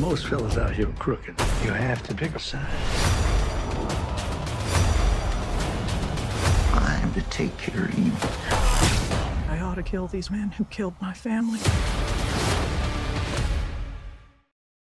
[0.00, 1.34] Most fellas out here are crooked.
[1.62, 2.64] You have to pick a side.
[6.72, 8.12] I'm to take care of you.
[9.50, 11.60] I ought to kill these men who killed my family.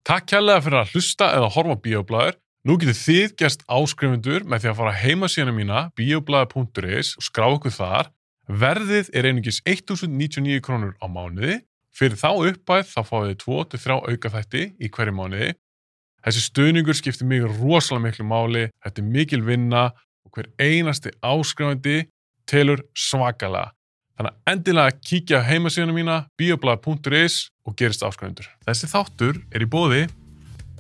[0.07, 2.39] Takk kærlega fyrir að hlusta eða horfa á bíoblæður.
[2.69, 7.49] Nú getur þið gerst áskrifundur með því að fara heima síðan mína bioblæður.is og skrá
[7.51, 8.13] okkur þar.
[8.47, 11.59] Verðið er einungis 1099 krónur á mánuði.
[11.97, 15.51] Fyrir þá uppæð þá fáið þið 2-3 auka þætti í hverju mánuði.
[16.21, 19.85] Þessi stuðningur skiptir mig rosalega miklu máli, þetta er mikil vinna
[20.27, 22.03] og hver einasti áskrifandi
[22.51, 23.73] telur svakalega.
[24.21, 28.51] Þannig að endilega kíkja á heimasíðuna mína bioblæður.is og gerist áskrifundur.
[28.69, 30.03] Þessi þáttur er í bóði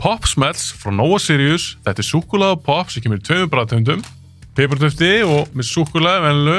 [0.00, 1.74] Pop Smells frá Nova Sirius.
[1.84, 4.04] Þetta er súkulega pop sem kemur í tveimur bræðtöndum.
[4.56, 6.58] Peppartöfti og með súkulega venlu.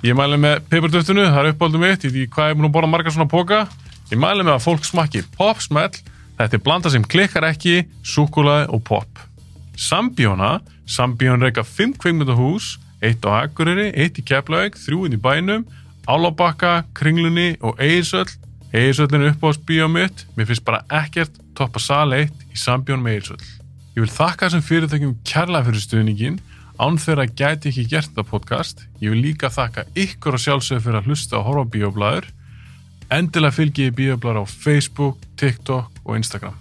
[0.00, 2.04] Ég mæli með peppartöftinu, það er uppáldum mitt.
[2.04, 3.58] Ég veit ekki hvað ég er búin að borða margar svona póka.
[4.10, 5.92] Ég mæli með að fólk smakki Pop Smell.
[6.34, 9.20] Þetta er blanda sem klikkar ekki, súkulega og pop.
[9.78, 10.56] Sambjóna.
[10.90, 12.72] Sambjón reyka 5 kveikmyndahús,
[13.06, 15.62] eitt á Akureyri, eitt í Keflavík, þrjú inn í bænum,
[16.10, 18.26] Álabakka, Kringlunni og Eirsöll.
[18.74, 20.26] Eirsöllin er uppáðs bíómitt.
[20.34, 23.46] Mér finnst bara ekkert toppa sal 1 í sambjón með Eirsöll.
[23.94, 26.42] Ég vil þakka þessum fyrirtækjum kærlega fyrir stuðningin.
[26.82, 28.82] Án þeirra gæti ekki gert þetta podcast.
[28.98, 32.30] Ég vil líka þakka ykkur og sjálfsögur fyrir að hlusta og horfa á bíóblæður.
[33.16, 36.56] Endilega fylgi ég bíóblæður á Facebook, TikTok og Instagram.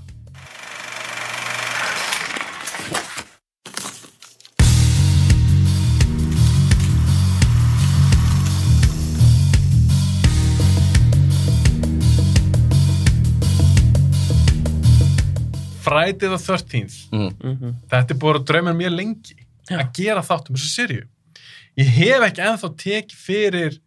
[15.81, 17.73] Friday the 13th Mhm.
[17.89, 19.35] þetta er búin að drauma mér lengi
[19.69, 21.03] að gera þátt um þessu sériu
[21.77, 23.79] ég hef ekki ennþá tekið fyrir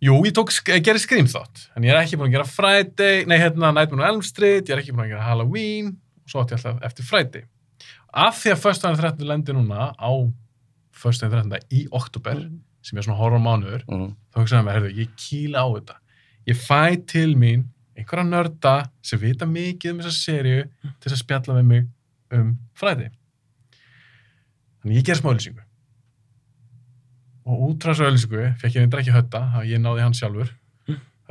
[0.00, 3.24] jú, ég tók, ég gerði Scream þátt en ég er ekki búin að gera Friday
[3.28, 5.90] nei, hérna Nightmare on Elm Street, ég er ekki búin að gera Halloween
[6.24, 7.44] og svo átti ég alltaf eftir Friday
[8.12, 9.28] af því að föstudaginn 13.
[9.28, 10.10] lendi núna á
[11.02, 11.68] föstudaginn 13.
[11.76, 12.40] í oktober
[12.82, 14.14] sem er svona horror mánuður Mhm.
[14.32, 15.96] þá hugsaðum við, herðu, ég kýla á þetta
[16.48, 17.66] ég fæ til mín
[17.98, 21.86] einhverja nörda sem vita mikið um þessa serju til þess að spjalla með mig
[22.32, 23.10] um fræði
[24.80, 25.60] þannig ég ger smá öllisingu
[27.50, 30.50] og út frá þessu öllisingu fekk ég þetta ekki hötta þá ég náði hann sjálfur.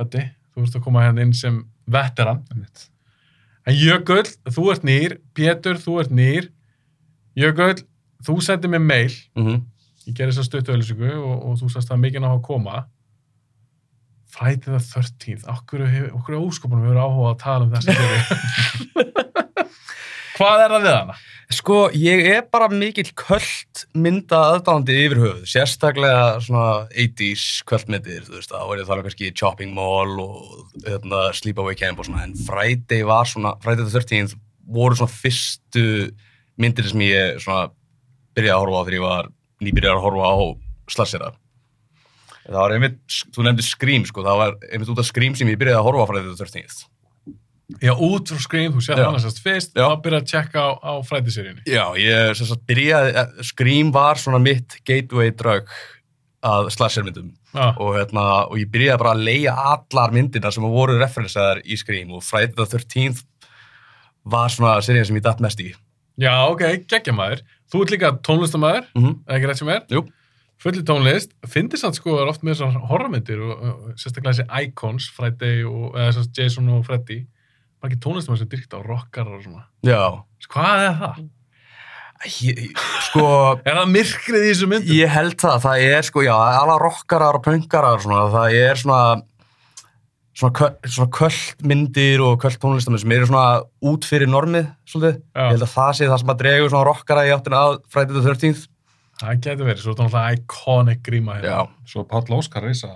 [0.00, 0.22] Hötti,
[0.54, 1.58] þú ert að koma hérna inn sem
[1.90, 2.44] veteran.
[3.68, 5.18] En Jökull, þú ert nýr.
[5.36, 6.48] Pétur, þú ert nýr.
[7.38, 7.82] Jökull,
[8.26, 9.18] þú sendið mér mail.
[9.36, 9.60] Mhm.
[10.08, 12.78] ég gerði þess að stuttu öllisingu og, og þú sagst það mikið ná að koma.
[14.30, 15.82] Friday the 13th okkur,
[16.14, 18.22] okkur óskopunum hefur áhuga að tala um fyrir
[20.38, 21.16] hvað er það við hana?
[21.50, 28.36] Sko, ég er bara mikill kvöld mynda aðdándi yfir höfuð, sérstaklega svona 80s kvöldmyndir, þú
[28.36, 32.36] veist, þá er ég þar kannski Chopping Mall og hérna, Sleepaway Camp og svona, en
[32.46, 34.36] Friday var svona, Friday the 13th
[34.70, 35.84] voru svona fyrstu
[36.60, 37.66] myndir sem ég svona
[38.38, 39.30] byrjaði að horfa á þegar ég var
[39.66, 40.38] nýbyrjaði að horfa á
[40.94, 41.32] slassera.
[42.46, 43.02] Það var einmitt,
[43.34, 46.06] þú nefndi Scream, sko, það var einmitt út af Scream sem ég byrjaði að horfa
[46.06, 46.86] á Friday the 13th.
[47.82, 49.06] Já, út frá Scream, þú Já.
[49.06, 49.86] hana sérst fyrst Já.
[49.86, 54.40] þá byrjaði að tjekka á, á Friday-seríunni Já, ég sagt byrjaði, eh, Scream var svona
[54.42, 55.68] mitt gateway drug
[56.42, 61.60] að slashermyndum og, hérna, og ég byrjaði bara að leia allar myndina sem voru referensaðar
[61.64, 63.24] í Scream og Friday the 13th
[64.24, 65.74] var svona serían sem ég datt mest í.
[66.20, 69.14] já ok, geggja maður Þú ert líka tónlistamæður, Mm -hmm.
[69.28, 70.00] eða ekki rétt sem er Jú.
[70.58, 75.62] fulli tónlist, fyndist hann sko oft með þessar horrormyndir og, og sérstaklega þessi Icons, Friday
[75.64, 77.26] og eða Jason og Freddy
[77.80, 80.02] var ekki tónlistamæður sem dyrkt á rockar og svona Já.
[80.50, 81.20] Hvað er það?
[82.44, 82.58] Ég,
[83.06, 83.24] sko,
[83.68, 84.92] Er það myrkrið í þessu myndum?
[84.98, 88.80] ég held það, það er sko, já, alla rockarar og punkarar og svona, það er
[88.82, 89.00] svona
[90.40, 93.46] svona, kö- svona kvöldmyndir og kvöldtónlistamenn sem eru svona
[93.90, 95.16] út fyrir normið, svolítið.
[95.34, 95.40] Já.
[95.46, 98.14] Ég held að það sé það sem að dregur svona rockara í áttina að Friday
[98.16, 98.62] the 13th.
[99.20, 101.50] Það getur verið, svo er það náttúrulega iconic gríma hérna.
[101.56, 101.88] Já.
[101.92, 102.92] Svo Páll Óskar reysa,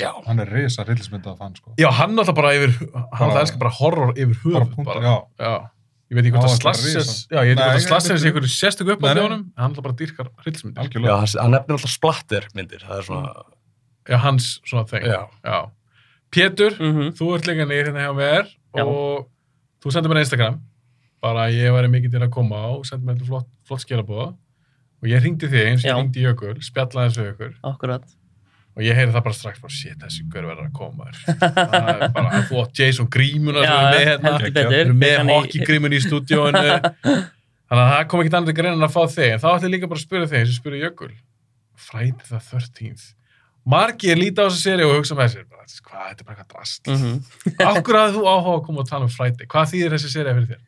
[0.00, 0.12] Já.
[0.26, 1.74] hann er reysa rillismyndað fann sko.
[1.78, 5.00] Já, hann náttúrulega bara yfir, hann Bara- bara, elskar bara horror yfir punktur, bara.
[5.00, 5.16] já.
[5.38, 5.70] Já.
[6.10, 7.02] Ég veit ekki hvort Já, að risa.
[7.30, 9.82] já, ég veit ekki hvort að veit einhverju sérstök upp á þjónum, en hann náttúrulega
[9.86, 10.80] bara dýrkar hryllismyndir.
[10.80, 11.16] Já, Algjörlega.
[11.20, 13.34] hann, hann nefnir alltaf splatter myndir, það er svona,
[14.10, 15.04] Já, hans svona þeng.
[15.06, 15.70] Já.
[16.30, 17.12] Pétur, Mhm.
[17.18, 18.84] þú ert líka nýr hérna hjá mér Já.
[18.86, 19.26] og
[19.82, 20.60] þú sendir mér Instagram,
[21.22, 24.34] bara ég væri mikið til að koma á og sendir mér flott, flott skilabóða
[25.02, 25.94] og ég ringdi þig eins og Já.
[25.94, 28.02] ég ringdi Jökul, spjallaði þessu ykkur Akkurat.
[28.80, 32.04] Og ég heyri það bara strax, bara shit, þessi hver verður að koma það er
[32.16, 34.32] bara, þú átt Jason Grímuna sem er með hérna,
[34.80, 36.64] erum með hann í- stúdíóinu.
[37.70, 39.28] Þannig að það kom ekki annað grein en að fá þig.
[39.36, 41.10] En þá ætti ég líka bara að spyrja þig eins og spyrja Jökul.
[41.80, 43.04] Friday the 13th
[43.70, 45.66] margir líta á þessu séri og hugsa með sér hvað,
[46.10, 47.18] þetta er bara eitthvað drast mm Mhm.
[47.70, 50.48] Akkur hafði þú áhuga að koma og tala um Friday hvað þýðir þessi séri fyrir
[50.50, 50.62] þér?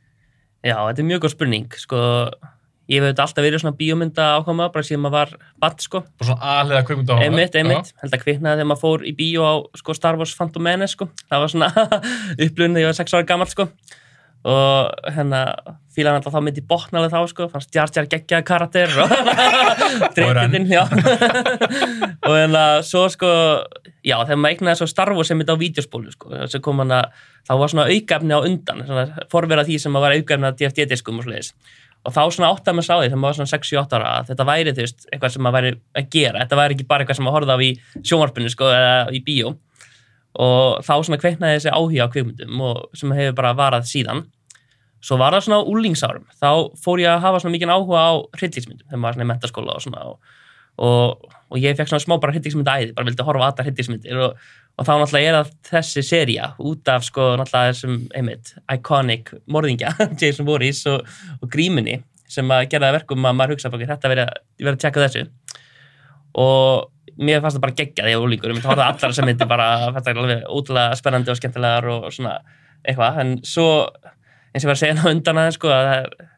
[0.63, 2.01] Já, þetta er mjög góð spurning, sko,
[2.93, 5.33] ég hef auðvitað alltaf verið svona bíómynda ákvæma, bara síðan maður var
[5.65, 9.07] badd, sko, Bara svona aðlega kveikmynda áhuga einmitt, einmitt, held að kviknaði þegar maður fór
[9.09, 11.71] í bíó á, sko, Star Wars Phantom Menace, sko, það var svona
[12.45, 13.69] upplunni þegar ég var sex ára gammal, sko,
[14.43, 15.41] og hérna,
[15.95, 19.13] fílaði alltaf þá myndi botnalega þá, sko, fannst Jar Jar geggjaði karakter og
[20.17, 20.83] dreipitinn, já,
[22.27, 23.31] og hérna, svo, sko,
[24.03, 26.93] já, þegar maður eignaði svo Star Wars sem myndi á vídeospólu, sko, sem kom hann
[26.99, 29.07] að, þá var svona aukefni á undan, svona
[32.03, 34.31] og þá svona átt að maður sá því þegar maður var svona 6-7-8 ára að
[34.31, 36.41] þetta væri þú veist eitthvað sem maður væri að gera.
[36.43, 37.71] Þetta væri ekki bara eitthvað sem maður horfði á í
[38.11, 39.53] sjónvarpinu sko eða í bíó.
[40.43, 44.25] Og þá svona kveiknaði þessi áhuga á kvikmyndum og sem hefur bara varað síðan.
[45.03, 46.51] Svo var það svona á úlingsárum þá
[46.83, 49.77] fór ég að hafa svona mikið áhuga á hryllingsmyndum þegar maður var svona í mentaskóla
[49.77, 50.35] og svona og,
[50.79, 54.21] og, og ég fekk svona smá bara hryllingsmynda æði bara vildi horfa á allar hryllingsmyndir
[54.23, 54.45] og,
[54.79, 59.93] og þá náttúrulega er það þessi seria út af sko náttúrulega þessum einmitt iconic morðingja
[60.21, 61.05] Jason Voorhees og,
[61.41, 62.01] og grímunni
[62.33, 64.41] sem að gera það að verkum að maður hugsa bara þetta verið að,
[64.73, 65.25] að tjekka þessu.
[66.41, 69.49] Og mér fannst það bara þegar ég var úlingur, ég myndi horfa allar sem myndi
[69.49, 72.39] bara, þetta er alveg ótrúlega spennandi og skemmtilegar og svona
[72.83, 73.69] eitthvað, en svo
[74.53, 76.31] eins og ég var að segja ná undan aðeins sko, að það er,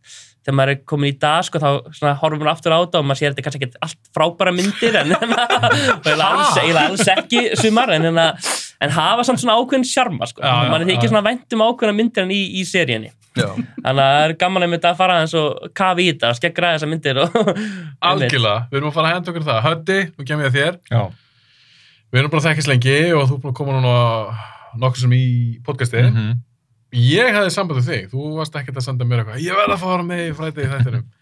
[0.44, 3.06] þegar maður er komin í dag sko, þá svona, horfum maður aftur á þetta og
[3.08, 5.14] maður sér þetta er kannski ekki allt frábæra myndir en
[6.04, 8.20] eiginlega alls, ekki sumar, en, en,
[8.84, 12.32] en hafa samt svona ákveðin sjarma, sko, mann er ekki svona væntum ákveðina myndir en
[12.34, 13.12] í, í seríunni.
[13.34, 13.48] Já.
[13.50, 16.36] þannig að það er gaman að mynda að fara aðeins og kafi í þetta og
[16.38, 17.32] skeggra þessar myndir og
[18.10, 19.60] Algjörlega, við erum að fara að henda okkur það.
[19.64, 20.76] Höddi, nú kem ég að þér.
[20.92, 21.00] Já.
[22.14, 23.94] Við erum bara að þekkast lengi og þú er búin að koma núna
[24.84, 25.24] nokkur sem í
[25.66, 26.36] podcasti Mhm.
[26.94, 29.80] Ég hafði samband við þig, þú varst ekkert að senda mér eitthvað Ég verð að
[29.82, 31.04] fara með í fræti í þættinum.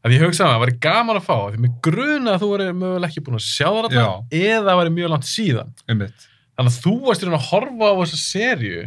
[0.00, 2.66] Að ég hugsaði að það væri gaman að fá því mig gruna að þú væri
[2.72, 5.74] mögulega ekki búin að sjá það eða væri mjög langt síðan.
[5.92, 6.22] Einmitt.
[6.56, 8.86] þannig að þú varst í raun að horfa á þessa serju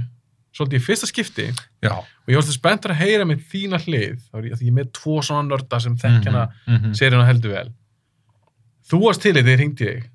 [0.58, 1.46] svolítið í fyrsta skipti.
[1.86, 1.94] Já.
[2.02, 4.18] og ég varst spenntur að heyra með þína hlið.
[4.26, 6.98] Þá er ég, ég með tvo svona nörda sem þekkjana Mhm, mhm.
[6.98, 7.70] seríuna heldur vel.
[8.90, 10.10] Þú varst til í því hringdi ég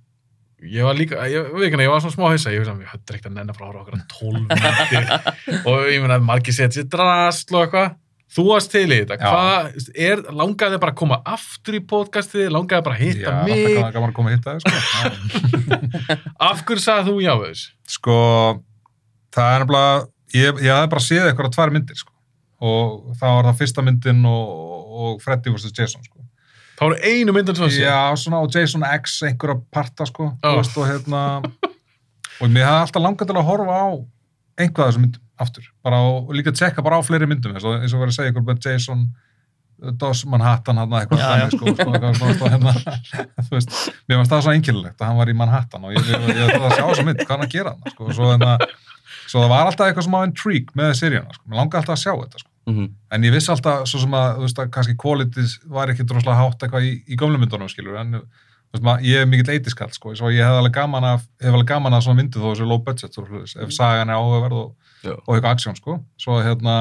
[0.64, 3.36] ég var líka, ég veit ekki, ég var svona smá hausa ég höfðu ekkert að
[3.38, 5.04] nennan frá að horfa okkur 12 myndir
[5.70, 7.96] og ég meina að margir setja sér drasl og eitthvað
[8.28, 9.28] þú varst til í þetta, Já.
[9.32, 13.30] hvað er langaði þið bara að koma aftur í podcastið langaði bara að Já, hitta
[13.32, 14.74] alltaf mig gaman- gaman að koma að hitta þig, sko.
[15.70, 16.18] Já.
[16.50, 17.62] af hverju sagði þú já þess
[17.96, 18.16] sko,
[19.38, 20.06] það er nefnilega,
[20.36, 22.12] ég, ég hafði bara séð eitthvað tvær myndir, sko.
[22.58, 24.48] Og það var það fyrsta myndin og,
[24.98, 25.70] og Freddy vs.
[25.78, 26.17] Jason, sko.
[26.78, 30.32] Þá voru einu myndin sem það sé Já, svona og Jason X einhverja parta, sko.
[30.44, 31.22] Þú veist, og hérna,
[32.38, 33.88] og mér hafði alltaf langað til að horfa á
[34.58, 35.70] einhvað af þessum myndum aftur.
[35.86, 38.32] Bara og, líka tjekka bara á fleiri myndum, eins og, eins og verið að segja
[38.32, 42.74] ykkur með Jason uh, Doss Manhattan hann eitthvað þannig, sko, sko, svona, sko, hérna,
[43.46, 43.76] þú veist,
[44.10, 46.44] mér varst það svo einkilulegt að hann var í Manhattan og ég, ég, ég, ég
[46.48, 48.56] ætlaði að sjá þessa mynd, hvað er hann að gera hann, sko, svo, hérna,
[49.28, 52.12] svo það var alltaf eitthvað smá intrigue með seríuna, sko, mér langaði alltaf að sjá
[52.24, 52.88] þetta, sko, Mhm.
[53.16, 56.36] en ég vissi alltaf svo sem að, þú veist, að kannski qualities var ekki droslega
[56.36, 60.12] hátt eitthvað í, í gömlu myndunum, skilur, en veist, maður, ég er mikill eitiskall, sko,
[60.18, 62.82] svo ég hef alveg gaman að, hef alveg gaman að svona myndu þó þessu low
[62.84, 63.24] budget, svo,
[63.64, 64.74] ef sagan er áhugaverð og,
[65.24, 66.74] og eitthvað aksjón, sko, svo hérna,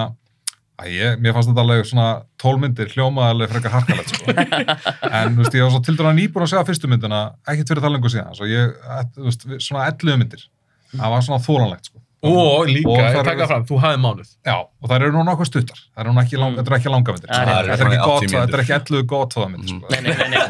[0.77, 2.09] að ég, mér fannst þetta alveg svona
[2.43, 6.43] tólmyndir hljómaði alveg frekar harkalegt, sko, en, þú veist, ég var svo til dæra nýbúin
[6.45, 8.75] að segja fyrstu myndina, ekkert fyrir talengu síðan, svo ég,
[9.15, 10.43] þú veist, svona 11 myndir,
[10.91, 12.03] það var svona þólanlegt, sko.
[12.33, 15.11] Og líka, Og ég það er- taka fram, þú hafði mánuð Já, og það eru
[15.15, 17.47] nú nokkuð stuttar, það eru nú ekki, lang, þetta er ekki langa myndir, Það er
[17.47, 18.97] þetta er ekki Það eru gott, 80 þetta er ekki mínútur.
[18.97, 19.85] 11 gott það myndir, sko.
[19.91, 20.41] nei, nei, nei, nei.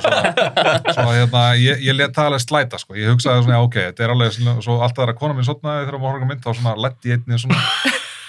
[0.98, 2.94] svo hérna, ég, ég let það alveg slæta sko.
[2.98, 5.86] ég hugsaði svona, já, ok, þetta er alveg svona- svo alltaf þegar kona mín sotnaði
[5.88, 7.62] þegar maður horfði á mynd þá svona lett í einni svona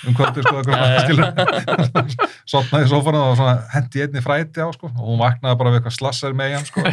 [0.06, 1.28] um kvöldi, sko, eitthvað svona, skilur
[2.48, 5.72] sotnaði í sófanum og svona hendi í einni fræti á, sko, og hún vaknaði bara
[5.74, 6.84] við eitthvað slassar með hann, sko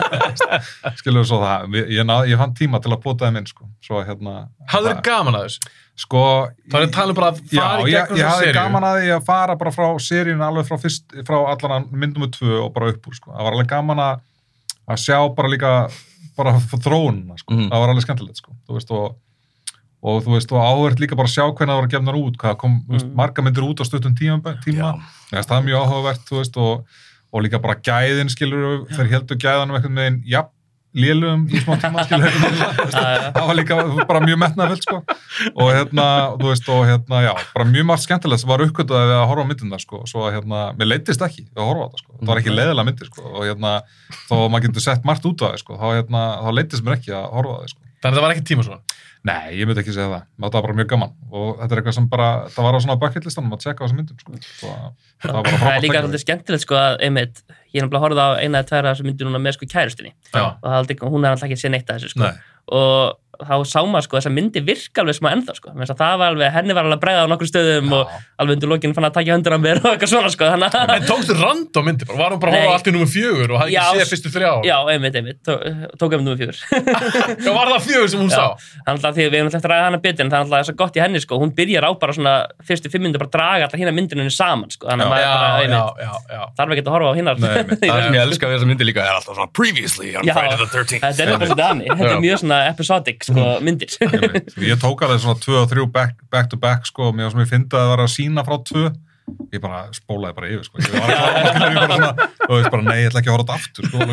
[1.00, 3.68] skilur svo það, ég, ég, náð, ég fann tíma til að bóta þeim inn, sko,
[3.84, 4.34] svo hérna
[4.70, 6.20] hafðu það- þið gaman að þessu sko,
[6.70, 8.58] þá er það talað bara að Já, fara í ég, gegnum ég þessa hafði seríu.
[8.60, 12.30] gaman að því að fara bara frá seríun alveg frá, fyrst, frá allan myndum með
[12.38, 13.34] tvö og bara upp úr, sko.
[13.34, 14.22] Það var alveg gaman að,
[14.94, 15.72] að sjá bara líka
[16.40, 17.52] bara þróunina, sko.
[17.52, 17.68] Mhm.
[17.68, 18.54] Það var alveg skemmtilegt, sko.
[18.64, 19.18] Þú veist, og,
[20.02, 22.56] og þú veist, og áhvert líka bara að sjá hvernig það voru gefnar út, hvað
[22.62, 23.16] kom, þú veist, Mhm.
[23.20, 24.94] marga myndir út á stuttum tíma, tíma.
[25.30, 26.84] Það er mjög áhugavert, þú veist, og,
[27.32, 30.42] og líka bara gæðin, skilur, þeir heldur gæðanum einhvern veginn, já,
[30.96, 32.32] lélum í smá tíma, skilur,
[33.34, 33.76] það var líka
[34.08, 34.96] bara mjög metnaðvill sko.
[35.54, 36.06] Og hérna,
[36.40, 39.44] þú veist, og hérna, já bara mjög margt skemmtilegt sem var uppgötuð við að horfa
[39.44, 42.16] á myndina sko, svo að hérna, mér leittist ekki við að horfa á þetta sko,
[42.18, 43.22] það var ekki leiðilega myndir sko.
[43.36, 43.72] Og hérna,
[44.26, 46.96] þó að maður getur sett margt út af það sko, þá hérna, þá leittist mér
[46.98, 48.98] ekki að horfa á það sko Þannig að það var ekki tíma svona.
[49.28, 50.22] Nei, ég myndi ekki segja það.
[50.40, 52.96] Það var bara mjög gaman og þetta er eitthvað sem bara, það var á svona
[53.02, 54.38] bucket listanum að tjekka á þessum myndum, sko.
[54.46, 54.70] Svo,
[55.20, 57.42] það var bara Það er frábært líka svolítið skemmtilegt sko að, einmitt,
[57.74, 60.40] ég er náttúrulega horfði á eina eða tværa sem myndir núna með sko kærustinni Já.
[60.40, 62.32] og það er aldrei, hún er alltaf ekki að sé neitt að þessu sko Nei.
[62.80, 66.34] og þá sá maður sko þessa myndi virka alveg smá ennþá sko, að það var
[66.34, 67.96] alveg, henni var alveg að bregða á nokkur stöðum Já.
[67.96, 70.76] og alveg undir lokinu fann að taka höndur á mér og eitthvað svona sko, þannig
[70.80, 73.54] að En tókstu random myndi bara, var hún bara að horfa allt í nummer fjögur
[73.54, 74.50] og hafði Já, ekki séð fyrstu þrjá?
[74.68, 75.56] Já, einmitt, einmitt, tó,
[76.00, 76.58] tók um nummer fjögur
[77.46, 78.36] Já, var það fjögur sem hún Já.
[78.36, 78.46] sá?
[78.88, 80.68] Þannig að því að við erum alltaf að ræða hana betur en það er alltaf
[80.70, 82.34] svo gott í henni sko, hún byrjar á bara svona
[82.66, 85.30] fyrstu fimm myndir bara að draga alltaf hérna myndinu saman sko, þannig að maður Já,
[85.30, 86.42] bara, já, einmitt, já, já.
[86.60, 87.84] þarf ekki að horfa á hinnar Nei, einmitt.
[87.90, 90.58] Það sem ég elska við þessa myndi líka er alltaf svona previously on Já, Friday
[90.60, 91.00] the 13th.
[91.50, 92.14] þetta Já.
[92.14, 93.94] er mjög svona episodic sko, myndir.
[94.06, 94.50] Einmitt.
[94.62, 97.50] Ég tók alveg svona 2 og 3 back, back to back sko, mér sem ég
[97.50, 98.84] fyndi að það var að sína frá 2
[99.54, 100.80] ég bara spólaði bara yfir sko.
[100.82, 103.58] ég var klára, skilur, ég og veist bara, nei, ég ætla ekki að horfa þetta
[103.60, 104.10] aftur sko, og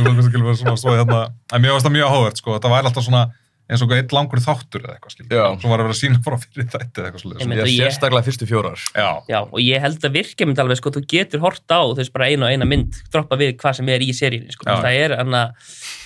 [1.58, 3.24] en mér varst það mjög áhugavert sko, þetta væri alltaf svona
[3.68, 5.46] eins og einn langur þáttur eða eitthvað, skilur, Já.
[5.60, 8.28] svo var að vera að sína frá fyrir þætti eða eitthvað svolítið Ég er sérstaklega
[8.28, 8.84] fyrstu fjórar.
[8.96, 12.14] Já, Já, og ég held að virkja mynd alveg, sko, þú getur hort á veist
[12.16, 14.80] bara einu og eina mynd, droppa við hvað sem er í seríunni, sko, Já.
[14.86, 15.44] það er anna,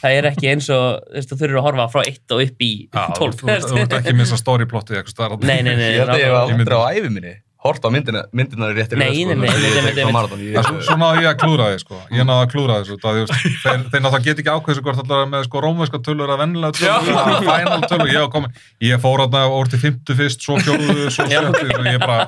[0.01, 2.65] það er ekki eins og, þú veist, þú þurfur að horfa frá 1 og upp
[2.65, 6.25] í 12 þú ert ekki missa storyplotti eitthvað staðar Nei, nei, nei, Ég held að
[6.25, 10.63] ég myndi- aldrei á æfi minni hort á myndina, myndina réttir Nei, nei, nei, nei,
[10.81, 11.99] svo, náðu ég að klúra því, sko.
[12.09, 12.95] Ég náðu að klúra þessu.
[13.03, 13.19] Það,
[13.61, 17.45] þeir, náttúrulega get ekki ákveðið sig hvort allar með sko, rómverska tölur eða vennilega tölur
[17.45, 18.09] final tölur.
[18.09, 18.55] Ég, var komin,
[18.87, 21.43] ég fór þarna og orði fymtu fyrst, svo fjóruðu, svo Já.
[21.45, 22.25] sjöttu og ég bara,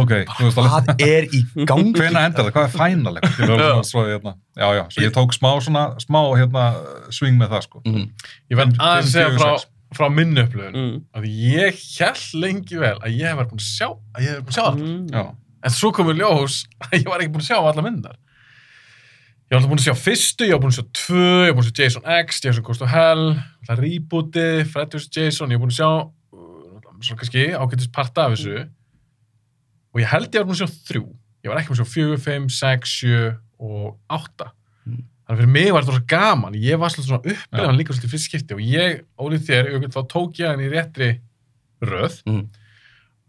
[0.00, 1.94] ok, þú veist alveg, Hvað er í gangi?
[2.00, 2.54] hvena endar það?
[2.56, 3.14] Hvað er final?
[4.10, 6.66] hérna, já, já, svo ég tók smá svona, smá, hérna,
[7.14, 7.84] swing með það, sko.
[7.86, 8.10] Mhm.
[8.50, 10.96] Ég verð Frá, minni upplöfun Mm.
[11.14, 14.36] að ég held lengi vel að ég hef verið búin að sjá að ég hef
[14.36, 15.36] verið búin að sjá allar Mm.
[15.64, 18.16] En svo komur ljós að ég var ekki búin að sjá allar myndar
[19.44, 21.56] ég var alltaf búin að sjá fyrstu, ég var búin að sjá tvö ég var
[21.58, 25.08] búin að sjá Jason X, Jason Goes to Hell alltaf rebooti, Freddy vs.
[25.14, 25.90] Jason ég var búin að sjá
[26.34, 28.56] uh, svona kannski ágættis parta af þessu
[29.94, 31.04] og ég held ég var búin að sjá þrjú
[31.44, 33.22] ég var ekki búin að sjá fjögur, fimm, sex, sjö
[33.60, 34.63] og átta Mm.
[35.24, 36.58] Þannig fyrir mig var þetta svo gaman.
[36.60, 40.40] Ég var svolítið svona upplifan líka svolítið fyrst skipti og ég, ólið þér, þá tók
[40.42, 41.10] ég hann í réttri
[41.84, 42.20] röð.
[42.26, 42.44] Mhm.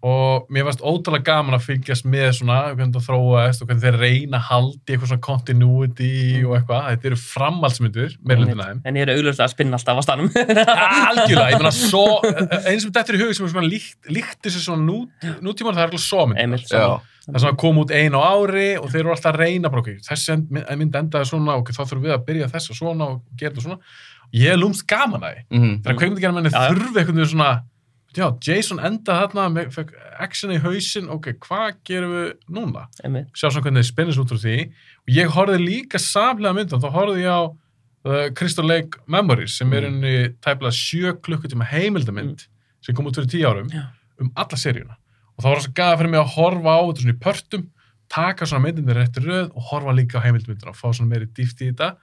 [0.06, 3.96] Og mér varst ótrúlega gaman að fylgjast með svona hvernig það þróaðist og hvernig þeir
[4.04, 6.12] reyna að haldi eitthvað svona continuity
[6.44, 8.14] og eitthvað, þetta eru framhaldsmyndur
[8.70, 8.84] þeim.
[8.86, 10.30] En ég er augljóslega að spinna alltaf á stanum
[11.10, 14.40] algjörlega, ég meina svo eins sem þetta er í hug sem er svona líkt, líkt
[14.46, 15.02] þessu svona nú,
[15.42, 16.70] nútíman það er alveg svo mynd
[17.26, 19.82] það sem að koma út einu á ári og þeir eru alltaf að reyna bara,
[19.82, 20.36] ok, þessi
[20.78, 23.80] mynd endaði svona og þá þurfum við að byrja þessa svona og gera þetta svona.
[24.36, 25.42] Ég er lúmst gaman að því.
[25.88, 26.54] Kveikmyndagerðar menni
[28.16, 29.92] Já, Jason endaði þarna með, fekk
[30.24, 32.86] action í hausinn, ok, hvað gerum við núna?
[33.04, 33.32] einmitt.
[33.36, 34.56] Sjá svona hvernig þið spinnist út úr því.
[35.04, 39.74] Og ég horfði líka samlega myndan, þá horfði ég á uh, Crystal Lake Memories sem
[39.76, 42.48] er unni tæplega sjö klukkutíma heimildamynd
[42.86, 43.90] sem kom út fyrir tíu árum Já.
[44.22, 44.96] um alla seríuna.
[45.36, 47.70] Og þá var það svo gæða fyrir mig að horfa á þetta svona í pörtum
[48.16, 51.64] taka svona myndinir eftir röð og horfa líka á heimildamyndina og fá svona meiri dýft
[51.66, 51.96] í þetta.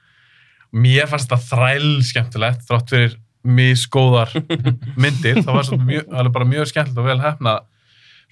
[0.72, 4.30] Mér fannst þetta þræl skemmtilegt þrátt fyrir misgóðar
[5.02, 7.56] myndir, það var mjög, bara mjög skemmtilegt og vel hefna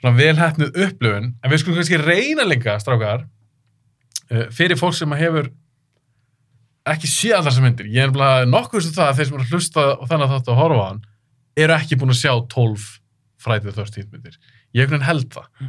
[0.01, 3.27] svona vel hefnuð upplöfun en við skulum kannski reyna líka, strákar
[4.31, 5.51] uh, fyrir fólk sem hefur
[6.91, 7.91] ekki séð allar þessar myndir.
[7.93, 10.33] Ég er bara nokkuð sem það að þeir sem eru að hlusta og þannig að
[10.37, 11.03] þetta að horfa á hann
[11.61, 12.87] eru ekki búin að sjá 12
[13.45, 14.41] fræðið þörst myndir.
[14.73, 15.69] Ég einhvern veginn held það.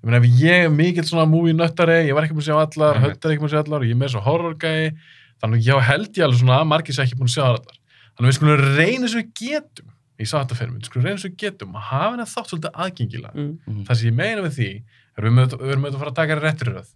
[0.00, 2.58] Ég meina ef ég er mikill svona movie nöttari ég var ekki búin að sjá
[2.64, 4.94] allar, höndar ekki búin að sjá allar og ég er með svo horror gæi
[5.42, 7.79] þannig að ég held ég alveg svona að margir sem ekki búin að sjá allar
[8.20, 11.04] þannig að við skulum reyna sem við getum ég sá þetta fyrir mig, við skulum
[11.08, 13.84] reyna sem við getum að hafa henni þátt svolítið aðgengilega Mm.
[13.88, 14.70] það sem ég meina við því
[15.16, 16.90] er við, erum auðvitað að fara að taka réttir röð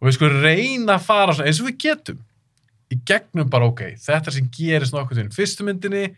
[0.00, 2.18] og við skulum reyna að fara eins og við getum
[2.92, 6.14] í gegnum bara ok, þetta sem gerist nokkuð til fyrstu myndinni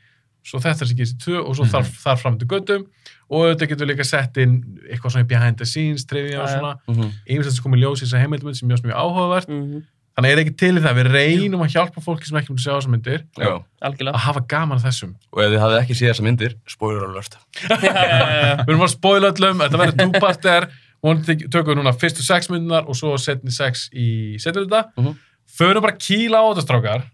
[0.47, 1.73] svo þetta sem gerist í tvö og svo Mhm.
[1.73, 2.87] þar, þar fram til göttum
[3.31, 6.79] og auðvitað getum við líka sett inn eitthvað svona behind the scenes, trivia og svona
[6.87, 7.11] Mhm.
[7.29, 9.83] einhvers sem komið ljós í þessa heimildmynd sem mjög, mjög áhugavert Mhm.
[10.17, 12.65] Þannig er ekki til í það, við reynum að hjálpa fólki sem ekki múið að
[12.65, 13.53] sjá þessar myndir Já.
[13.85, 14.17] Algjörlega.
[14.17, 15.13] að hafa gaman að þessum.
[15.33, 17.37] Og ef þið hafið ekki séð þessa myndir, spoiler alert.
[18.65, 20.69] Við erum að spoila öllum, þetta verður
[21.05, 25.13] vonandi tökum við núna fyrstu sex myndunar og svo setni sex í setjum þetta Mhm.
[25.59, 27.05] förum bara að kýla á þetta strákar.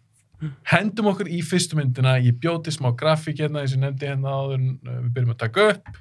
[0.66, 2.16] Hendum okkur í fyrstu myndina.
[2.18, 4.62] Ég bjóti smá grafík hérna eins og ég nefndi hérna áður.
[4.82, 5.92] Uh, við byrjum að taka upp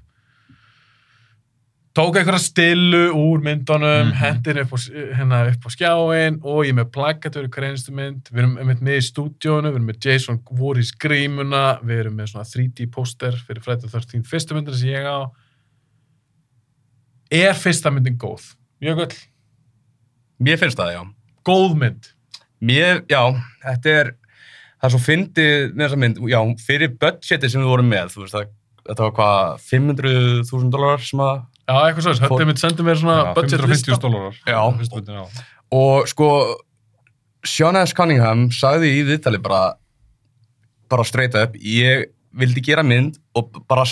[1.98, 4.16] tók einhverja stilu úr myndunum Mhm.
[4.22, 4.78] hendin upp á,
[5.18, 8.30] hérna, upp á skjáin og ég með plakatur í hverja einustu mynd.
[8.32, 12.32] Við erum einmitt með í stúdíónu við erum með Jason Voorhees grímuna við erum með
[12.32, 15.28] svona 3D póster fyrir Friday the 13 fyrstu myndina sem ég á.
[17.32, 18.56] Er fyrsta myndin góð?
[18.82, 19.14] Jökull,
[20.42, 21.04] Mér finnst það, já.
[21.46, 22.08] góð mynd.
[22.62, 23.22] Mér, já,
[23.64, 24.10] þetta er,
[24.82, 28.24] það er svo fyndið með þessa mynd, já, fyrir budgeti sem við vorum með, þú
[28.24, 28.48] veist, það,
[28.90, 31.42] þetta var hvað, 500.000 dólarar sem að,
[31.72, 34.02] Já, eitthvað svo, þetta myndi senda mér svona Já, budget 550 lista.
[34.04, 34.40] dólarar.
[34.44, 34.62] Já.
[35.16, 35.46] Já.
[35.78, 36.30] og sko,
[37.48, 37.96] Sean S.
[37.98, 39.62] Cunningham sagði í viðtali bara,
[40.92, 43.86] bara straight up, ég vildi gera mynd og bara,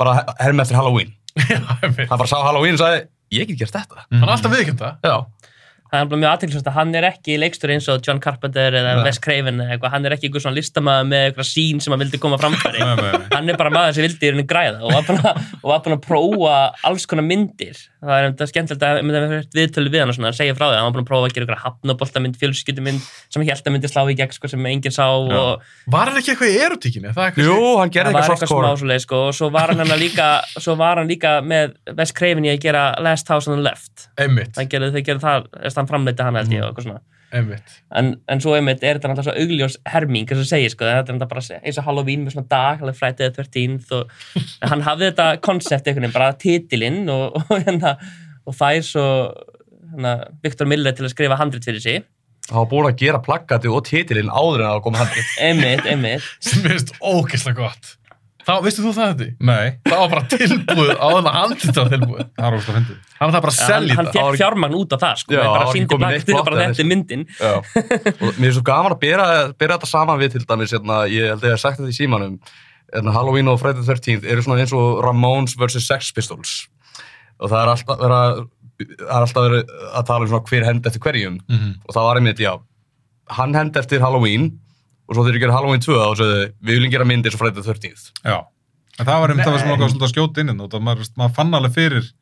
[0.00, 1.14] bara herma eftir Halloween.
[1.50, 2.06] Já, einmitt.
[2.10, 4.06] Hann bara sá Halloween og sagði, ég get gert þetta.
[4.12, 5.08] Hann er alltaf viðkjönd það.
[5.08, 5.43] Já.
[5.94, 8.94] Það er bara mjög aðtilsvægt að hann er ekki leikstur eins og John Carpenter eða.
[9.06, 12.02] Wes Craven eða eitthvað, hann er ekki einhver svona listamæður með eitthvað sín sem hann
[12.02, 12.84] vildi koma framfæri.
[13.34, 14.94] Hann er bara maður sem vildi í rauninni græða og
[15.70, 16.56] var búin að prófa
[16.90, 18.98] alls konar myndir það er þetta skemmtilegt að
[19.56, 21.34] viðtölu við hann og svona að segja frá því hann var búin að prófa að
[21.34, 24.94] gera eitthvað hafnaboltamynd, fjölskyldumynd sem ekki held að myndi slá í gegn sko, sem enginn
[24.94, 29.00] sá og Var hann ekki eitthvað í er eitthvað Jú, hann gerði eitthvað softcore.
[29.04, 32.52] sko, og svo var hann, hann líka svo var hann líka með Wes Craven í
[32.54, 35.90] að gera Last House on the Left Einmitt, það gerði, þau gerði það, að hann
[35.90, 37.04] framleiti hann held ég og eitthvað svona.
[37.98, 41.12] En, en svo einmitt er þetta náttúrulega svo augljós herming eins og segir sko, þetta
[41.12, 44.84] er náttúrulega bara eins og Halloween með svona dag, alveg Friday the 13th og hann
[44.86, 47.96] hafði þetta koncept einhvern veginn, bara titilinn og, og, hérna,
[48.44, 49.06] og fær svo
[49.92, 52.02] hérna, Viktor Miller til að skrifa handrit fyrir sig
[52.50, 55.28] Hann var búin að gera plaggati og titilinn áður en að koma handrið.
[55.40, 57.94] einmitt, einmitt Sem veist ógeðslega gott.
[58.44, 59.26] Þá, veistu þú það þetta?
[59.48, 62.26] Nei, Það var bara tilbúið á þennan handið var tilbúið.
[62.36, 62.98] það ógst að fyndið.
[63.14, 64.12] Hann var það bara að hann, selja hann þetta.
[64.18, 66.12] fekk Ár- fjármagn út af það sko, Já, það bara var ekki síndi komið blakk
[66.14, 67.52] neitt til flott bara eða þetta myndin Já.
[68.20, 69.26] og mér er svo gaman að bera,
[69.58, 71.96] bera þetta saman við til dæmis, hérna, ég held að ég hef sagt þetta í
[71.96, 72.34] símanum,
[72.94, 75.80] hérna, Halloween og Friday the 13th eru svona eins og Ramones vs.
[75.88, 76.54] Sex Pistols
[77.40, 78.44] og það er alltaf verið að,
[78.84, 81.72] það er alltaf verið að tala um svona hver hend eftir hverjum Mhm.
[81.88, 82.52] og það var einmitt, já,
[83.40, 84.50] hann hend eftir Halloween
[85.08, 87.62] og svo þeir gera Halloween 2 og svo við viljum gera mynd eins og the
[87.62, 88.10] 13th.
[88.24, 88.38] Já.
[88.98, 91.72] En það var einmitt það sem að skjóta inn og það maður, maður fann alveg
[91.74, 92.12] fyrir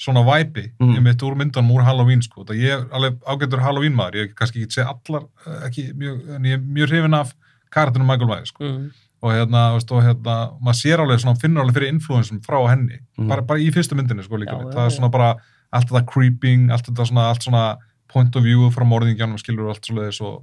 [0.00, 0.94] svona væpi Mm.
[0.96, 1.02] mm.
[1.04, 2.44] mitt úr myndunum úr Halloween sko.
[2.44, 6.20] Það ég er alveg ágættur Halloween maður, ég kannski ekki sé allar, eh, ekki mjög,
[6.36, 7.34] en ég er mjög hrifin af
[7.70, 8.64] karakterinu Michael Myers sko.
[8.64, 8.90] mm.
[9.22, 12.98] og hérna, veist, og hérna, maður sér alveg svona, finnur alveg fyrir influensum frá henni
[13.18, 13.28] Mhm.
[13.28, 15.34] bara, bara í fyrstu myndinni sko líka Já, það er svona bara
[15.72, 17.76] allt þetta creeping, allt þetta svona, allt svona
[18.08, 20.42] point of view frá morðingjanum skilur og allt svoleiðis og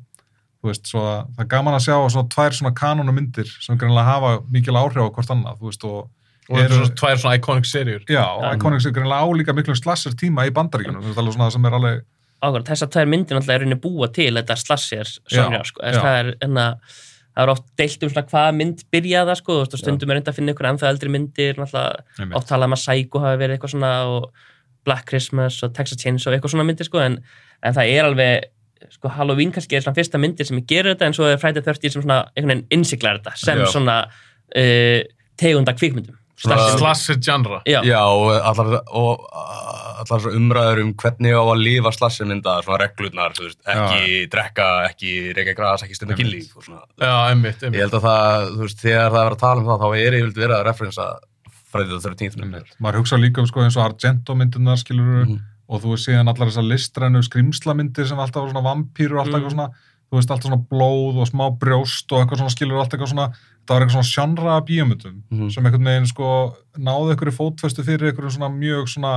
[0.61, 3.77] þú veist, svo að það er gaman að sjá svona tvær svona kanónu myndir sem
[3.77, 6.13] greinlega hafa mikil áhrif á hvort annað, þú veist, og
[6.47, 8.03] Og þetta er svona tvær svona iconic serjur.
[8.07, 11.51] já, og Iconics er greinlega álíka miklu slasser tíma í bandaríkjunum, þú veist, alveg svona
[11.51, 11.97] sem er alveg
[12.37, 15.81] ákvæmlega, þessar tvær myndir náttúrulega er rauninni búa til þetta slasher Já, sonja sko.
[15.83, 16.65] Þess, það er enna
[17.37, 20.17] það er oft deilt um svona hvaða mynd byrjaða sko, þú veist, og stundum er
[20.21, 23.57] reynda að finna ykkur ennþá eldri myndir, náttúrulega oft talað um að Psycho hafi verið
[23.57, 24.29] eitthvað svona og
[24.87, 27.19] Black Christmas og Texas Chainsaw eitthvað svona myndir sko, en,
[27.61, 28.47] en það er alveg
[28.93, 31.71] sko, Halloween kannski er svona fyrsta myndir sem gerir þetta en svo er Friday the
[31.73, 33.65] 13 sem svona einhvern veginn innsiklar þetta sem Já.
[33.73, 35.01] svona uh,
[35.37, 37.61] tegunda kvikmyndum Svona- Slasher- Slasher genre.
[37.65, 39.23] Já, Já, og allar, og
[40.03, 44.67] allar svo umræður um hvernig á að lifa slassimynda, svona reglurnar, þú veist, ekki drekka,
[44.91, 46.83] ekki reyka gras, ekki stunda svona.
[47.01, 47.81] Já, einmitt, Ég einmitt.
[47.81, 50.37] held að það, þú veist, þegar það er að tala um það, þá er yfirleitt
[50.43, 51.07] verið að referensa
[51.71, 52.69] Friday the 13th myndir.
[52.79, 55.41] maður hugsa líka um sko eins og Argento myndirnar skilur Mhm.
[55.67, 59.35] Og þú veist síðan allar þessar listrænu skrimslamyndir sem alltaf var svona vampýrur og allt
[59.35, 59.69] eitthvað svona
[60.07, 63.27] þú veist alltaf svona blóð og smá brjóst og eitthvað svona skilur allt eitthvað svona
[63.35, 65.49] það var eitthvað svona sjannra bíómyndum Mhm.
[65.51, 66.29] sem einhvern veginn sko
[66.79, 69.13] náðu einhverju fótfestu fyrir einhverju svona mjög svona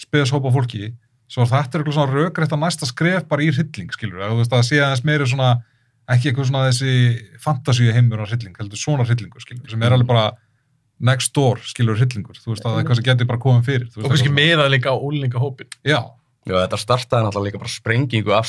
[0.00, 0.94] speshópa fólki.
[1.28, 4.52] Svo þetta er eitthvað svona rökrætt að næsta skref bara í hrylling skilur þú veist
[4.52, 5.62] að sé aðeins meiri svona
[6.08, 6.92] ekki eitthvað svona þessi
[7.40, 10.32] fantasíu heimur á hrylling heldur svona hryllingur skilur sem er alveg bara
[11.02, 14.32] next door skilur hryllingur þú veist að eitthvað sem geti bara komið fyrir Og kannski
[14.32, 15.70] meðað líka á úlningahópin.
[15.84, 16.00] já,
[16.42, 18.48] Já, þetta startaði náttúrulega líka bara sprengingu af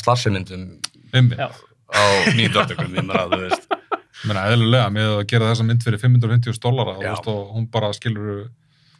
[1.37, 1.47] Já.
[1.93, 2.01] á
[2.33, 3.67] nýndvöldökum, ég meina, þú veist.
[3.69, 7.67] Ég meina, eðlilega, með að gera þessa mynd fyrir 550 dólara, þú veist, og hún
[7.69, 8.47] bara skilur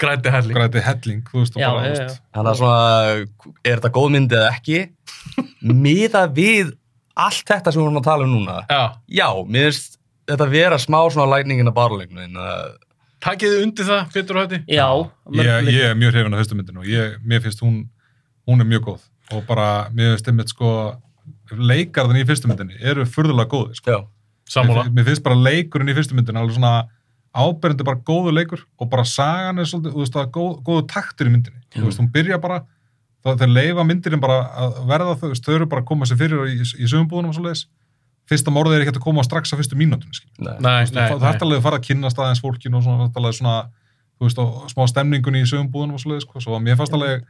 [0.04, 0.54] Græti helling.
[0.58, 3.26] græti helling, þú veist, og já, bara, þú veist, Þannig að svona,
[3.64, 4.80] er þetta góð mynd eða ekki?
[5.74, 6.74] Miða við
[7.16, 8.56] allt þetta sem við vorum að tala um núna.
[8.70, 8.84] Já,
[9.22, 9.98] Já, mér finnst
[10.30, 12.46] þetta vera smá svona lightningin að barleiknu, takkið
[13.24, 14.60] þið undir það, Pétur og Hætti?
[14.68, 14.88] já
[15.40, 17.78] ég, ég er mjög hrifin af fyrstu myndinu og ég, mér finnst hún,
[18.50, 20.74] hún er mjög góð og bara, mér finnst einmitt sko,
[21.54, 23.96] leikarðin í fyrstu myndinu eru furðulega góði, sko.
[23.96, 24.02] já.
[24.54, 24.90] Sammála.
[24.90, 26.74] Mér, mér finnst bara leikurinn í fyrstu myndinu alveg svona
[27.34, 30.84] áberendi bara góðu leikur og bara sagan er svolítið, þú veist, það er góð, góðu
[30.92, 32.60] taktur í myndinni, þú veist, hún byrja bara
[33.24, 36.20] þá þeir leifa myndirinn bara að verða þau, veist, þau eru bara að koma sér
[36.20, 37.64] fyrir í, í sögumbúðunum og svo leiðis,
[38.30, 39.80] fyrsta morðið er ekki að koma strax á fyrstu
[40.62, 41.08] það nei.
[41.32, 43.56] er alveg að fara að kynast aðeins fólkinu og svona, þetta alveg svona,
[44.20, 47.26] þú veist, smá stemningunni í sögumbúðunum og svo leiðis, sko, svo að mér fannst alveg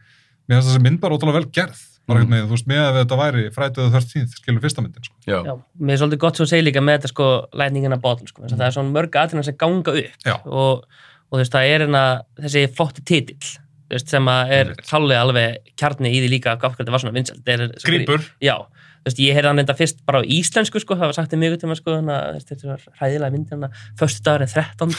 [0.47, 1.81] mér fannst þessi mynd bara ótrúlega vel gerð.
[2.03, 2.31] Bara mm.
[2.33, 5.13] með, þú veist, með að þetta væri frætið 13, skilur fyrsta myndin, sko.
[5.23, 5.37] Já.
[5.47, 7.27] Já, mér er svolítið gott svo að segja líka með þetta sko
[7.61, 10.25] lightningin að bottom sko, að það er svona mörg aðrina sem ganga upp.
[10.43, 12.01] Og, og þú veist það er hérna
[12.41, 13.53] þessi flotti titill
[14.01, 17.47] sem að er klálega alveg kjarni í því líka hvað þetta var svona vinsælt.
[17.55, 18.27] Er, sko, Grípur.
[18.43, 18.55] já,
[19.03, 21.39] þú veist, ég heyrði hann reynda fyrst bara á íslensku, sko, það var sagt í
[21.41, 24.93] mjög tíma, sko, þannig að þetta var hræðilega mynd hérna, föstu dagur er 13.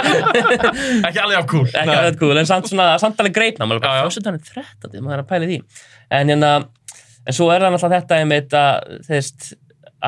[1.08, 1.66] Ekki alveg af cool.
[1.66, 5.02] ekki alveg cool, en samt svona, samt alveg greipna maður bara, föstu dagur er 13,
[5.02, 5.58] maður er að pæla í því.
[6.20, 6.52] En hérna,
[7.26, 9.50] en svo er það náttúrulega þetta einmitt að, þú veist,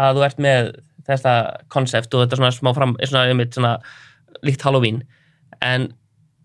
[0.04, 0.70] að þú ert með
[1.10, 1.34] þetta
[1.74, 3.74] konsept og þetta svona smá fram, svona einmitt svona
[4.46, 5.02] líkt Halloween,
[5.58, 5.90] en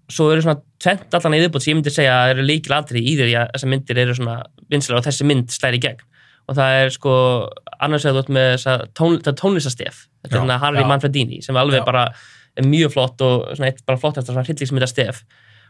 [0.09, 3.09] svo eru svona tvent allan í viðbútt sem ég myndi segja að eru líkil atrið
[3.11, 4.37] í því að þessar myndir eru svona
[4.71, 6.05] vinslega og þessi mynd slæri gegn
[6.47, 7.13] og það er sko
[7.83, 10.89] annars vegar þú ert með þessa tón, tónlistastef þetta er Harry já.
[10.89, 11.87] Manfredini sem alveg Já.
[11.87, 12.05] bara
[12.57, 15.23] er mjög flott og svona eitt bara flottast svona hryllingsmyndastef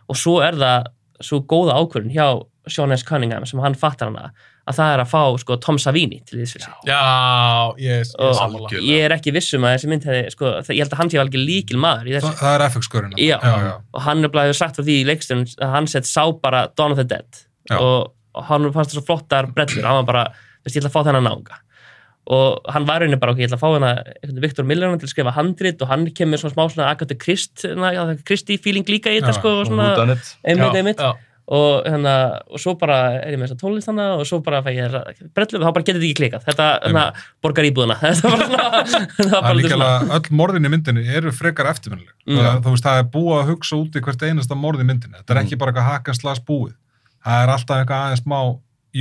[0.07, 0.91] og svo er það
[1.25, 2.27] svo góða ákvörðun hjá
[2.67, 3.03] Sean S.
[3.07, 4.31] Cunningham sem hann fattar hana
[4.67, 6.97] að það er að fá sko Tom Savini til fyrir Já,
[7.79, 8.71] ég ég er sammála.
[8.83, 11.21] ég er ekki viss um að þessi mynd hefði, sko, ég held að hann sé
[11.21, 13.15] alveg líkil maður þessu Það, er FX-skurinn.
[13.95, 16.65] Og hann er bara hefur sagt frá því í leikstunum að hann sett sá bara
[16.75, 17.79] Dawn of the Dead Já.
[17.79, 18.13] og,
[18.47, 20.25] hann fannst það svo flottar brellur, hann var bara,
[20.75, 21.61] ég ætla að fá þennan náunga
[22.27, 25.13] og hann var rauninni bara, ok, ég ætla að fá hennar Viktor Milleran til að
[25.13, 27.63] skrifa handrit og hann kemur svona smá svona Agatha Christ
[28.27, 29.93] Kristi feeling líka í þetta sko og svona,
[30.43, 31.03] einmitt, einmitt.
[31.47, 32.15] og, hérna,
[32.51, 35.23] og svo bara er ég með þessa tónlist hana og svo bara fæ ég og
[35.31, 36.43] þá bara getur þetta ekki klikað.
[36.49, 37.05] Þetta hérna,
[37.45, 38.83] borgar íbúðuna þetta var svona
[39.31, 42.15] það var líka alveg, öll morðin í myndinni eru frekar eftirminnileg.
[42.27, 42.59] Mm.
[42.65, 45.21] Þú veist, það er búið að hugsa út í hvert einasta morð í myndinni.
[45.21, 46.75] Þetta er ekki bara eitthvað hakan slas búið.
[47.23, 48.39] Það er alltaf eitthvað aðeins smá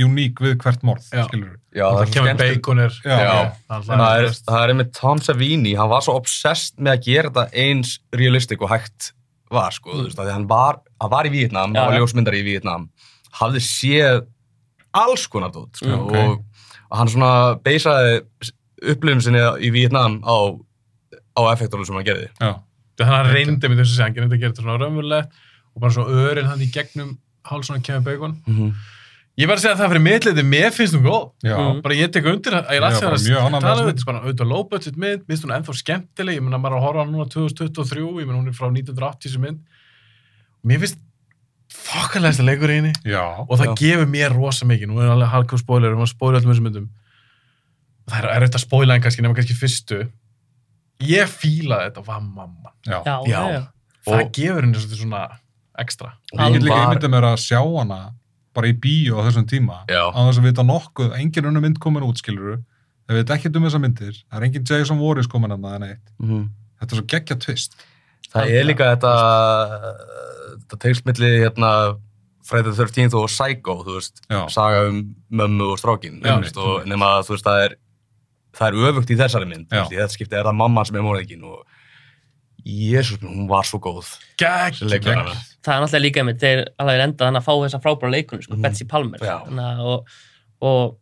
[0.05, 1.23] uník við hvert morð, Já.
[1.27, 1.59] skilur við.
[1.77, 2.97] Já, það Það er svo kemur baconir.
[3.03, 3.17] Já.
[3.17, 3.35] Já.
[3.69, 7.29] Það það er, það er einmitt Tom Savini, hann var svo obsessed með að gera
[7.29, 9.11] þetta eins realistic og hægt
[9.49, 12.47] var, sko, þú veist, hann var, hann var í Vietnam, Já, hann var ljósmyndari í
[12.49, 12.89] Vietnam,
[13.39, 14.25] hafði séð
[14.97, 16.15] alls konar dót, sko, Mm, ok.
[16.17, 16.43] og,
[16.97, 17.31] hann svona
[17.63, 18.21] beisaði
[18.91, 20.35] upplifum sinni í Vietnam á,
[21.37, 22.27] á effektorlu sem hann gerði.
[22.41, 22.53] Já.
[22.97, 25.31] Þannig að hann reyndi með þessu sem hann gerði að gera þetta svona raunverulegt
[25.75, 28.37] og bara svona örin hann í gegnum hálsuna kemur bacon.
[29.37, 31.25] Ég verði að segja að það fyrir mittleiti, mér finnst hún góð.
[31.45, 31.57] Já.
[31.85, 34.63] Bara ég tek undir að ég bara það að tala um þetta, bara auðvitað low
[34.71, 38.07] budget mynd, minnst hún ennþá skemmtileg, ég menna maður að horfa á hana núna 2023,
[38.23, 39.59] ég menna hún er frá 1980 sem mynd.
[40.65, 40.97] Mér finnst
[41.77, 43.21] þokkalegsta leikur í henni Já.
[43.45, 43.75] og það Já.
[43.83, 46.67] gefur mér rosa mikið, nú er alveg hardcore spoiler, við erum að spoila allum þessum
[46.71, 46.87] myndum.
[48.09, 50.01] Það er erfitt að spoila en kannski, nema kannski fyrstu.
[51.05, 52.71] Ég fílaði þetta, var mamma.
[52.87, 53.03] Já.
[53.05, 53.63] já, já, já.
[54.07, 55.23] Það Og- gefur henni svolítið svona
[55.77, 56.13] ekstra.
[56.33, 57.99] Og ég get líka Var- ímyndið mér að sjá hana
[58.57, 62.03] bara í bíó á þessum tíma á þess að vita nokkuð, engin unnu mynd komin
[62.07, 62.57] út skiluru,
[63.07, 66.07] það veit ekki um þessar myndir það er engin Jason Voorhees komin að það neitt
[66.19, 66.49] Mhm.
[66.81, 67.77] þetta er svo geggja twist
[68.27, 69.11] Það er líka þetta,
[70.59, 71.69] þetta tegst milli hérna
[72.47, 74.45] Friday the 13th og Psycho, þú veist, Já.
[74.51, 76.37] saga um mömmu og strákin, Já.
[76.41, 77.75] veist, og nema þú veist, það er,
[78.55, 81.03] það er öfugt í þessari mynd, veist, í þetta skipti er það mamma sem er
[81.07, 81.63] morðingin og
[82.67, 84.09] Jésús, hún var svo góð.
[84.37, 85.35] Gæk, Þessi leikari hana.
[85.63, 88.53] það er náttúrulega líka einmitt, þeir alveg enda hann að fá þessa frábæra leikunu, sko,
[88.57, 88.61] Mhm.
[88.67, 89.19] Betsy Palmer.
[89.19, 90.07] Þannig, að- og,
[90.61, 90.97] og,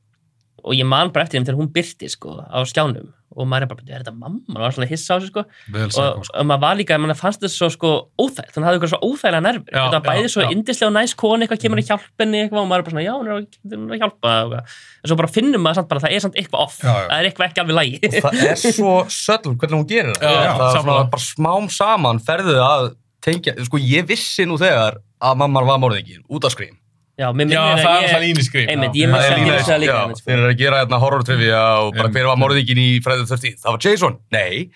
[0.64, 3.70] og ég man bara eftir þeim þegar hún byrti sko, á skjánum og maður er
[3.72, 4.40] bara, er þetta mamma?
[4.48, 5.44] maður var svona hissa á sig sko.
[5.46, 6.06] og, sko.
[6.32, 9.44] og maður var líka, maður fannst þetta svo sko, óþægt, hann hafði eitthvað svo óþægilega
[9.46, 12.26] nervur Já, þetta var bæði já, svo indislega og næs koni eitthvað kemur að hjálpa
[12.26, 14.78] henni eitthvað og maður er bara svona, já, hún er að, að hjálpa og eitthvað.
[15.02, 17.08] en svo bara finnum maður samt bara, það er samt eitthvað off Já, já.
[17.10, 20.36] það er eitthvað ekki alveg lægi Það er svo subtle hvernig hún gerir það.
[20.36, 22.88] Já, það er svona bara smám saman ferðu að
[23.26, 26.76] tengja, sko ég vissi nú þegar að mamma var morðingin, út af skrým.
[27.20, 28.70] Já, mér Já, það að er ég- alltaf lín í skrým.
[28.70, 30.26] einmitt, ég Það missi er ekki líka- þessu að líka Já, sko.
[30.26, 33.62] þeir eru að gera hérna horror trivia og bara hver var morðingin í the 13th?
[33.62, 34.18] Það var Jason?
[34.32, 34.70] Nei,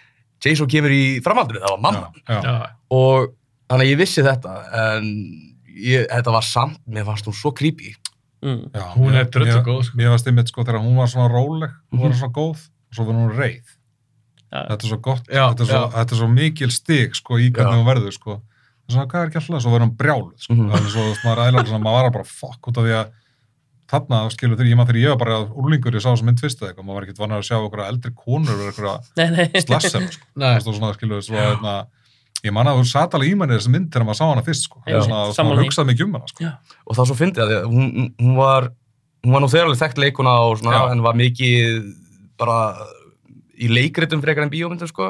[0.43, 2.11] Jason kemur í framhaldinu, það var mamma.
[2.29, 2.69] já, já.
[2.91, 3.33] Og
[3.69, 5.09] þannig að ég vissi þetta, en
[5.79, 7.95] ég, þetta var samt, mér fannst hún svo creepy.
[8.41, 8.71] Mm.
[8.71, 9.97] Já, Hún er drullu mér- góð, sko.
[9.97, 12.19] Mér varst einmitt sko þegar hún var svona róleg hún var Mhm.
[12.21, 13.63] svona góð og svo var hún reið
[14.49, 17.83] þetta er svo gott, þetta, er svo, þetta er svo mikil stig sko í hvernig
[17.83, 18.48] hún verður sko Það
[18.89, 20.57] svona hvað er ekki alltaf, svo verður hún brjáluð sko.
[20.59, 23.15] Það er svo, er ægilega svona, maður var bara fuck út af því að
[23.89, 26.41] þarna skilur þegar ég maður þegar ég var bara úrlingur ég sá þess að mynd
[26.43, 28.97] fyrst eða eitthvað, maður var ekkert vannar að sjá okkur eldri konur og eitthvað
[29.65, 30.27] slasser sko.
[30.69, 31.73] Svona, skilur, svo, hérna,
[32.45, 34.67] ég man að þú sat alveg í manni þessi mynd þegar maður sá hana fyrst
[34.69, 34.83] sko.
[34.85, 35.23] Svona,
[35.63, 36.51] hugsaði mikið um hana sko.
[36.85, 38.69] Og það svo fyndið að því að hún, hún var,
[39.25, 41.81] hún var nú þegar alveg þekkt leikuna og svona, en var mikið
[42.39, 42.59] bara
[43.59, 45.09] í leikritum frekar en bíómyndum, sko.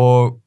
[0.00, 0.40] Og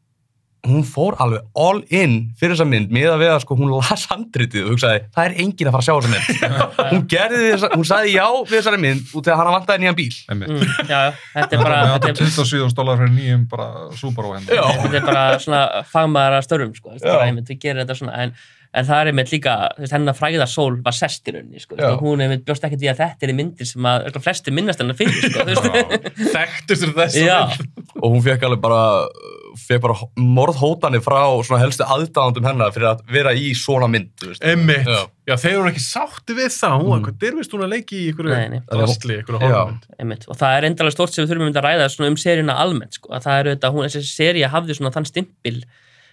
[0.65, 4.05] hún fór alveg all in fyrir þessa mynd með að við að sko hún las
[4.09, 6.27] handritið og hugsaði, það er enginn að fara að sjá þessa mynd.
[6.93, 10.09] hún gerði þessa, hún sagði já við þessari mynd út að hann vantaði nýjan bíl.
[10.33, 13.69] Mm, já, já, þetta er bara þetta er, 27 stólar fyrir nýjum bara
[14.01, 14.57] Subaru henni.
[14.57, 14.65] Já.
[14.83, 18.35] þetta er bara svona fagmaðar að störfum sko, við gerum þetta svona en,
[18.77, 19.55] en það er einmitt líka,
[19.93, 21.93] hennar fræða sól var sest í rauninni, sko, Já.
[21.93, 24.83] og hún einmitt bjóst ekkert í að þetta er í myndir sem að flestir minnast
[24.83, 25.39] hennar fyrir, sko,
[26.99, 27.17] þess.
[27.97, 28.81] Og hún fekk alveg bara
[29.57, 34.27] fekk bara morðhótanir frá svona helstu aðdáðandum hennar fyrir að vera í svona mynd, þú
[34.31, 34.43] veist.
[34.43, 34.85] Emmitt.
[34.87, 35.05] Já.
[35.27, 36.75] Já, þeir eru ekki sátti við það.
[36.77, 36.93] Hún, Mm.
[36.97, 37.03] mm.
[37.07, 38.25] hvað dyrfist hún að leiki í ykkur
[38.71, 39.47] drastli, ykkur Já.
[39.47, 39.83] horfumund.
[39.99, 40.25] einmitt.
[40.29, 43.09] og það er endalega stort sem við þurfum að ræða svona um seríuna almennt sko.
[43.11, 45.63] að það er auðvitað, hún, þessi sería hafði svona þann stimpil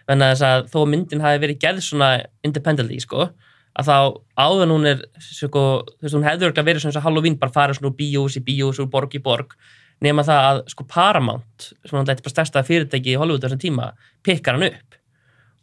[0.09, 3.31] en þess að þó myndin hafi verið gerð svona independently sko,
[3.79, 3.97] að þá
[4.37, 6.53] áður en hún er sko, þú veist, hún hefði
[10.03, 13.63] nema það að sko Paramount sem hann læti bara stærsta fyrirtæki í Hollywood á þessum
[13.63, 13.93] tíma
[14.27, 14.99] pikkar hann upp.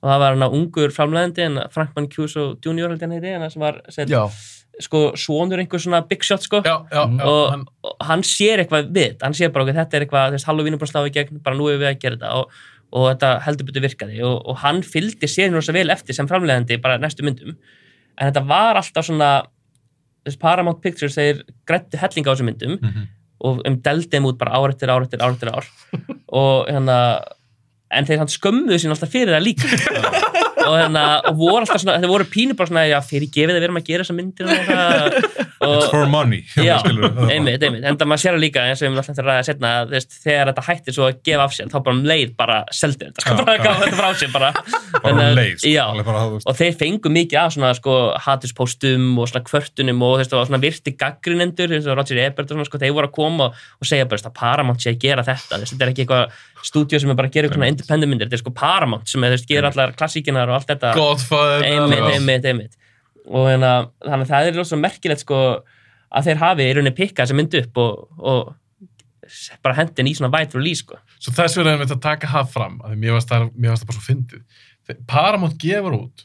[0.01, 2.89] Og það var hann að ungur framlegandi en Frank Mancuso Jr.
[2.89, 4.23] held ég hann heiti, hann sem var set, Já,
[4.81, 6.63] sko svonur einhver svona big shot sko.
[6.65, 7.25] Já, já, já.
[7.27, 10.73] og, hann, og hann sér eitthvað við hann sér bara okkur þetta er eitthvað, Halloween
[10.77, 12.33] er bara að slá í gegn bara nú er við að gera þetta.
[12.39, 12.59] Og,
[12.91, 14.19] og þetta heldur betur virkaði.
[14.25, 17.53] Og, og hann fylgdi sér rosa vel eftir sem framlegandi bara næstu myndum.
[18.17, 19.31] En þetta var alltaf svona
[20.25, 22.77] þess Paramount Pictures þeir grættu helling á þessum myndum.
[22.81, 23.09] Mhm.
[23.41, 25.69] Og um deldi þeim út bara ár eftir ár eftir ár eftir ár.
[26.41, 26.97] Og hérna
[27.91, 29.67] en þeir hann skömmuðu sín alltaf fyrir það líka
[30.67, 33.59] og hérna og voru alltaf svona, þeir voru pínu bara svona já, fyrir gefið að
[33.59, 34.77] við erum að gera þessa myndir og, það.
[35.61, 36.39] It's for money.
[36.57, 39.27] Já, einmitt, einmitt, en það maður sér það líka eins og við erum alltaf að
[39.27, 39.87] ræða setna að
[40.23, 43.21] þegar þetta hættir svo að gefa af sér þá bara um leið bara seldi þetta,
[43.25, 43.61] sko, bara já.
[43.65, 44.49] gaf þetta frá sér bara,
[45.01, 45.69] um leið, sko.
[45.71, 45.85] já,
[46.41, 47.93] og þeir fengu mikið af svona sko
[48.25, 52.67] hatuspóstum og svona kvörtunum og og svona virti gaggrinendur eins og Roger Ebert og svona
[52.67, 53.51] sko, þeir voru að koma og,
[53.81, 54.21] og segja bara,
[56.61, 59.07] þetta þetta stúdíu sem er bara að gera eitthvað independent myndir, þetta er sko Paramount
[59.09, 61.63] sem er, gera allar klassíkinar og allt þetta Godfather.
[61.65, 62.77] einmitt, einmitt, einmitt
[63.27, 65.39] og hérna, þannig að það er rosa merkilegt sko
[66.11, 68.55] að þeir hafi í rauninni pikkað þessa mynd upp og, og
[69.63, 72.79] bara hendin í svona white release sko Svo þess verður einmitt að taka það fram
[72.81, 74.41] að mér varst það, mér varst það bara svo fyndið.
[75.07, 76.23] Paramount gefur út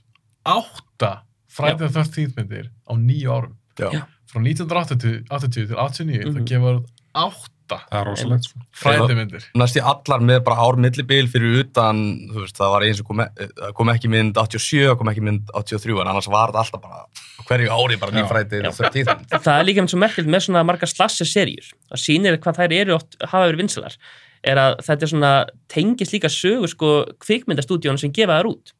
[0.48, 1.10] átta
[1.52, 3.56] Friday the 13th myndir á nýju árum.
[3.78, 4.06] já.
[4.26, 6.32] Frá 1980 80 til 89 Mhm.
[6.38, 8.64] það gefur út átta það er rosalegt, sko.
[8.76, 9.46] Friday myndir.
[9.58, 12.02] næst í allar með bara ár millibil fyrir utan,
[12.32, 15.50] þú veist, það var eins og kom, e- kom ekki mynd 87, kom ekki mynd
[15.54, 17.02] 83, en annars var þetta alltaf bara
[17.46, 18.12] hverju ári bara.
[18.12, 19.26] 13.
[19.32, 22.96] það er líka svo merkilegt með svona margar slasser serjur og sýnir hvað þær eru
[22.96, 23.98] oft hafa verið vinsalar
[24.46, 25.34] er að þetta er svona
[25.72, 26.90] tengist líka sögu sko
[27.22, 28.74] kvikmyndastúdíónu sem gefa þær út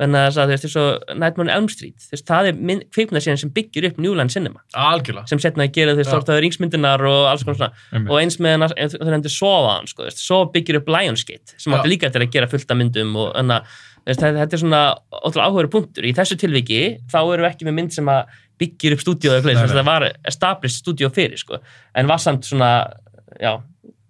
[0.00, 2.48] þannig að þess að þú veist, eins og Nightmare on Elm Street þú veist, það
[2.50, 5.28] er kvikmyndasérien sem byggir upp New Line Cinema Algjörlega.
[5.30, 6.08] sem setna að gera þau Já.
[6.08, 8.10] stortaður ringsmyndinar og alls konar svona Einmitt.
[8.10, 11.76] og eins með þau nefndi Sofa hann sko, þú veist, Sofa byggir upp Lionsgate sem
[11.78, 14.62] átti líka til að gera fullt af myndum og þannig að þú veist, þetta er
[14.64, 14.82] svona
[15.14, 16.80] ótrúlega áhugaður punktur í þessu tilviki
[17.12, 19.70] þá erum við ekki með mynd sem að byggir upp stúdíu eða nei.
[19.70, 21.58] það var established stúdíu fyrir sko,
[21.94, 22.72] en var samt svona
[23.40, 23.56] já,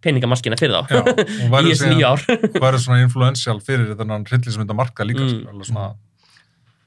[0.04, 1.02] peningamaskina fyrir þá
[1.64, 2.24] í þessu nýja ár
[2.64, 5.36] verður svona influential fyrir þetta hryllismynda marka líka, Mm.
[5.40, 5.92] sko, alveg svona,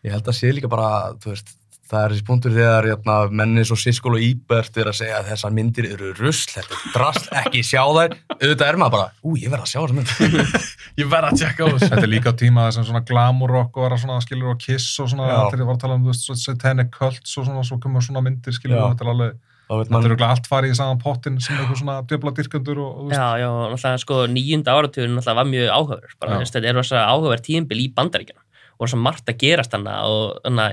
[0.05, 1.49] Ég held að sé líka bara, þú veist,
[1.89, 5.29] það er þessi punktur þegar hérna, menni svo Siskól og Íbert er að segja að
[5.31, 8.15] þessar myndir eru rusl, þetta er drast, ekki sjá þær.
[8.37, 10.63] Auðvitað er maður bara, ú, ég verð að sjá þessar myndir.
[11.01, 11.89] Ég verð að tjekka á þessu.
[11.91, 15.09] þetta er líka á tíma þessum svona glamour rock og svona skilur og kiss og
[15.11, 18.23] svona, þegar ég var að tala um, veist, satanic cults og svona, svo komur svona
[18.25, 21.81] myndir, skilur, og þetta er alveg, þetta er allt farið í saman pottin sem eitthvað
[21.81, 26.29] svona djöfla dyrkandur og, já, já, náttúrulega sko nýjunda áratugin náttúrulega var mjög áhugaður bara,
[26.29, 26.35] Já.
[26.37, 28.45] þú veist, þetta er rosa áhugaður tímbil í bandaríkjunum
[28.77, 30.67] og rosa margt að gerast hana og, hana,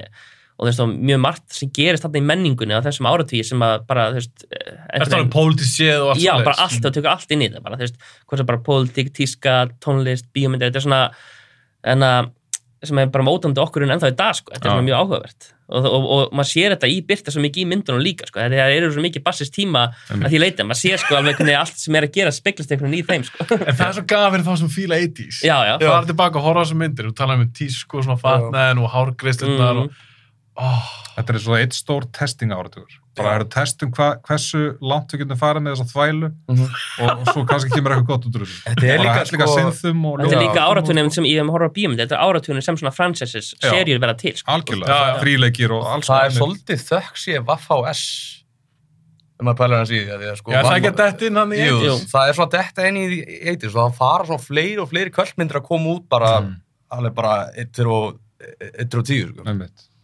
[0.62, 4.06] veist, og mjög margt sem gerist þarna í menningunni á þessum áratugi sem að bara,
[4.14, 6.48] þú veist eh, Er pólitísið og allt Já, svoleiðis?
[6.52, 9.12] bara allt, það tekur allt inn í þetta bara, þú veist, hvort sem bara pólitík,
[9.16, 11.02] tíska, tónlist, bíómyndir, þetta er svona
[11.94, 12.32] en að
[12.84, 14.74] sem er bara mótandi okkur en ennþá í dag, sko, þetta er Já.
[14.76, 18.02] svona mjög áhugavert og, og, og maður sér þetta í byrta svo mikið í myndunum
[18.04, 21.38] líka, sko, þetta eru svo mikið bassist tíma að því leita, maður sér sko alveg
[21.40, 23.94] hvernig allt sem er að gera speglast einhvern veginn í þeim, sko En það er
[23.98, 25.42] svo gaf fyrir þá sem fíla 80s.
[25.46, 27.08] Já, já, Það er tilbaka að horfa á þessum myndir.
[27.08, 29.86] Þú talaði um tísku og svona fatnaðin og hárgreislunar Mm.
[29.88, 30.02] og...
[30.56, 30.84] Oh,
[31.16, 32.92] þetta er svo eitt stór testing áratugur.
[33.18, 36.68] Bara eru testum hva, hversu langt við getum farið með þessa þvælu Mhm.
[37.02, 38.60] og, og svo kannski kemur eitthvað gott út úr þessu.
[38.68, 39.56] Þetta er líka, líka sko-
[40.22, 40.38] og Já.
[40.44, 43.98] líka áratunum sem ég hef horfað á bíómynd, þetta er áratunum sem svona franchises, serjur
[43.98, 48.04] verða til, sko Algjörlega, fríleikir og alls það er svolítið þökk sé VFHS,
[49.40, 50.52] ef maður pælar hans í því, að því að sko...
[50.54, 51.88] Já, það að detta inn hann í Jú, 80s?
[51.90, 51.96] Jú.
[52.14, 53.06] það er svona detta inn í
[53.50, 56.54] eitir, svo það fara svona fleiri og fleiri kvöldmyndir að koma út bara, Mm.
[56.94, 58.20] alveg bara eittir og,
[58.78, 59.42] eittir og tíu, sko.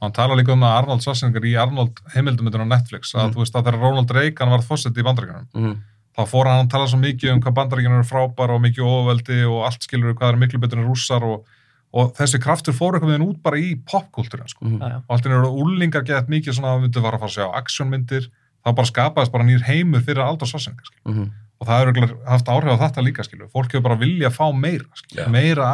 [0.00, 3.32] Hann tala líka um að Arnold Schwarzenegger í Arnold heimildumindun á Netflix að Mm.
[3.34, 5.74] þú veist að þegar Ronald Reagan var fórseti í bandaríkjunum Mm.
[6.16, 9.40] þá fór hann að tala svo mikið um hvað bandaríkjunum eru frábær og mikið ofveldi
[9.44, 11.44] og allt skilur hvað er miklu betur en rússar og,
[11.92, 14.64] og þessi kraftur fór eitthvað veginn út bara í popkultúrin sko.
[14.64, 14.82] Mm.
[14.82, 17.46] Og allt í eru úlingar gett mikið svona að myndu var að fara að sjá
[17.60, 18.30] aksjónmyndir
[18.64, 20.88] þá bara skapaðist bara nýr heimur fyrir Aldur Schwarzenegger.
[21.06, 21.30] Mm.
[21.60, 23.48] og það hefur haft áhrif á þetta líka skilur.
[23.52, 25.24] fólk hefur bara vilja að fá meira skilur.
[25.24, 25.28] Já.
[25.28, 25.66] meira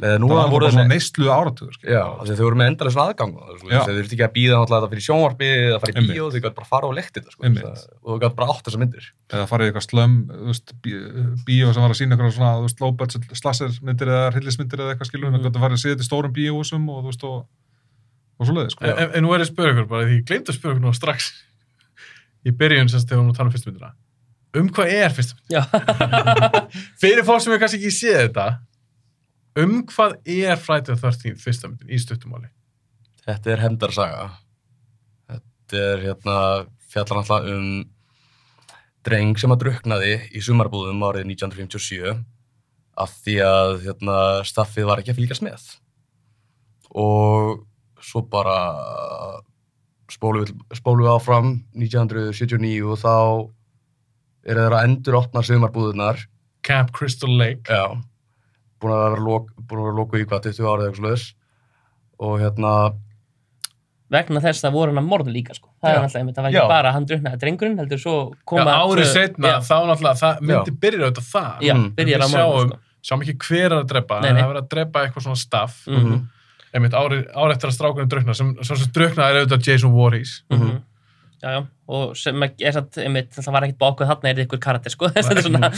[0.00, 1.76] það var bara svona neyslu áratugur
[2.24, 5.04] að þau voru með endalega svona aðgang þau þurfti ekki að býða náttúrulega þetta fyrir
[5.06, 7.42] sjónvarpi eða fara í bíó, þau gæti bara fara og lekti þetta sko,
[8.00, 10.14] og þau gæti bara átt þessar myndir eða farið í eitthvað slömm
[11.46, 15.40] bíó sem var að sína eitthvað svona budget slassermyndir eða hryllismyndir eða eitthvað skilur, mm.
[15.40, 15.52] Mhm.
[15.54, 17.38] það farið að síða til stórum bíóhúsum og þú veist og,
[18.40, 18.84] og svo leiði sko.
[18.88, 20.80] En, en- en nú er ég að spyrja ykkur bara, því ég glemt að ykkur
[20.80, 21.30] nú strax
[22.48, 23.92] í byrjun sem tala um.
[24.50, 25.12] Um hvað er?
[25.52, 25.62] Já.
[27.02, 28.46] Fyrir fólk sem er kannski ekki séð þetta,
[29.62, 32.50] um hvað er Friday the 13th fyrstmyndin í stuttumáli?
[33.26, 34.26] Þetta er hefndarsaga.
[35.30, 36.36] Þetta er hérna,
[36.90, 37.70] fjallar náttúrulega um
[39.06, 42.18] dreng sem að druknaði í sumarbúðum árið 1957
[43.00, 45.68] af því að hérna, staffið var ekki að fylgjast með.
[47.00, 47.62] Og
[48.04, 48.58] svo bara
[50.10, 53.14] spólum við, spólum við áfram 1979 og þá
[54.50, 56.24] eru þeir að endur opna sumarbúðunar.
[56.66, 57.70] Camp Crystal Lake.
[57.70, 58.00] Já.
[58.80, 61.24] Búin að vera lok, vera lokuð í hvað, 20 árið eða eitthvað sluðis.
[62.20, 62.72] Og hérna,
[64.10, 65.68] vegna þess að voru hann að morðu líka sko.
[65.80, 65.96] það Já.
[65.96, 66.58] er alltaf það var Já.
[66.60, 69.76] ekki bara að hann druknaði drengurinn, heldur svo Já, koma árið tvö- setna, já, þá
[69.90, 71.60] náttúrulega, það myndi byrja auðvitað þar.
[71.68, 72.78] já, byrjar Við að sjáum, sko.
[73.10, 74.40] sjáum ekki hver er að drepa, Nei, nei.
[74.42, 75.86] það er verið að drepa eitthvað svona staff.
[75.86, 76.20] Mhm,
[76.72, 80.42] Einmitt, árið ári eftir að strákunum drukna, sem, sem, sem drukna er auðvitað Jason Voorhees.
[80.50, 80.82] mhm.
[81.40, 84.94] Já, já, og sem er satt, einmitt, það var ekkert bákuð þarna er ykkur karakter
[84.94, 85.10] sko.
[85.16, 85.70] Þetta er svona,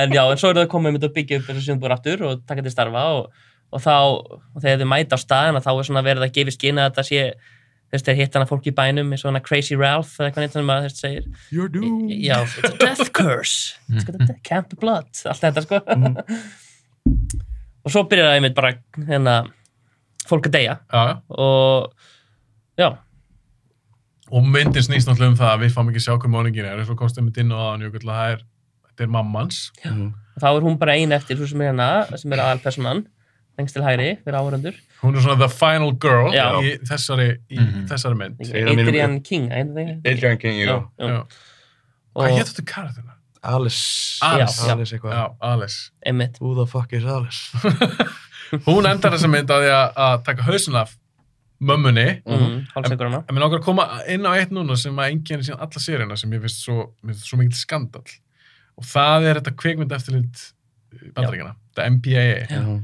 [0.00, 2.44] en já, en svo er það komið einmitt að byggja upp þessu sjöndbúr aftur og
[2.48, 6.06] taka til starfa og, og þá, og þegar þau mæta á staðina þá er svona
[6.06, 7.26] verið að gefa í skina að þetta sé
[7.92, 10.46] þú veist, þeir hitt hana fólk í bænum eins og hana Crazy Ralph eða eitthvað
[10.46, 11.24] neitt sem að þeir segir.
[11.52, 12.08] You're doomed.
[12.16, 13.74] já, it's a death curse.
[13.92, 15.82] It's got a death, can't be blood allt þetta sko.
[17.82, 18.70] Og svo byrjar það einmitt bara
[19.10, 19.36] hérna,
[20.28, 20.78] fólk að deyja.
[20.88, 21.14] Já, já.
[21.34, 21.92] og
[22.78, 22.88] já,
[24.32, 26.88] Og myndin snýst náttúrulega um það að við fáum ekki sjá hvað máningin er, eins
[26.92, 28.44] og komst einmitt inn á aðan, jökull, að það er,
[28.88, 29.58] þetta er mammans.
[29.84, 33.02] og þá er hún bara ein eftir þú sem er hérna, sem er aðalpersonan
[33.60, 36.46] lengst til hægri, fyrir áhörundur Hún er svona the final girl Já.
[36.64, 37.86] í þessari, í Mhm.
[37.90, 38.40] þessari mynd.
[38.40, 40.88] Adrian King Adrian King, jú.
[40.98, 41.26] já,
[42.14, 43.12] og Hvað hétt þetta karakterina?
[43.44, 44.18] Alice.
[44.22, 44.62] Alice.
[44.62, 45.12] Já, Alice eitthvað.
[45.12, 45.90] Já, Alice.
[46.06, 47.50] einmitt Who the fuck is Alice?
[48.66, 50.96] Hún endar þessa mynd að því að, taka hausin af
[51.62, 52.06] mömmunni.
[52.26, 55.46] mm, hálfsegur hana En mér langar að koma inn á eitt núna sem að enginni
[55.46, 56.88] síðan alla seríuna sem ég finnst svo,
[57.22, 58.02] svo mikil skandal.
[58.78, 60.42] Og það er þetta kveikmynd eftirlit
[61.14, 61.54] bandaríkjana.
[61.72, 62.80] Þetta MPAA.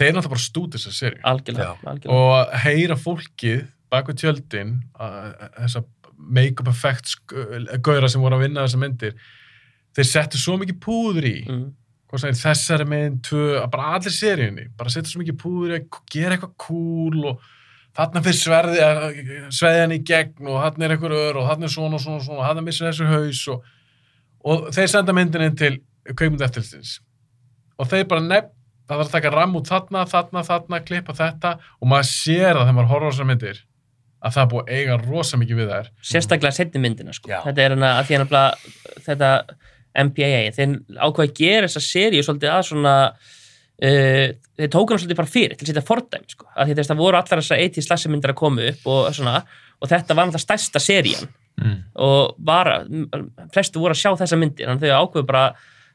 [0.00, 1.20] Þeir náttúrulega bara stúti þessa seríu.
[1.28, 2.14] algjörlega, algjörlega.
[2.14, 5.84] og að heyra fólkið bak við tjöldin að- að- þessa
[6.16, 7.16] make-up effects
[7.82, 9.14] gauðra sem voru að vinna þessa myndir
[9.96, 11.66] þeir settu svo mikið púður í mm,
[12.12, 16.00] er þessari mynd, tvö, að bara allir seríunni bara settu svo mikið púður í að
[16.12, 17.40] gera eitthvað cool og
[17.98, 21.98] þarna fyrir sverði sveðjan í gegn og þarna er eitthvað ör og þarna er svona
[21.98, 23.64] og svona og svona og þarna missir þessu haus og,
[24.46, 25.72] og þeir senda myndin inn til
[26.10, 26.98] kveikmynd eftirlistins
[27.80, 28.54] og þeir bara nefn
[28.90, 32.64] það þarf að taka ram út þarna, þarna, þarna klippa þetta og maður sér það
[32.64, 33.60] þegar maður horfður á þessar myndir
[34.20, 37.30] að það er búið að eiga rosa mikið við þær sérstaklega setni myndina sko.
[37.30, 37.38] Já.
[37.46, 38.64] þetta er hana að því hann að
[39.06, 39.30] þetta
[39.90, 42.94] MPAA, þeir ákveða að gera þessa seríu svolítið að svona
[43.80, 44.26] uh,
[44.60, 46.48] þeir tóku hann svolítið bara fyrir til að setja fordæmi sko.
[46.54, 49.36] að því þess að voru allar þessar 80 slassimyndir að koma upp og, svona,
[49.80, 51.82] og þetta var náttúrulega stærsta serían Mm.
[52.00, 52.86] og var,
[53.52, 55.42] flestu voru að sjá þessa myndir þannig að þau ákveðu bara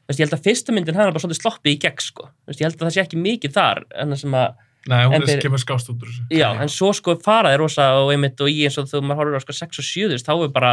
[0.06, 2.28] veist, ég held að fyrsta myndin hann bara svolítið sloppið í gegn sko.
[2.46, 5.24] Veist, ég held að það sé ekki mikið þar en það sem að Nei, hún
[5.26, 8.52] er kemur skást út úr þessu Já, en svo sko faraði rosa og einmitt og
[8.52, 10.52] í eins og þú maður horfður á sko 6 og 7 þú veist, þá er
[10.54, 10.70] bara,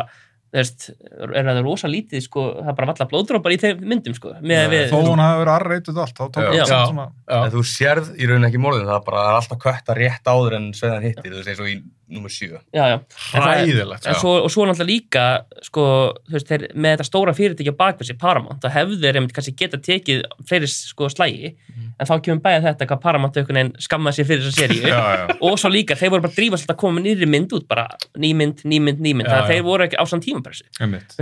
[0.54, 4.36] veist, er það rosa lítið sko, það er bara valla blóðdrópar í þeim myndum sko,
[4.42, 6.50] með við, þó hún hafi verið arreituð allt þá tók Já.
[6.50, 6.84] hann Já.
[6.92, 7.38] svona Já.
[7.39, 10.58] En þú sérð í rauninni ekki morðin, það er bara er alltaf kötta rétt áður
[10.60, 12.60] en sveðan hittir, þú veist, eins og í nummer 7.
[12.74, 12.96] já, já,
[13.34, 15.24] En það er- Hræðilegt en svo, og svo náttúrulega líka
[15.63, 15.84] sko,
[16.30, 19.78] veist, þeir, með þetta stóra fyrirtækja bakvið sér Paramount, þá hefðu þeir einmitt kannski geta
[19.82, 21.54] tekið fleiri sko slægi
[22.00, 25.38] en þá kemur bæða þetta hvað Paramount einhvern veginn skammaði sér fyrir þessa seríu.
[25.48, 27.88] Og svo líka, þeir voru bara að drífa svolítið að koma nýri mynd út, bara
[28.18, 30.66] nýmynd, nýmynd, nýmynd, þannig að þeir voru ekki á samt tímapressu.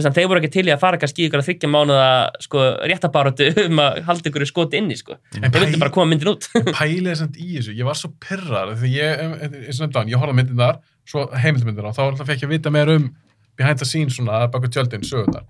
[0.02, 2.08] Þeir voru ekki til í að fara kannski í ykkur að þryggja mánuða
[2.48, 5.20] sko, réttabáratu um að halda ykkur í skoti inni sko.
[5.38, 6.48] En Þeir vildi bara koma myndin út.
[6.72, 9.26] pælið samt í þessu, ég var svo pyrrar því ég,
[9.68, 12.56] eins og nefndan, ég horfði myndin þar svo heimildmyndina og þá alltaf fekk ég að
[12.58, 13.10] vita meira um
[13.58, 15.44] behind the scenes svona, baku tjöldin, sögurnar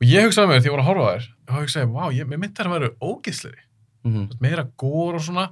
[0.00, 2.38] og ég hugsaði mér því ég var að horfa þær og hugsaði, vá, ég, mér
[2.42, 3.66] myndi þær að vera ógisleri
[4.04, 4.30] Mhm.
[4.40, 5.50] meira gór og svona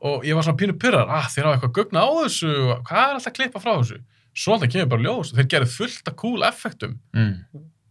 [0.00, 2.50] og ég var svona pínu pyrrar, ah, þeir hafa eitthvað gugna á þessu,
[2.86, 3.98] hvað er alltaf að klippa frá þessu
[4.32, 7.34] svo alltaf kemur bara ljós þeir gerðu fullt af cool effektum Mm.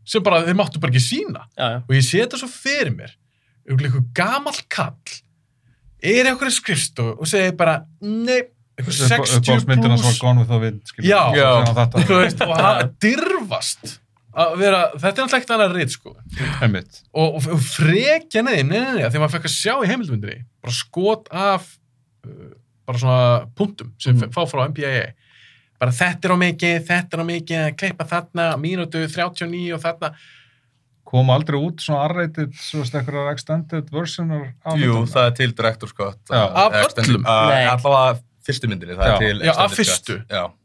[0.06, 1.78] sem bara, þeir máttu bara ekki sína já, já.
[1.84, 3.12] og ég sé þetta svo fyrir mér
[3.70, 4.96] einhver gamall kall
[6.02, 10.60] er einhverju skrifstofu og segir bara nei, einhver 60 uppáhaldsmyndina svo pluss Gone with the
[10.60, 10.94] Wind.
[11.04, 11.22] Já.
[11.34, 14.00] Hann þú veist, og hann dirfast
[14.40, 16.12] að vera, þetta er náttúrulega ekkert annað rít sko
[16.64, 17.00] Einmitt.
[17.18, 20.44] og, og, og frekja neði, nei, nei, nei, þegar maður fekk að sjá í heimildmyndinni
[20.64, 21.66] bara skot af
[22.28, 22.52] uh,
[22.88, 24.30] bara svona punktum sem Mhm.
[24.36, 25.10] fá frá MPAA
[25.82, 29.82] bara þetta er á mikið, þetta er á mikið að klippa þarna, mínútu 39 og
[29.88, 30.14] þarna
[31.10, 35.54] Kom aldrei út svona R-rated, svo veist, eitthvað extended versionar af Jú, það er til
[35.58, 36.44] Director's Cut Já.
[36.46, 37.26] uh, Af öllum?
[37.26, 37.32] uh.
[37.34, 39.14] Allavega fyrstu myndinni, það Já.
[39.16, 40.20] er til Já, af fyrstu.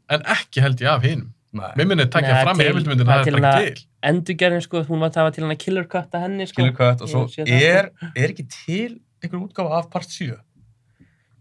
[0.09, 1.31] en ekki held ég af hinum.
[1.55, 1.69] Nei.
[1.79, 3.85] mér minnið takja Nei, fram í heimildumyndin, það það er er til bara hana- til.
[4.03, 6.55] endurgerðin sko, hún var það var til hann að killer cut að henni sko.
[6.57, 10.35] Killer Cut og svo það, er, er ekki til einhver útgáfa af part 7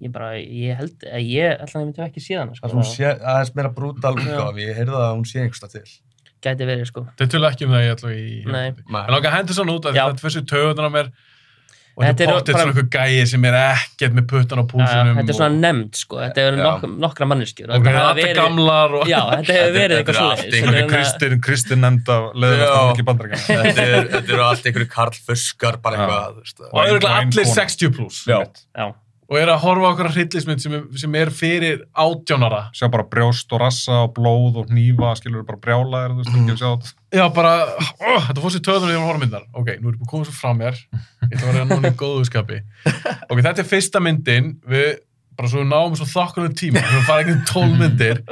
[0.05, 3.53] ég bara, ég held, að ég að ég myndi ekki síðan það sko, sé aðeins
[3.57, 5.85] meira brútal útgáfa ég heyrði að hún sé einhversta til.
[6.45, 7.07] Gæti verið sko.
[7.17, 8.69] Þetta tölu ekki um það ég ætla í Nei.
[8.69, 11.09] En langa hendur svona út að þetta fyrir töðunar á mér
[11.95, 14.65] og Þetta þetta er er bara- svona eitthvað gæi sem er ekkert með puttan á
[14.65, 16.65] ja, púlsunum þetta er svona nefnd sko, þetta Já.
[16.65, 20.15] nok nokkra manneskjur og það er alltaf gamlar og já, þetta hefur Þetta- verið þetta
[20.15, 22.81] eitthvað er einhverju Þetta er hérna- Kristin, Kristin nefnda leðilegast Já.
[22.83, 23.63] að ekki bandaríkjana.
[23.69, 27.55] þetta er- þetta eru allt einhverju Karl Fuskar bara eitthvað og það eru allir vænkona.
[27.55, 28.41] 60 pluss Já.
[28.75, 28.87] já,
[29.31, 33.05] og er að horfa á okkur hryllismynd sem, er- sem er fyrir átjónara Sjá bara
[33.09, 37.23] brjóst og rassa og blóð og hnífa, skilur bara brjálaðir, þú veist, að þetta.
[37.23, 37.53] já bara,
[38.03, 40.29] ó, þetta fór sér töðunar í horfa myndar ok, nú er ég búin að koma
[40.29, 40.79] svo frá mér.
[41.31, 42.61] Ég ætla að vera núna í góðu skapi.
[43.31, 44.53] Ok, þetta er fyrsta myndin.
[44.69, 44.89] Við
[45.37, 46.83] bara svo við náum svo þokkunum tíma.
[46.85, 48.23] Við fara ekki um 12 myndir.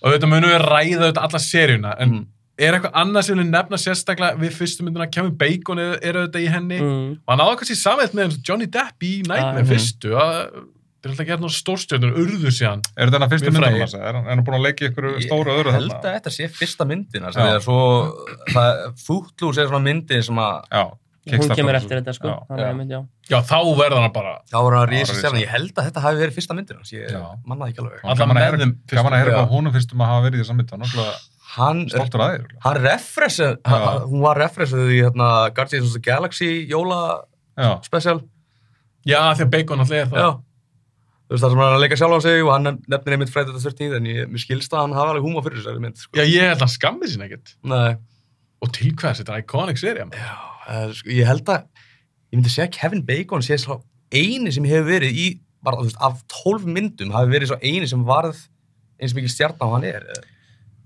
[0.00, 1.94] Og þetta munum við ræða þetta alla seríuna.
[2.00, 2.26] En Mm.
[2.60, 6.48] er eitthvað annað sem við nefna sérstaklega við fyrstu myndina, Kevin Bacon er, auðvitað í
[6.52, 6.78] henni.
[6.80, 10.10] Mm, og hann áður kannski samveit með og Johnny Depp í Nightmare Ah, fyrstu.
[10.12, 10.66] Að
[11.00, 13.84] það er alltaf gert náttúrulega stórstjörnur urðu síðan Er þetta hennar Mjög myndunum frægir.
[13.84, 13.94] hans?
[13.94, 16.00] Er hann er hann búin að leggja ykkur Ég stóru öðru held þarna?
[16.10, 17.60] að þetta sé fyrsta myndin það er
[19.64, 20.84] er svona myndin sem að Já.
[21.30, 22.36] hún kemur eftir þetta sko Já.
[22.48, 23.02] þannig að ég myndi, já.
[23.30, 25.18] já, þá verður hann bara þá var hann Já, rísa risa.
[25.20, 27.10] stjarnan ég held að þetta hafi verið fyrsta myndin hans ég
[27.46, 28.44] mannaði ekki alveg Gaman að
[29.14, 29.40] að Já.
[29.40, 30.70] hvað honum fyrstum að hafa verið í þessa mynd.
[30.70, 30.82] Hann
[31.50, 31.78] hann,
[33.66, 34.04] að Já.
[34.10, 37.00] hún var referensað í hérna, Guardians of the Galaxy jóla
[37.84, 38.20] special
[39.04, 40.30] já, því að Bacon alltaf er það Já.
[41.30, 43.30] Þú veist það sem hann er að leika sjálf á sig og hann nefnir einmitt
[43.30, 46.00] Friday the 13th en ég, mér skilst að hann hafa alveg húma fyrir þessari mynd
[46.02, 46.16] sko.
[46.18, 47.92] já, ég held að hann skammi sín ekkert Nei.
[48.58, 50.32] og til hvers, þetta er iconic serið Já,
[50.66, 51.86] uh, sko, ég held að
[52.34, 53.78] ég myndi segja að Kevin Bacon sé svo
[54.10, 55.28] eini sem hefur verið í
[55.62, 58.42] bara, þú veist, af 12 myndum hafi verið svo eini sem varð
[58.98, 60.10] eins mikið stjarn á hann er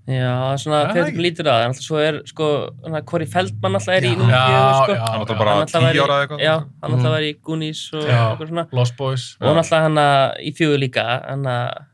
[0.07, 2.47] já, svona Já, þegar þú lítur að en alltaf svo er sko,
[2.85, 4.27] hana, Corey Feldman alltaf er í Já.
[4.29, 6.39] já, fjögur sko já, Hann já, bara Hann alltaf 10 væri- ára eða eitthvað.
[6.45, 7.15] já, hann alltaf Mhm.
[7.15, 8.19] var í Goonies og Já.
[8.35, 9.97] eitthvað svona Lost Boys og hann alltaf hann
[10.45, 11.85] í fjögur líka hann að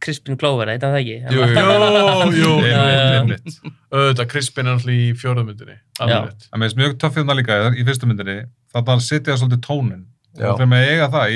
[0.00, 1.44] Crispin Glover, eitthvað það ekki Hann Jú, jú.
[1.44, 3.20] alltaf- jú, Já, já, já.
[3.20, 3.60] Einmitt.
[3.92, 5.76] auðvitað, Crispin er alltaf í fjórðumyndinni
[6.08, 6.16] Já.
[6.16, 8.38] alveg Það með þess mjög töff hérna líka í fyrstu myndinni.
[8.72, 10.04] Þannig að hann sitja svolítið tónin.
[10.38, 10.46] Já.
[10.52, 10.68] Og þegar
[11.10, 11.34] það,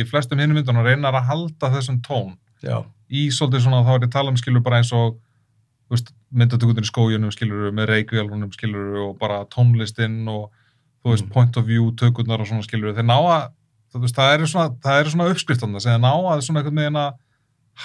[0.71, 0.79] hann
[1.11, 1.15] að
[2.63, 2.79] Já.
[3.13, 5.19] í svolítið svona, þá er ég að tala um skilur bara eins og
[6.35, 10.51] myndatökutin í skójunum skilur með reykvélunum skilur og bara tónlistinn og
[11.05, 11.33] þú veist, Mm.
[11.33, 13.51] point of view tökurnar og svona skilur þeir ná að,
[14.01, 17.13] veist, það eru svona eru svona uppskriftan sem þeir ná að svona einhvern veginn að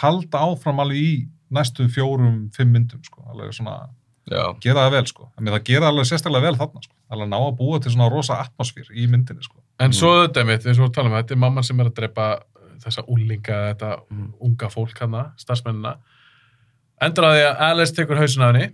[0.02, 3.90] halda áfram alveg í næstu fjórum, fimm myndum sko, alveg svona,
[4.30, 4.54] Já.
[4.62, 7.58] gera það vel sko en það gera alveg sérstaklega vel þarna sko alveg ná að
[7.58, 10.94] búa til svona rosa atmosfér í myndinni sko En svo þetta mitt, eins og við
[10.94, 12.40] talum um, þetta er mamman sem er að drepa
[12.84, 14.34] þessa úlinga, þetta Mm.
[14.42, 15.98] unga fólk hana, starfsmennina.
[17.02, 18.70] Endur að því að Alice tekur hausin af henni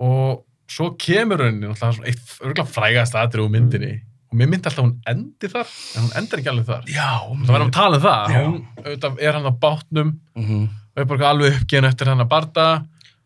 [0.00, 3.92] og svo kemur henni náttúrulega svona eitt örgulega frægast aðrið úr myndinni
[4.30, 6.84] og mér myndi alltaf að hún endi þar, en hún endar ekki alveg þar.
[6.86, 7.08] Já.
[7.34, 8.30] Það verðum að tala um það.
[8.30, 8.42] Já.
[8.44, 10.60] Hún auðvitað, er hann á bátnum Mhm.
[10.94, 12.66] og er bara alveg uppgefin eftir hann að barda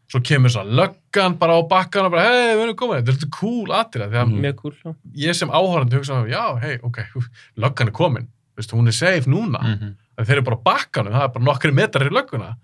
[0.09, 3.19] svo kemur svo löggan bara á bakkan og bara, hei, við erum komin, þetta er
[3.19, 4.41] þetta cool aðrið, því að Mhm.
[4.41, 6.99] mjög cool ég sem áhórandi hugsa, já, hei, ok,
[7.59, 9.75] löggan er komin, Veistu, hún er safe núna, mm.
[9.81, 10.25] -hmm.
[10.25, 12.57] þeir eru bara á bakkanum, það er bara nokkri metrar í lögguna,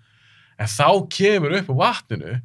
[0.61, 2.35] en þá kemur upp á vatninu,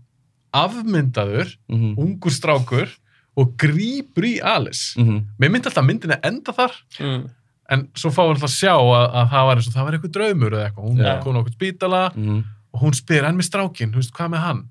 [0.56, 1.96] afmyndaður, Mhm.
[2.00, 2.88] ungur strákur
[3.36, 4.94] og grípur í Alice.
[4.98, 5.24] Mhm.
[5.38, 7.30] Mér myndi alltaf myndin að enda þar, mm.
[7.68, 9.92] en svo fáum við alltaf að sjá að, að það var eins og það var
[9.98, 11.20] eitthvað draumur eða eitthvað, hún Já.
[11.22, 12.44] kom á okkur spítala Mhm.
[12.72, 14.62] og hún spyr, en með strákin, þú veist, hvað með hann?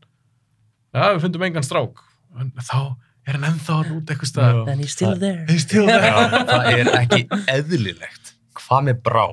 [0.96, 1.96] Já, við fundum engan strák.
[2.40, 2.96] En þá
[3.28, 4.68] er hann ennþá út eitthvað staðar.
[4.70, 6.02] and he's still there He's still there.
[6.02, 9.28] Já, það er ekki eðlilegt hvað með brá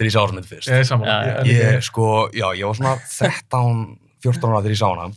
[0.00, 1.08] þegar ég sá þessa mynd fyrst Ég er saman.
[1.10, 1.50] Já, já.
[1.52, 3.82] ég sko, já, ég var svona 13,
[4.24, 5.10] 14 ára þegar ég sá hana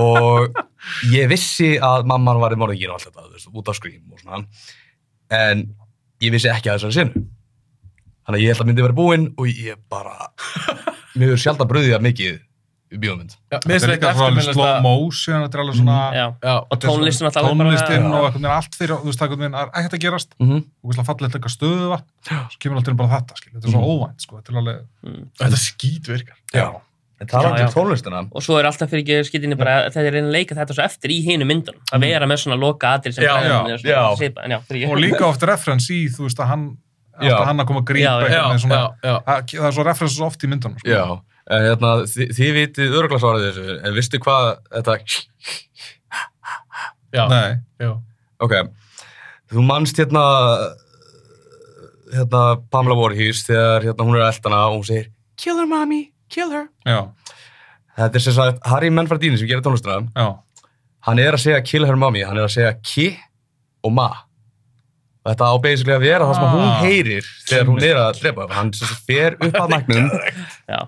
[0.00, 0.60] og
[1.12, 4.14] ég vissi að mamman var í morðingin og allt þetta, þú veist, út af skrím
[4.16, 4.40] og svona
[5.36, 5.66] en
[6.24, 7.26] ég vissi ekki að þessari sinu
[8.24, 10.30] þannig að ég held að myndi verið búinn og ég bara
[11.14, 12.40] mér hefur sjálf að bröðið það mikið
[12.90, 16.24] bíómynd þetta er þetta líka svona slow motion þetta er alveg svona já.
[16.42, 19.30] Já, og tónlistin alltaf alveg bara- og einhvern veginn allt fyrir, þú veist, það er
[19.30, 20.64] einhvern veginn að ekkert að gerast mm -hmm.
[20.82, 22.00] og að falla eitthvað stöðu
[22.50, 23.90] svo kemur alltaf bara þetta, skil, þetta er svo Mhm.
[23.94, 25.24] óvænt sko, þetta er alveg, mm.
[25.38, 26.36] þetta skýt virkar.
[26.54, 26.70] já.
[27.20, 27.68] Já, um já.
[27.68, 30.72] tónlistina og svo er alltaf fyrir ekki skittinni bara þetta er reyna að leika þetta
[30.74, 33.78] svo eftir í hinu myndunum að vera með svona loka atrið sem Já, já, er
[33.78, 34.16] svona já.
[34.16, 36.76] svipað, en já, fyrir og líka oft reference í, þú veist, að hann
[37.20, 37.28] Já.
[37.36, 39.20] alltaf hann að koma að grípa Já, já, eitthvað með svona, já.
[39.20, 40.88] það það er svo references oft í myndunum sko.
[41.50, 44.98] En hérna, þi, þið vitið öruglega svarið þessu, en vistu hvað þetta,
[47.10, 47.88] Já, Nei, já.
[48.38, 48.52] ok,
[49.50, 50.20] þú manst hérna,
[52.14, 55.08] hérna Pamela Voorhees þegar hérna hún er að eltana og hún segir
[55.40, 56.68] Kill her mommy, kill her.
[56.86, 57.00] já,
[57.98, 60.28] Þetta er sem sagt Harry Menfardini sem gerir tónlistina, já,
[61.08, 63.08] hann er að segja kill her mommy, hann er að segja ki
[63.88, 64.08] og ma.
[65.20, 66.80] Og þetta á basically að vera það sem hún Ah.
[66.80, 68.46] heyrir þegar hún er að drepa.
[68.56, 70.06] Hann sem sagt fer upp að magnum,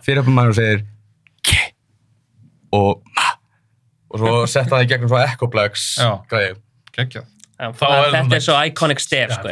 [0.06, 0.86] fer upp að magnum og segir
[1.42, 1.58] ki
[2.72, 3.26] og ma.
[4.12, 6.10] Og svo setta það í gegnum svo echoplex Já.
[6.30, 6.56] græði.
[7.92, 9.48] er þetta svona- er svo iconic stef sko,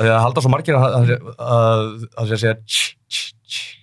[0.00, 3.73] Það halda svo margir að að- að að sé að segja tss, ha, ha,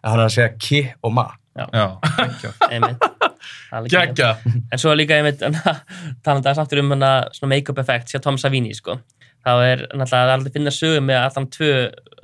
[0.00, 1.26] En hann er að segja ki og ma.
[3.90, 4.30] Gekka.
[4.72, 8.38] en svo er líka einmitt talandi aðeins aftur um hana, svona make-up effekt hjá Tom
[8.40, 8.98] Savini sko.
[9.40, 11.72] þá er náttúrulega aldrei finna sögu með allan tvö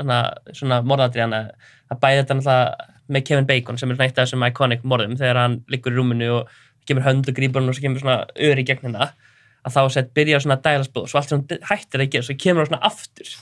[0.01, 0.19] hana,
[0.53, 1.47] svona morðatri hana.
[1.89, 5.43] Að bæði þetta náttúrulega með Kevin Bacon sem er eitt af þessum iconic morðum þegar
[5.43, 6.57] hann liggur í rúminu og
[6.89, 8.19] kemur hönd og grípur hann og svo kemur svona
[8.49, 9.11] öri í gegn hérna
[9.67, 12.27] að þá sett byrja svona að dæla spóð svo allt sem hann hættir að gera,
[12.27, 13.33] svo kemur hann svona aftur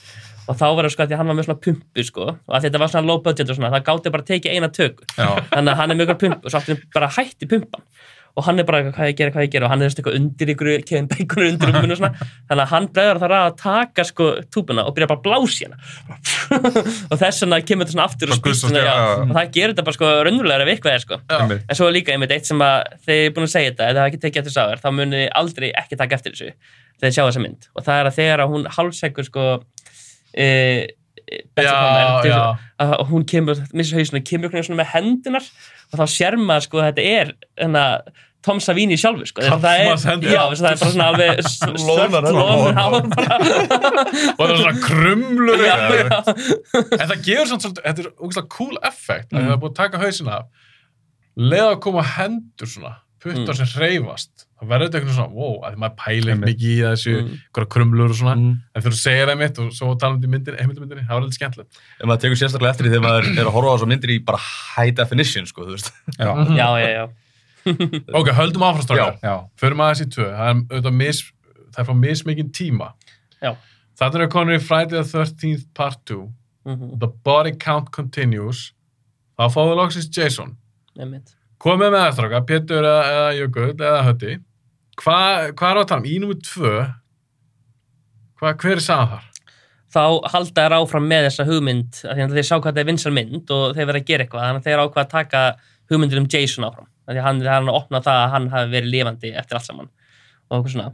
[0.45, 2.27] og þá verður sko að því að hann var með svona pumpu sko.
[2.35, 4.71] Og að þetta var svona low budget og svona það gáti bara að tekið eina
[4.73, 5.29] tökku Já.
[5.53, 7.87] þannig að hann er með ykkur pumpu og svo allt bara hætti pumpan.
[8.35, 9.67] Og hann er bara hvað ég gera, hvað ég gera?
[9.67, 12.71] Og hann er eitthvað undir ykkur, Kevin Bacon er undir umunu og svona, þannig að
[12.73, 15.79] hann bregður þar að taka sko túbuna og byrja bara að blási hérna
[17.11, 19.21] og þess vegna kemur þetta svona aftur og spýst svona, já, já, já.
[19.23, 21.19] og það gerir þetta bara sko raunverulega ef eitthvað er sko.
[21.37, 21.63] Einmitt.
[21.63, 22.75] en svo líka einmitt eitt sem að
[23.05, 25.23] þegar ég er búin að segja þetta eða það ekki tekið eftir sáður, þá munið
[25.23, 26.51] þið aldrei ekki taka eftir þessu.
[26.99, 27.69] Þegar þið sjá þessa mynd.
[27.71, 29.47] Og það er að þegar að hún hálfsekur sko
[30.35, 30.47] e,
[31.57, 32.41] Já, já.
[32.83, 35.41] að hún kemur, missir hausinu, kemur með hendunar
[35.91, 37.31] og þá sér maður sko að þetta er
[37.65, 37.83] enna,
[38.45, 39.41] Tom Savini sjálfur sko.
[39.41, 39.87] það er,
[40.21, 41.31] já, að það er bara svona alveg
[41.65, 42.35] hendur.
[42.35, 43.39] lónar hár bara
[44.37, 45.63] Og það er svona krumlur.
[45.65, 49.31] En það gefur svona þetta er ógæslega cool effekt.
[49.33, 49.39] Mm.
[49.47, 50.37] Það er búið að taka hausina.
[51.41, 53.57] Leða að koma hendur svona, puttar Mm.
[53.63, 54.45] sem hreyfast.
[54.55, 57.31] Það verður þetta eitthvað svona, wow, að maður pælir mikið í þessu, Mm.
[57.35, 58.35] einhverja krumlur og svona.
[58.39, 58.53] Mm.
[58.75, 61.11] En þegar þú segir það mitt og svo tala um þetta í myndinni, heimildamyndinni, það
[61.15, 61.79] var eitthvað skemmtilegt.
[61.99, 64.17] En maður tekur sérstaklega eftir því þegar maður er að horfa á þessu myndir í
[64.25, 64.39] bara
[64.77, 65.91] high definition, sko, þú veist.
[66.15, 67.05] Já, já, já, já.
[68.15, 69.19] Ok, höldum áfram strákar.
[69.25, 70.27] já, Förum aðeins í tvö.
[70.31, 71.21] Það er, auðvitað mis,
[71.75, 72.91] það er frá mismikinn tíma.
[73.41, 73.55] Já.
[73.99, 76.29] Þetta er konur í Friday the 13th part 2.
[76.65, 78.71] Mhm, The body count continues.
[79.37, 80.55] Þá fáum við loksins Jason.
[80.97, 81.35] einmitt.
[81.65, 84.35] Komið með það strákar, Pétur eða, eða Jökull eða Hötti.
[85.01, 85.19] Hva,
[85.57, 86.09] hvað er á að tala um?
[86.09, 86.73] Í nummer tvö,
[88.39, 89.31] hva, hver er sagðan þar?
[89.95, 90.03] þá
[90.33, 93.13] halda þær áfram með þessa hugmynd af því að þeir sá hvað þetta er vinsal
[93.15, 95.43] mynd og þeir verða að gera eitthvað þannig að þeir ákvað að taka
[95.91, 98.47] hugmyndir um Jason áfram af því að hann, er hann að opna það að hann
[98.55, 100.89] hafi verið lifandi eftir allt saman og eitthvað svona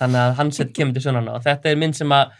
[0.00, 2.34] þannig að hann sett kemur til sjónarna og þetta er mynd sem að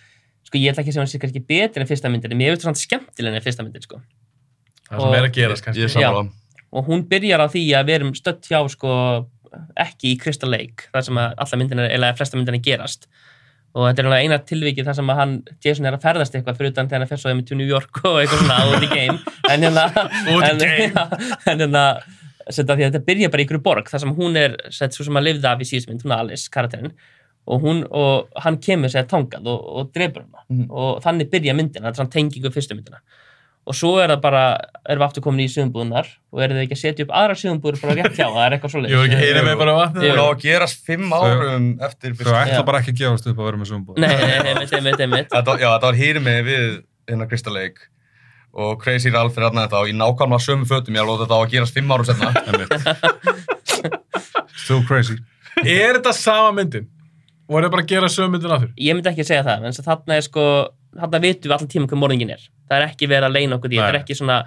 [0.48, 2.54] sko ég ætla ekki að segja hann sé kannski betri en fyrsta myndin en mér
[2.54, 4.00] finnst það skemmtileg en fyrsta myndin sko
[4.90, 5.82] Það sem er að gerast kannski.
[5.84, 6.22] Ég er sammála.
[6.70, 8.94] Og hún byrjar á því að við erum stött hjá sko
[9.80, 13.08] ekki í Crystal Lake þar sem að alla myndina, eða flesta myndina gerast.
[13.70, 16.72] Og þetta er eina tilvikið þar sem að hann, Jason er að ferðast eitthvað fyrir
[16.72, 19.18] utan þegar hann fer svo með til New York og eitthvað svona út í game.
[19.50, 19.84] En hérna
[21.50, 21.84] en, hérna
[22.50, 25.54] þetta byrja bara í ykkur borg þar sem hún er sett svo sem að lifða
[25.54, 26.94] af í síðust mynd hún er Alice, karakterinn.
[27.50, 30.44] Og, hún, og hann kemur sér tangað og, og drefur hana.
[30.50, 30.66] Mhm.
[30.70, 33.00] og þannig byrja myndina, þetta er svona tengingu fyrstu myndina
[33.68, 34.42] og svo er það bara,
[34.88, 37.80] erum við aftur komin í sögumbúðunar og eru þið ekki að setja upp aðra sögumbúður
[37.82, 40.06] bara rétt hjá, það er eitthvað Ég var ekki heyrið mig bara vatnið.
[40.08, 42.40] Það á að gerast fimm árum eftir þau fyrsta.
[42.40, 42.66] ætla Já.
[42.70, 44.00] bara ekki að gefast upp að vera með sumbúð.
[44.00, 46.64] Nei, einmitt, einmitt, einmitt já, þetta var hýri mig við
[47.10, 47.86] hérna Crystal Lake
[48.50, 51.40] og Crazy Ralph er hérna þetta og í nákvæmlega sömu fötum ég alveg þetta á
[51.44, 52.32] að gerast fimm árum setna.
[54.56, 55.20] Still crazy.
[55.62, 56.88] Er þetta sama myndin?
[57.50, 58.74] Og er það bara að gera sögum myndin að þurr?
[58.78, 60.44] Ég myndi ekki að segja það, en þess að er sko
[60.96, 62.42] þarna vitum við allan tíma hvað morðingin er.
[62.70, 64.02] Það er ekki verið að leina okkur því, þetta er Nei.
[64.02, 64.38] ekki svona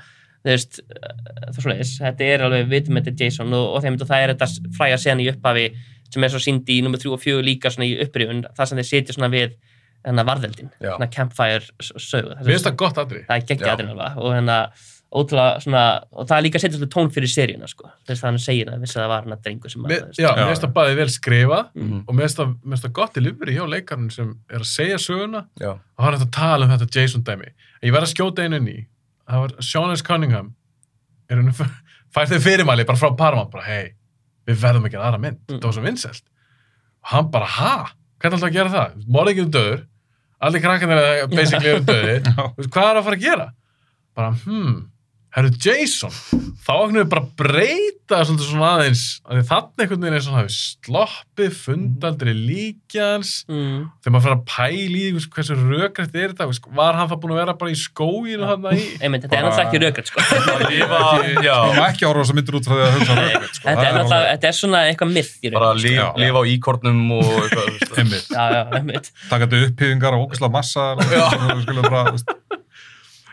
[0.44, 1.91] veist, það er svoleiðis.
[2.04, 4.98] Þetta er alveg, við vitum þetta er Jason og, og þeim það er þetta fræga
[5.00, 5.68] sena í upphafi
[6.14, 8.78] sem er svo síndi í nummer 3 og 4 líka svona í upprifun, það sem
[8.82, 9.56] þeir setja svona við
[10.04, 13.22] þennan varðeldin, svona campfire s- sögu, Mér finnst það gott aðri.
[13.30, 14.58] það er aðrinn alveg og hérna
[15.14, 18.39] ótrúlega svona, og það er líka að setja tón fyrir seríuna sko, þess að hann
[18.41, 20.49] segir að vissi að það var hann að drengu sem að, þú veist, já, mér
[20.49, 21.99] finnst það bæði vel skrifað Mhm.
[22.07, 24.97] og mér finnst það- mér finnst það gott delivery hjá leikarinn sem er að segja
[24.97, 25.70] söguna Já.
[25.72, 27.47] og hann er að tala um þetta Jason dæmi.
[27.82, 28.86] En ég verð að skjóta einu inn í.
[29.30, 30.01] Það var Sean S.
[30.01, 30.53] Cunningham
[31.30, 31.53] er hann
[32.14, 33.93] fær þau fyrirmæli bara frá Paramount bara hei,
[34.47, 35.39] við verðum ekki að aðra mynd.
[35.47, 35.59] Mm.
[35.59, 36.24] Það var svo vinsælt.
[37.03, 37.91] Og hann bara, ha?
[38.20, 39.05] Hvernig ætla að gera það?
[39.11, 39.82] Morðingin er döður,
[40.41, 43.47] allir krakkarnir er basically eru veist, hvað er að fara að gera?
[44.16, 44.76] Bara, hmm,
[45.34, 46.14] herru Jason
[46.64, 50.44] þá einhvern veginn bara breyta svolítið svona aðeins að því þannig einhvern veginn er svona
[50.54, 53.80] sloppið, fundaldri líkjans mm.
[54.04, 56.46] þegar maður fyrir að pæla í hversu rökrætt er þetta
[56.78, 59.66] var hann það búin að vera bara í skóginu þarna í einmitt, þetta er náttúrulega
[59.66, 60.20] ekki rökrætt sko.
[61.74, 63.66] Má ekki ára að myndir út frá því að hugsa rökveit, sko.
[63.66, 66.08] þetta er náttúrulega, þetta er svona eitthvað í bara rauninni, lif, Já.
[66.22, 67.98] lifa á íkornum og eitthvað, þú veist.
[68.04, 68.26] Einmitt.
[68.28, 68.38] sko.
[68.38, 72.26] já, já, einmitt Takandi upphýðingar og ógæsla massa við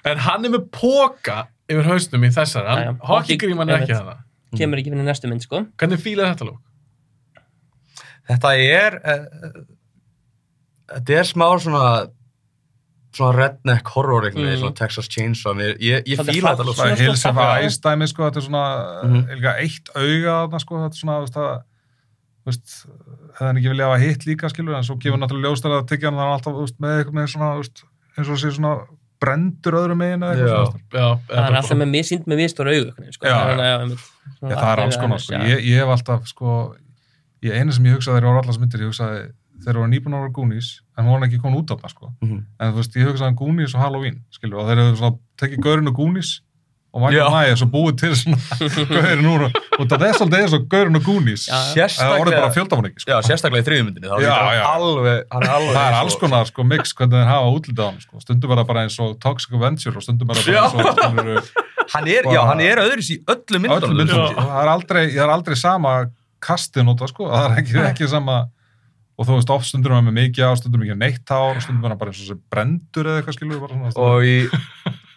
[0.09, 4.17] en hann er með póka yfir hausnum í hann, hockeygríman er ekki hana
[4.59, 5.65] kemur ekki fyrir næstu mynd sko.
[5.79, 6.61] hvernig fílaði þetta lúk?
[8.31, 9.61] Þetta er uh,
[10.97, 11.85] þetta er smá svona
[13.11, 14.59] svona redneck horror veginn, Mm.
[14.61, 18.39] svona Texas Chainsaw ég, ég fíla þetta það er of stórt- Ice dæmi, sko, þetta
[18.39, 18.65] er svona,
[19.03, 19.25] Mhm.
[19.35, 21.65] líka eitt auga þarna, sko, þetta er svona, þú veist, það,
[23.35, 26.07] hefði hann ekki vilja hafa hitt líka, skilur, en svo gefur náttúrulega ljóstar að tyggja
[26.11, 27.83] hann þannig alltaf, veist, með eitthvað með svona, veist,
[28.17, 28.87] eins og sé svona
[29.21, 30.61] brendur öðrum megin eða eitthvað Já.
[30.71, 33.35] svona, Já, það er alltaf með sínd með einhvern veginn, sko.
[34.41, 35.43] Það er alls konar, sko.
[35.51, 36.57] Ég, ég hef alltaf, sko,
[37.45, 39.23] ég eina sem ég hugsaði þegar ég var allar myndir, ég hugsaði,
[39.61, 42.13] þeir eru nýbúin að vera Goonies, en hún var ekki komin út af það, sko.
[42.25, 42.39] Mhm.
[42.61, 45.93] En þú veist, ég hugsaði um Goonies og Halloween, skilur, og eru svona, tekið gaurinn
[45.93, 46.41] og Goonies
[46.91, 47.31] og Michael.
[47.31, 48.39] Myers og búið til svona
[48.91, 49.45] gaurinn úr,
[49.79, 51.45] og það er svolítið eins og gaurinn og.
[51.47, 53.11] Já, Það er orðið bara fjöldamanningi, sko.
[53.13, 54.11] já, sérstaklega í lítur
[54.51, 54.65] hann já.
[54.75, 57.83] alveg, hann er alveg Það er og- alls konar, sko, mix hvernig þeir hafa útlitað
[57.83, 58.21] á hann, sko.
[58.27, 60.63] Stundum er það bara eins og Toxic Avenger og stundum er það bara Já.
[60.67, 61.51] eins og, skilur,
[61.95, 63.21] hann er, já, hann er öðris í
[63.67, 64.47] myndunum myndum, sko.
[64.51, 65.95] Það er aldrei, er aldrei sama
[66.43, 67.31] kastið nota, sko.
[67.31, 68.37] Það er ekki, ekki sama,
[69.21, 71.63] og þú veist, oft stundum er hann með mikið á, stundum ekki neitt hár, og
[71.63, 73.93] stundum er hann bara eins og sem brendur eða eitthvað, skilur, bara svona.
[74.01, 74.37] og í,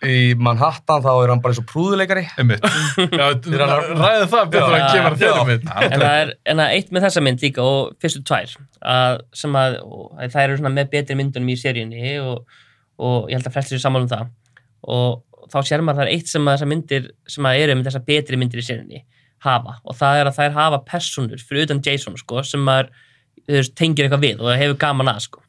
[0.08, 2.24] í Manhattan þá er hann bara eins og prúðuleikari.
[2.41, 2.66] Einmitt.
[3.20, 5.18] Ræðið það betur að gefa Já.
[5.22, 8.56] þeirri mynd en það er, en er eitt með þessa mynd líka og fyrstu tvær
[8.93, 9.78] að, sem að,
[10.26, 12.58] það eru svona með betri myndunum í seríunni og,
[12.99, 14.34] og ég held að flestir sér sammála um það.
[14.93, 17.78] Og þá sér maður að það er eitt sem að þessar myndir sem að eru
[17.78, 19.06] með þessar betri myndir í seríunni
[19.43, 19.80] hafa.
[19.84, 22.93] Og það er að þær hafa personur fyrir utan Jason sko sem maður
[23.76, 25.41] tengir eitthvað við og hefur gaman að sko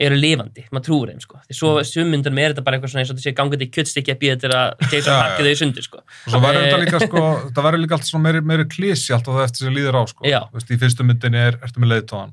[0.00, 3.10] eru lifandi, maður trúur þeim sko því svo summyndunum er þetta bara eitthvað svona eins
[3.12, 5.98] og þetta sé gangandi kjötstykki að býða til að Jason hakki þau í sundur sko
[6.00, 7.24] Og svo verður Eh, þetta líka, sko,
[7.56, 10.24] það verður líka allt svona meiri, meiri klísi alltaf það eftir sem líður á, sko.
[10.56, 12.32] Veist, í fyrstu myndinni er, ertu með leiðtóðan.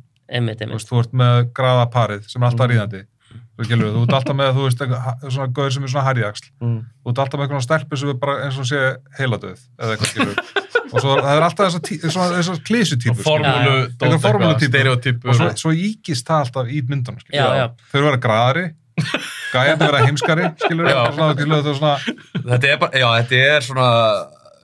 [0.91, 2.73] Þú ert með graða parið sem er alltaf Mm.
[2.75, 3.01] ríðandi.
[3.57, 6.49] Þú veist, þú ert alltaf með, þú veist, eitthvað- svona gauður sem er svona harjaxl.
[6.61, 6.79] Mm.
[7.03, 8.81] Þú ert alltaf með eitthvað stelpu sem er bara eins og sé
[9.17, 10.35] heiladöð, eða eitthvað skilur.
[10.93, 13.23] og svo það er alltaf þessar klísutýpur.
[14.05, 14.71] Einhver formúlutýpur.
[15.33, 17.39] Og svo, svo íkist það alltaf í myndunum, skilur.
[17.41, 17.67] Já, já.
[17.91, 18.65] Þau eru að vera graðari,
[19.51, 20.89] gæjarnir vera heimskari, skilur.
[20.93, 21.01] Já.
[21.17, 21.33] Svona,
[22.53, 23.89] þetta er bara, já, þetta er svona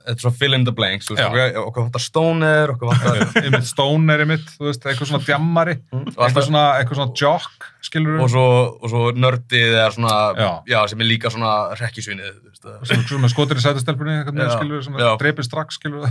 [0.04, 1.16] þetta er svona fill in the blanks þú
[1.62, 6.26] okkur, vantar stoner okkur vantar einmitt stoner einmitt, þú veist, eitthvað svona djammari, og, eitthvað
[6.26, 8.18] alltaf, svona, eitthvað svona jock, skilur.
[8.20, 8.44] og, svo,
[8.80, 10.50] og svo nördið er svona Já.
[10.68, 14.38] já, sem er líka svona rekkjusvinið þú veist, það- sem, sem skotir í sætastelpunni, eitthvað
[14.40, 14.56] með, Já.
[14.58, 15.10] skilur, sem Já.
[15.22, 16.04] dreipir strax, skilur.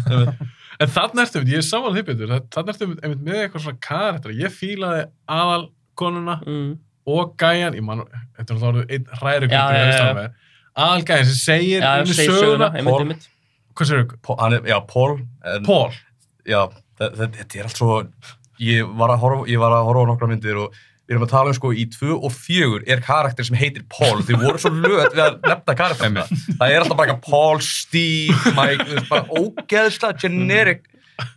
[0.81, 4.33] En þannig ertu, ég er saman því betur, þannig ertu einmitt með eitthvað svona karakter.
[4.33, 6.71] Ég fílaði aðal konuna mm.
[7.13, 8.01] og gæjan, ég man,
[8.39, 10.31] þetta er náttúrulega einn já.
[10.73, 12.41] Aðal gæjan sem segir segir söguna.
[12.41, 13.29] söguna, einmitt, einmitt.
[13.73, 15.91] Hvað hann er, já, Paul en, Paul.
[16.47, 16.61] já,
[17.01, 17.99] þetta, er allt svo
[18.63, 21.33] ég var að horfa, ég var að horfa á nokkra myndir og við erum að
[21.33, 24.21] tala um sko í tvö og fjögur er karakter sem heitir Paul.
[24.23, 28.37] Þeir voru svo löt við að nefna karakterina það er alltaf bara eitthvað Paul, Steve,
[28.55, 30.85] Mike þú veist, bara ógeðslega generic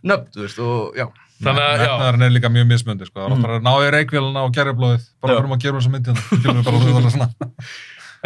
[0.07, 1.07] nöfn, þú veist, og já.
[1.37, 3.19] Þannig að, já, Metnaðurinn er líka mjög mismöndi, sko.
[3.19, 7.27] Það er alltaf að ná í reikvélina og gerjablóðið, bara fyrir að gera þessa myndina.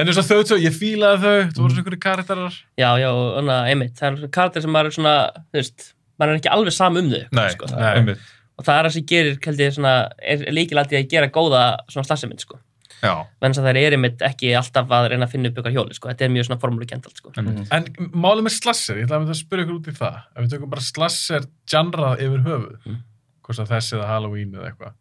[0.01, 2.55] En eins og þau tvö, ég fílaði þau, þú voru svona ykkur karakterar.
[2.79, 5.15] Já, já, að einmitt, það er svona karakter sem maður er svona,
[5.51, 5.87] þú veist,
[6.21, 7.69] maður er ekki alveg sam um þau, Nei, sko.
[7.75, 7.91] nei.
[7.99, 8.27] einmitt.
[8.57, 9.93] og það er það sem gerir, held ég, svona,
[10.33, 12.59] er líkilætti að gera góða svona slassamynd, sko.
[13.01, 15.95] Já, Menn að það er einmitt ekki alltaf að reyna að finna upp ykkur hjóli,
[15.97, 16.09] sko.
[16.11, 17.31] Þetta er mjög svona formúlukent allt, sko.
[17.37, 17.71] einmitt.
[17.73, 20.19] En málið með slasser, ég ætla að að spyrja ykkur út í það.
[20.35, 22.99] Ef við tökum bara slasser genrað yfir höfuð, Mm.
[23.41, 24.93] hvort sem þessi eða Halloween eða eitthvað.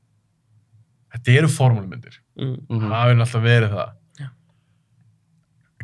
[1.13, 2.17] Þetta eru formúlmyndir.
[2.41, 2.57] Mm.
[2.71, 2.89] Mhm.
[2.89, 3.91] Það hefur alltaf verið það.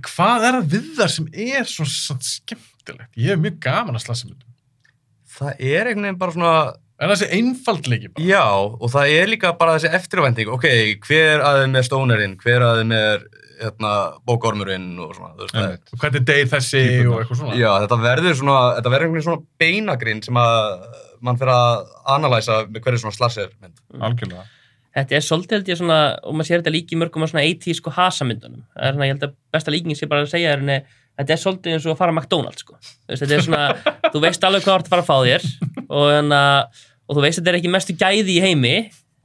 [0.05, 3.13] Hvað er það við það sem er svo, skemmtilegt?
[3.17, 4.53] Ég hef mjög gaman að slassamyndum.
[5.37, 6.57] það er einhvern veginn bara svona
[6.97, 8.25] En þessi einfaldleiki bara.
[8.25, 10.65] Já, og það er líka bara þessi eftirvænting, ok,
[11.05, 13.27] hver aðeins með stónerinn, hver aðeins með
[13.61, 13.91] hérna,
[14.29, 15.75] bókormurinn og svona, þú veist, það.
[15.93, 17.11] Og hvernig deyr þessi Típurnar.
[17.11, 17.59] og eitthvað svona.
[17.61, 20.65] já, þetta verður svona, þetta verður einhvern veginn svona beinagrinn sem að
[21.27, 23.83] mann fyrir að analæsa með hverju svona slasser mynd.
[24.09, 24.47] Algjörlega.
[24.97, 27.77] Þetta er svolítið, held ég, svona, og maður sér þetta líki mörgum af svona 80
[27.77, 28.63] sko hasamyndunum.
[28.73, 30.77] Það er svona, ég held að besta líking sé bara að segja er henni,
[31.21, 32.79] þetta er svolítið eins og að fara að McDonald's, sko.
[33.13, 33.65] Þetta er svona,
[34.15, 35.45] þú veist alveg hvað þú ert að fara að fá þér
[35.85, 36.41] og, hana,
[37.05, 38.75] og þú veist að þetta er ekki mestu gæði í heimi,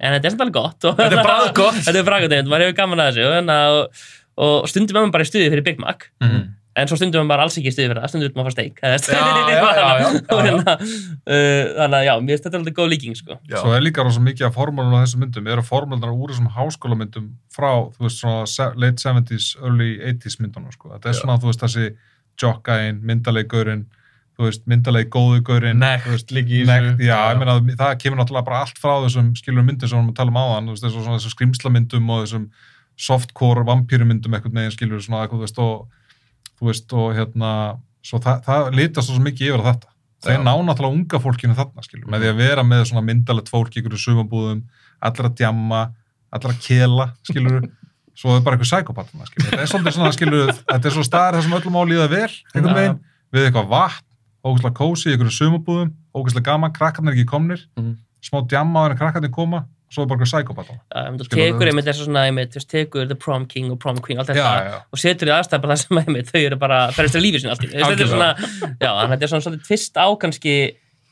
[0.02, 0.90] en þetta er samt alveg gott.
[0.92, 1.80] Og, Þetta er bragðgott.
[1.88, 4.04] þetta er bragðgott, einmitt, maður hefur gaman að þessu og, hana, og,
[4.44, 6.10] og stundum er maður bara í stuði fyrir Big Mac.
[6.20, 6.50] Mhm.
[6.72, 9.56] En svo stundum maður alls ekki stuði fyrir það, stundum maður fara steik Já, já,
[9.56, 13.38] já, já, já, hérna, uh, þannig að já, mér finnst þetta alveg góð líking sko.
[13.50, 13.58] Já.
[13.60, 17.28] Svo er líka rosa mikið af formúlunum á þessum myndum eru formúlunar úr þessum háskólamyndum
[17.52, 20.94] frá, þú veist, svona late 70s, early 80s myndunum, sko.
[20.96, 21.20] Þetta er Já.
[21.20, 21.92] svona, þú veist, þessi
[22.42, 23.86] jockgæin, myndaleggurinn,
[24.40, 25.82] þú veist, myndalegi góðugurinn.
[25.84, 29.68] Nekt líka í Nekt, já, ég meina, það kemur náttúrulega bara allt frá þessum skilur
[29.68, 32.24] myndum sem við erum að tala um áðan, þú veist, þessu, svona, þessum skrimslamyndum og
[32.24, 32.48] þessum
[33.02, 35.52] softcore vampýrumyndum eitthvað meginn skilur svona, eitthvað,
[36.62, 37.52] þú veist, og hérna,
[38.06, 39.90] svo það, það litast svo mikið yfir þetta.
[40.22, 40.44] Þeir Já.
[40.46, 43.82] ná náttúrulega unga fólkinu þarna, skilur, með því að vera með svona myndalegt fólk í
[43.82, 44.60] ykkur sumabúðum,
[45.02, 45.80] allir að djamma,
[46.32, 47.66] allir að kela, skilur,
[48.22, 49.50] svo er bara eitthvað sækopatana, skilur.
[49.50, 52.08] Þetta er svolítið svona, skilur, þetta er svo staðar þar sem öllum á að líða
[52.14, 53.00] vel, einhvern veginn,
[53.34, 54.06] við eitthvað vatn,
[54.46, 57.96] ógæslega kósi í ykkur sumabúðum, ógæslega gaman, krakkarnir ekki komnir, Mhm.
[58.22, 60.82] smá djamma á en krakkarnir koma, svo er bara eitthvað sækopatana.
[60.88, 61.38] Skilur, þú?
[61.38, 64.46] tekur einmitt þessu svona, einmitt, þú tekur the prom king og prom queen, allt þetta,
[64.46, 64.78] Já, já.
[64.88, 67.52] og setur í aðstæð bara það sem einmitt, þau eru bara, ferðist til lífið sinni
[67.56, 70.56] allt í þetta er svona, já, þannig að þetta er svona svolítið tvist á kannski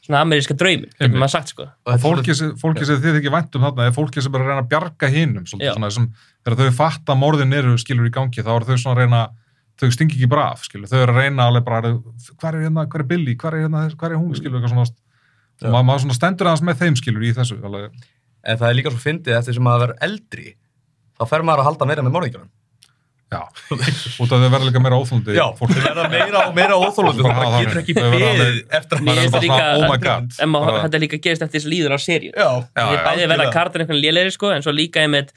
[0.09, 1.67] svona ameríska draumin, getur maður sagt, sko.
[1.85, 4.63] Og fólki, sem- fólki sem þið ekki væntum þarna er fólki sem er að reyna
[4.63, 6.07] að bjarga svolítið svona sem
[6.47, 9.19] þegar þau fatta að morðin eru skilur í gangi þá eru þau svona að reyna
[9.79, 10.89] þau stingi ekki bara af skilur.
[10.89, 13.83] Þau eru að reyna alveg bara hver er hérna, hver er Billy, hver er hérna
[13.93, 14.33] hver er hún?
[14.39, 14.87] Skilur eitthvað svona
[15.69, 17.95] og maður svona stendur aðeins með þeim skilur í þessu alveg,
[18.43, 20.55] En það er líka svo fyndið eftir sem maður verður eldri
[21.19, 22.51] þá fer maður að halda meira með morðingjörnum.
[23.29, 23.41] já,
[24.23, 27.35] út af þau verða líka meira óþólandi fólk þau verða meira og meira óþólandi Bara
[27.35, 29.99] og hafa það getur ekki beðið eftir að Mér maður er finnst bara oh my
[30.01, 30.55] god En
[30.87, 32.31] þetta líka gerist eftir þessi líður á seríu.
[32.33, 33.03] Já, Já, Þið já.
[33.09, 35.29] bæði verða kartan einhvern lélegri, sko, en svo líka einmitt,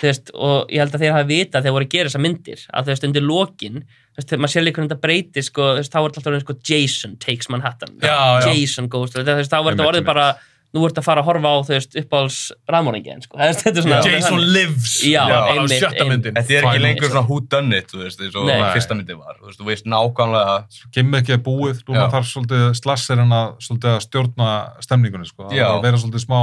[0.00, 2.62] þú veist, og ég held að þeir hafi vita þegar voru að gera þessar myndir,
[2.70, 3.82] að þú veist, undir lokin,
[4.14, 6.30] þú veist, maður sér líka hvernig þetta breytir, sko, þú veist, þá er þetta alltaf
[6.30, 7.98] orðið, sko, Jason takes Manhattan.
[7.98, 8.14] Já,
[8.46, 8.54] já.
[8.54, 10.28] Jason goes, to- þú veist, þá er þetta orðið bara,
[10.74, 12.38] nú ert að fara að horfa á, þú veist, uppáhalds
[12.70, 14.00] rafmóringin, sko, Þú veist, þetta er svona...
[14.06, 16.12] Jason lives Já, bara á einmitt, sjötta einmitt.
[16.14, 18.46] myndin Þetta er ekki lengur svona who done it, þú veist, eins og
[18.76, 19.34] fyrsta myndi var.
[19.40, 20.56] Þú veist, þú veist nákvæmlega
[20.94, 22.10] gimmick er búið, núna Já.
[22.14, 24.50] þarf svolítið slasserinn að, svolítið að stjórna
[24.86, 25.48] stemningunni sko.
[25.50, 25.66] það Já.
[25.66, 26.40] þarf að vera svolítið smá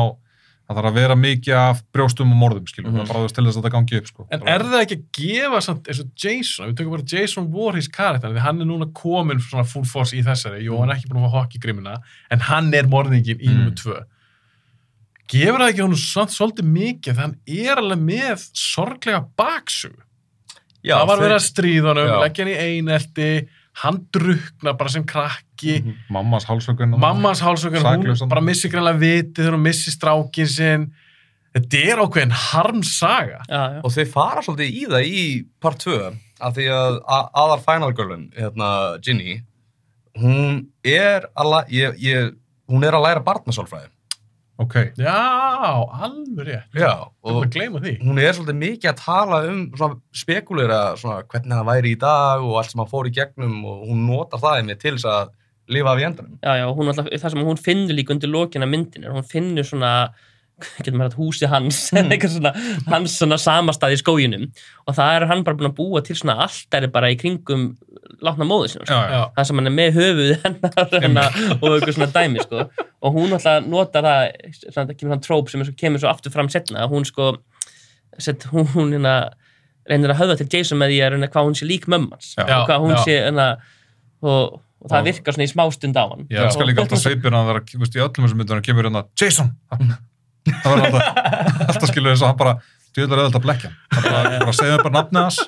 [0.67, 2.97] það þarf að vera mikið af brjóstum og morðum skilur, Mhm.
[2.97, 3.07] mm -hmm.
[3.07, 4.28] bara þú veist til þess að þetta gangi upp sko.
[4.32, 7.88] En er það ekki að gefa samt eins og Jason, við tökum bara Jason Voorhees
[7.88, 11.07] karakter, því hann er núna komin svona full force í þessari, jú, hann er ekki
[11.07, 13.55] búin að fá hockey grimina, en hann er morðingin í Mm.
[13.55, 14.03] nummer tvö.
[15.28, 19.95] Gefur það ekki honum samt svolítið mikið, þegar hann er alveg með sorglega baksug.
[20.86, 23.47] Já, það var þau- verið að stríða honum, leggja hann í einelti,
[23.82, 25.95] hann drukna bara sem krakki, Mhm.
[26.09, 27.84] mammas hálsökun mammas hálsökun,
[28.21, 30.91] hún bara missi greinlega vitið þegar hún missi strákin sinn.
[31.53, 33.41] Þetta er ákveðin harmsaga.
[33.49, 33.82] Já, já.
[33.84, 37.91] Og þau fara svolítið í það í part 2 af því að a- aðal final
[37.93, 39.41] girlin, hérna Ginny,
[40.17, 42.36] hún er að, ég, ég,
[42.69, 43.89] hún er að læra barnasálfræði.
[44.59, 45.15] Ok, Já,
[46.03, 46.69] alveg rétt.
[46.77, 46.91] Já,
[47.23, 47.93] Og og að gleyma því.
[48.03, 52.41] hún er svolítið mikið að tala um svona spekulera svona hvernig það væri í dag
[52.45, 55.29] og allt sem hann fór í gegnum og hún notar það einmitt til þess að
[55.67, 56.39] lifa af í endanum.
[56.41, 59.67] Já, já, hún alltaf, það sem hún finnur líka undir lokina myndin er hún finnur
[59.67, 59.93] svona
[60.77, 62.11] getur maður að húsi hans Mm.
[62.13, 62.51] eitthvað svona,
[62.89, 64.45] hans svona samastað í skóginum
[64.87, 67.67] og það er hann bara búin að búa til svona alltari bara í kringum
[68.25, 68.97] látna móðu sinna, sko.
[68.97, 69.17] já, já.
[69.19, 69.23] Já.
[69.37, 72.63] það sem hann er með höfuð hennar, hennar og eitthvað svona dæmi sko.
[73.05, 74.23] og hún alltaf notar það
[74.57, 77.29] svona, það kemur svona tróp sem svo, kemur svo aftur fram setna að hún sko
[78.17, 79.15] set, hún, hérna,
[79.87, 82.47] reynir að höfða til Jason með því að reyna hvað hún sé lík mömmans Já.
[82.57, 83.01] og hvað hún Já.
[83.05, 83.47] sé hérna,
[84.25, 87.51] og, og það virkar svona í smástund á hann ég elskar líka alltaf sveipir hann
[87.69, 89.53] þú veist, í öllum þessum myndunum kemur hérna Jason
[90.53, 91.03] það var alltaf,
[91.67, 92.55] alltaf skilur þess að hann bara
[92.97, 95.39] djöðlar auðvitað að blekja hann bara, bara segja bara nafnið hans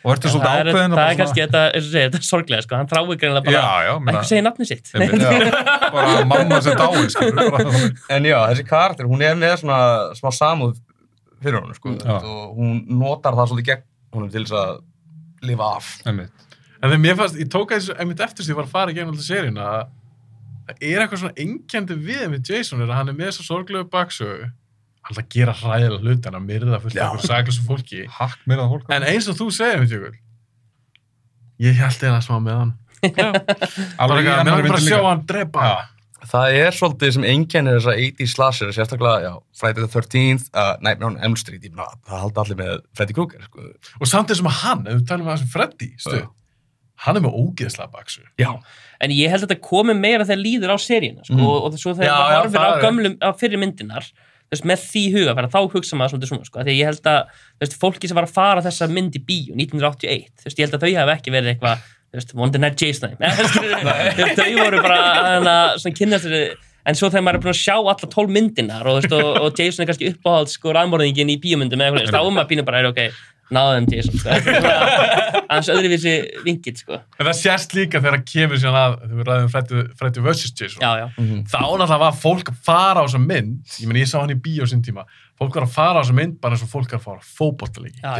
[0.00, 2.76] og ertu svolítið ákveðin það er kannski þetta, eins og segja, þetta er sorglega sko.
[2.80, 4.92] hann þráir greinlega bara að ekki segja nafni sitt.
[5.92, 7.08] Bara mamma sem dáin
[8.16, 9.80] En já, þessi karakter, hún er með svona
[10.16, 10.78] smá samúð
[11.40, 13.84] fyrir honum, sko, og hún notar það svolítið gegn
[14.16, 14.72] honum til þess að
[15.50, 15.92] lifa af.
[16.08, 16.48] einmitt.
[16.80, 18.74] En þegar mér fannst, ég tók að þessu einmitt eftir því að ég var að
[18.74, 19.80] fara í gegnum alltaf seríun að
[20.78, 23.90] það er eitthvað svona engjandi við með Jason er að hann er með þessa sorglegu
[23.92, 24.48] baksögu.
[25.00, 28.02] Alltaf að gera hræðilega hluti hann að myrða fullt af saklusu fólki.
[28.20, 28.90] Hakk mér að fólk.
[28.94, 30.18] En eins og þú segir mér tjökul
[31.60, 32.76] ég held eða smá með hann.
[34.00, 35.70] Alveg eitthvað, mér var bara að sjá hann drepa.
[35.70, 35.78] Já.
[36.30, 41.08] Það er svolítið sem einkennir þessa 80s slasher, sérstaklega, já, Friday the 13th, uh, Nightmare
[41.08, 43.64] on Elm Street, ég meina, það haldi allir með Freddy Krueger, sko.
[43.96, 46.26] og samt eins og hann, ef við talum um það sem Freddy stu, Já.
[47.04, 48.50] Hann er með ógeðslega baksu Já.
[49.00, 51.46] en ég held að þetta komi meira þegar líður á seríuna sko, Mm.
[51.46, 54.10] og, og svo þegar Já, maður horfir á gömlum á fyrir myndinar
[54.50, 57.20] veist, með því huga, fyrir, þá hugsa maður svolítið svona sko, að ég held að
[57.62, 60.76] veist, fólki sem var að fara þessa mynd í bíó 1981, þú veist, ég held
[60.76, 61.88] að þau hafi ekki verið eitthvað
[62.34, 63.12] Wonder Night Jason
[64.40, 64.98] þau voru bara
[65.36, 66.56] hana, svona kynnast þessu
[66.90, 69.84] en svo þegar maður er búin að sjá alla tól myndinar og, og, og Jason
[69.84, 71.36] er kannski uppáhald sko rafmorðingin í
[71.86, 73.20] eitthvað, þá er maður pínum bara, er,
[73.50, 74.36] ok, náðum Jason sko.
[75.50, 77.00] Hans öðruvísi vingill sko.
[77.18, 79.50] En það sést líka þegar það kemur síðan að þegar við ræðum
[79.98, 80.52] Freddy, vs.
[80.54, 81.06] Jason já, já,
[81.50, 84.38] þá náttúrulega var fólk að fara á þessa mynd ég meni ég sá hann í
[84.38, 85.06] bíó sín tíma
[85.40, 87.26] fólk var að fara á þessa mynd bara eins og fólk er að fara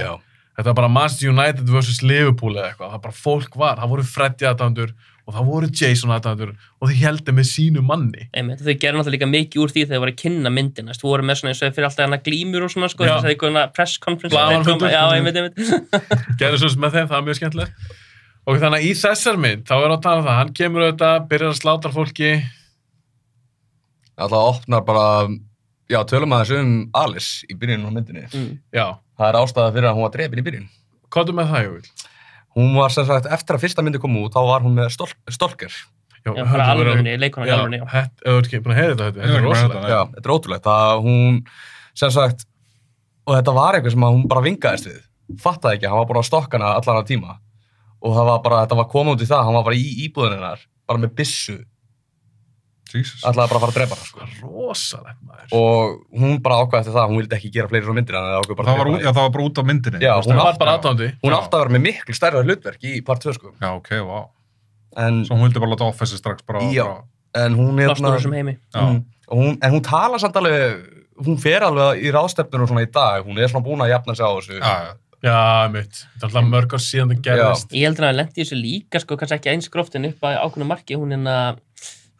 [0.03, 0.13] já.
[0.59, 2.03] þetta var bara Manchester United vs.
[2.03, 4.95] Liverpool eða eitthvað, það bara fólk var, það voru Freddy aðdæmdur
[5.31, 9.17] og það voru Jason aðdæmdur og þau heldur með sínu manni Einmitt, þau gerðu náttúrulega
[9.17, 11.63] líka mikið úr því þegar þau voru að kynna myndina þú voru með svona eins
[11.63, 14.91] og fyrir alltaf hana glímur og svona sko, þess að eitthvað press conference Blaðamannafundur.
[14.91, 16.01] já, einmitt, einmitt
[16.41, 17.93] gerðu svo sem með þeim, það var mjög skemmtilegt
[18.51, 20.87] og þannig að í þessar mynd, þá er á að tala um það hann kemur
[20.87, 22.33] auðvitað, byrjar að slátra fólki
[24.21, 25.05] Alltaf opnar bara,
[25.89, 28.27] já, tölum aðeins um Alice í byrjunum á myndinni.
[28.29, 28.51] mm.
[28.77, 30.69] já, Það er ástæða fyrir að hún var drefin í byrjun.
[32.59, 35.09] Hún var sem sagt, eftir að fyrsta myndi kom út, þá var hún með stol
[35.31, 35.75] stalker.
[36.21, 38.01] Já, já, bara alvörunni, leikona í Já, alvörunni já.
[38.21, 39.93] þú ert ekki búin að heyra þetta, þetta er búin að rosalegt þetta.
[39.93, 40.67] Já, þetta er ótrúlegt.
[40.67, 41.39] Það hún,
[42.03, 42.45] sem sagt,
[43.25, 44.99] og þetta var eitthvað sem að hún bara vingaðist við.
[45.41, 47.37] Fattaði ekki, hann var bara á stokkana allan á tíma.
[48.05, 50.37] Og það var bara, þetta var komið út í það, hann var bara í íbúðinu
[50.41, 51.63] hennar, bara með Jesus.
[52.99, 54.29] Ætlaði bara að fara að drepa hana, sko.
[54.43, 58.19] rosalegt maður Og hún bara ákvæði eftir það, hún vildi ekki gera fleiri svo myndir,
[58.19, 60.01] en það það að var, já, það var bara út af myndinni.
[60.01, 61.39] Já, hún hún það- var bara aðdándi Hún Já.
[61.41, 63.55] átti að vera með miklu stærra hlutverk í part 2 sko.
[63.61, 64.21] Já, ok, vá.
[64.97, 66.61] En, Svo hún vildi bara láta office strax bara...
[66.71, 66.85] Já.
[66.85, 68.81] bara en hún er Já.
[68.81, 70.83] hún, og hún, en hún tala samt alveg
[71.25, 74.25] hún fer alveg í ráðstefnunum svona í dag hún er svona búin að jafna sig
[74.27, 74.93] á þessu Já, já.
[75.23, 78.41] já, mitt, þetta er alltaf mörg ár síðan það gerðist ég heldur að hann lendi
[78.41, 81.31] í þessu líka sko, kannski ekki eins gróft en upp að ákveðnu marki hún er
[81.31, 81.70] að þú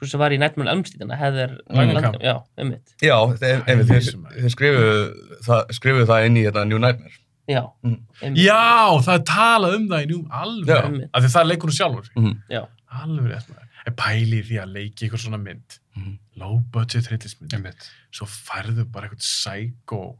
[0.09, 2.21] sem var í Nightmare on Elm Street heðir Langenkamp.
[2.23, 4.41] já, einmitt já, þeir, einmitt, þeir, Jesús, maður.
[4.41, 7.17] þeir skrifuðu það, skrifuðu það inn í þetta New Nightmare
[7.51, 7.99] já, Mm.
[8.23, 10.41] einmitt já, það er talað um það í Já.
[10.41, 11.11] alveg, Einmitt.
[11.15, 12.37] af því það er leikunum sjálfur Mhm.
[12.51, 12.63] já,
[13.03, 16.19] alveg rétt maður en pæli því að leiki ykkur svona mynd Mhm.
[16.37, 17.91] low budget hryllismynd Einmitt.
[18.13, 20.17] svo færðu bara eitthvað psycho eitthvað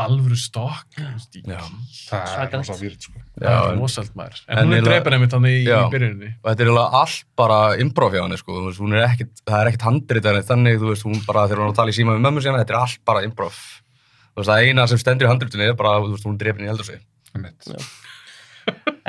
[0.00, 0.96] alvöru stokk.
[0.96, 3.20] Það er rosa výrt, sko.
[3.40, 5.80] það er en- rosalt maður en, en hún er dreipin einmitt hann í, í Já.
[5.90, 8.58] byrjuninni og þetta er alveg allt bara improv hjá henni sko.
[8.70, 11.94] Er það er ekkit handrit þannig þú veist, hún bara, þegar hún er að tala
[11.94, 14.98] í síma við mömmu sína, þetta er allt bara improv þú veist, það eina sem
[15.02, 16.98] stendur í handritinu er bara, þú veist, hún er drefin í eldursi
[17.34, 17.70] Einmitt.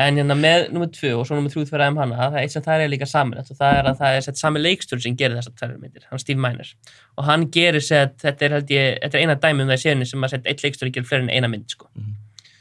[0.01, 0.07] Já.
[0.09, 2.55] en hérna með nummer tvö og svo nummer þrjú fyrir aðeim hana það er eitt
[2.55, 5.17] sem það er líka saman og það er að það er sett sami leikstur sem
[5.19, 6.73] gerir þessar tværur myndir, hann Steve Miner
[7.17, 10.09] og hann gerir sett, þetta er ég þetta er eina dæmi um það í sérinu
[10.09, 11.89] sem að setja eitt leikstur gerir fleiri en eina mynd sko.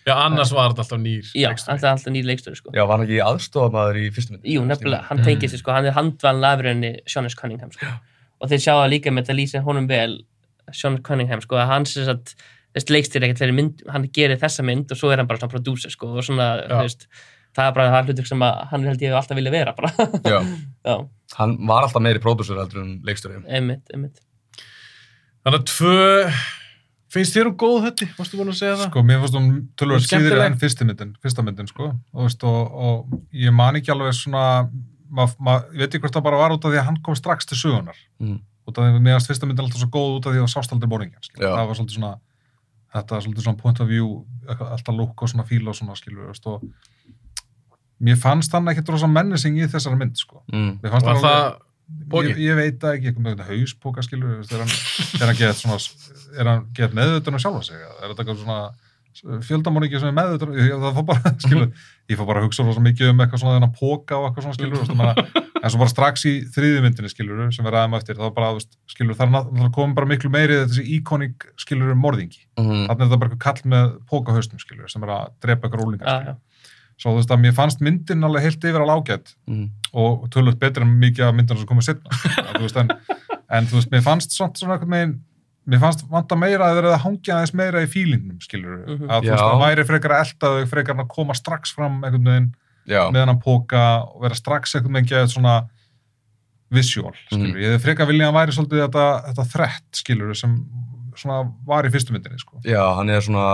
[0.06, 1.74] já, annars var þetta alltaf nýr já, leikstjóri.
[1.74, 2.72] alltaf, alltaf nýr leikstur sko.
[2.76, 4.46] Já, var hann ekki aðstofamaður í fyrstu mynd?
[4.46, 7.36] Jú, nefnilega, hann tengist því sko, hann er handvalin afröðinni Sean S.
[7.38, 7.90] Cunningham sko.
[8.40, 10.22] og þeir sjá það líka með þetta lýsir honum vel
[10.72, 12.34] Sean Cunningham, sko, að hann sem sagt
[12.76, 15.54] þessi leikstir ekkert fleiri mynd, hann gerir þessa mynd og svo er hann bara svona
[15.56, 17.08] producer, sko, og svona, þú veist,
[17.56, 19.90] það er bara það hlutur sem að hann held ég alltaf vilja vera bara,
[20.22, 20.38] Já,
[20.90, 20.96] já,
[21.40, 23.42] hann var alltaf meiri pródúsur heldur en leikstöri.
[23.48, 24.22] einmitt, einmitt
[25.44, 26.00] þannig að tvö
[27.10, 28.90] finnst þér um góð þetta, varstu búin að segja það?
[28.92, 29.48] Sko, mér fannst hún
[29.80, 31.90] tölvöld síðri enn myndin, fyrsta myndin, sko.
[32.14, 34.44] Og, veist, og, og ég man ekki alveg svona,
[35.10, 37.18] mað, mað, ég veit ekki hvort það bara var út af því að hann kom
[37.18, 37.98] strax til sögunar.
[38.22, 38.38] Mm.
[38.68, 40.46] Út af því að mér fannst fyrsta myndin alltaf svo góð út af því að
[40.46, 41.10] það sást aldrei.
[41.34, 41.48] Já.
[41.48, 42.12] Það var svolítið svona,
[42.94, 44.12] þetta var svolítið svona point of view,
[44.48, 46.64] alltaf lúk og svona fíl og svona, skilur, veist, og
[48.00, 50.42] mér fannst hann ekkert rosa mennising í þessari mynd, sko.
[50.52, 50.78] Mm.
[50.82, 51.66] Mér fannst var hann alveg- það
[52.10, 52.28] Poki?
[52.30, 54.74] Ég, ég veit það ekki, eitthvað hauspóka skilur, veist, er hann,
[55.18, 55.78] er hann gett svona,
[56.38, 61.00] er hann gett meðutan um sjálfa sig, er þetta eitthvað svona fjöldamóningi sem er það
[61.08, 61.72] bara, skilur,
[62.10, 64.58] ég fór bara að hugsa rosa mikið um eitthvað svona þennan póka og eitthvað svona,
[64.60, 67.96] skilur, þú veist, maður, en svo bara strax í þriðju myndinni, skilur, sem við ræðum
[67.98, 71.46] eftir, þá bara, þú veist, skilur, það er náttúrulega komið bara miklu meiri þessi íkonik,
[71.60, 72.86] skilur, morðingi, Mm.
[72.88, 75.82] þannig er þetta bara eitthvað kall með póka haustum, skilur, sem er að drepa eitthvað
[75.84, 76.34] rólingar, já, skilur.
[76.34, 76.36] já,
[77.00, 79.70] Svo þú veist að mér fannst myndin alveg heilt yfir alveg ágætt Mm.
[79.94, 82.10] og tölvöld betur en mikið af myndina sem komið setna
[82.80, 82.90] en,
[83.50, 85.14] en þú veist, mér fannst svona, svona eitthvað megin,
[85.66, 89.08] mér fannst vanta meira að vera að hangja aðeins meira í fílingnum skilur, Mhm.
[89.08, 92.24] að þú veist, það væri frekar að elda þau, frekar að koma strax fram einhvern
[92.24, 92.54] veginn
[92.90, 95.58] með hann að póka og vera strax ekkert með ekki svona
[96.70, 97.26] visjól, mhm.
[97.26, 97.50] skilur.
[97.56, 97.60] Mm.
[97.64, 100.56] Ég hef freka viljað að væri svolítið þetta, þetta þrett, skilur, sem
[101.18, 102.60] svona var í fyrstu myndinni, sko.
[102.64, 103.46] Já, hann er svona,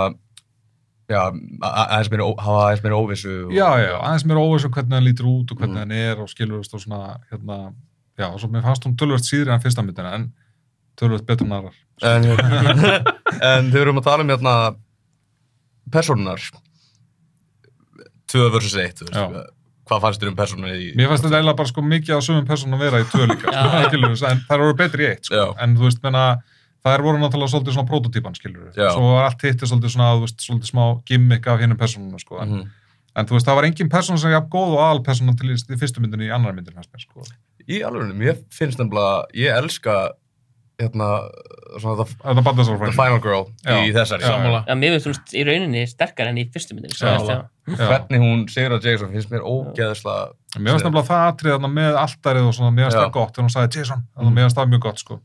[1.10, 1.20] já,
[1.64, 3.34] aðeins meira, hafa aðeins meira óvissu.
[3.46, 3.54] Og...
[3.56, 5.82] Já, já, aðeins meira óvissu hvernig hann lítur út og hvernig mm.
[5.84, 7.60] hann er og skilur, og svona, hérna,
[8.20, 10.28] já, og svo mér fannst hún tölvöld síðri en fyrsta myndina, en
[11.00, 11.80] tölvöld betur en aðrar.
[12.04, 12.28] En,
[13.54, 14.56] en þau erum að tala um, hérna,
[15.92, 16.44] personar
[18.32, 18.74] 2 vs.
[18.82, 19.54] 1
[19.86, 22.46] hvað fannst þér um personinu í mér fannst þetta eiginlega bara sko mikið á sömum
[22.48, 25.44] personinu að vera í 2 líka sko, en það voru betri í 1 sko.
[25.62, 26.24] en þú veist menna
[26.86, 30.72] það voru náttúrulega svolítið svona prototípan skilur svo var allt hitt svolítið svona veist, svolítið
[30.72, 32.68] smá gimmick af hennum personinu sko en, mm.
[33.14, 35.80] en þú veist það var engin person sem gaf góð og al person til í
[35.80, 37.26] fyrstu myndinu í annar myndinu sko.
[37.66, 39.96] í alveg, mér finnst nefnilega, ég elska
[40.80, 41.06] hérna,
[41.80, 42.42] svona the, Þetta
[42.84, 43.76] the final girl Já.
[43.86, 44.58] í þessari Já, Sammála.
[44.68, 46.96] Já, mér finnst hún í rauninni sterkar enn í fyrstu myndinni.
[47.00, 47.14] Já.
[47.16, 47.38] veist, já.
[47.76, 47.86] Já.
[47.90, 52.50] hvernig hún Sigra Jason finnst mér ógeðslega Mér finnst nefnilega það atrið þarna með alltarið
[52.50, 54.84] og svona, mér finnst það gott þegar hún sagði Jason, þannig mér finnst það mjög
[54.86, 55.18] gott sko.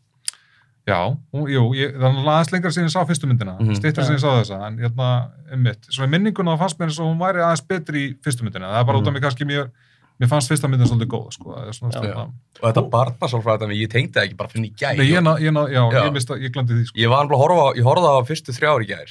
[0.89, 0.97] Já,
[1.35, 3.75] hún, jú, ég, þannig að aðeins lengra síðan ég sá fyrstu myndina, mm Mhm.
[3.77, 5.09] stýttra síðan ég sá þessa, en hérna,
[5.53, 8.43] einmitt, svo í minninguna þá fannst mér eins og hún væri aðeins betri í fyrstu
[8.47, 9.69] myndina, það er bara út af mig kannski mér,
[10.21, 11.71] mér fannst fyrsta myndin svolítið góð, sko, Já.
[11.73, 12.27] svona,
[12.61, 15.51] og þetta barnasálfræði, ég tengdi það ekki bara fyrir í gær Nei, ég, ná- ég,
[15.55, 16.03] ná- já, Já.
[16.05, 16.99] ég, mista, ég glandi því, sko.
[17.01, 19.09] ég var alveg að horfa ég horfði á fyrstu þrjár í gær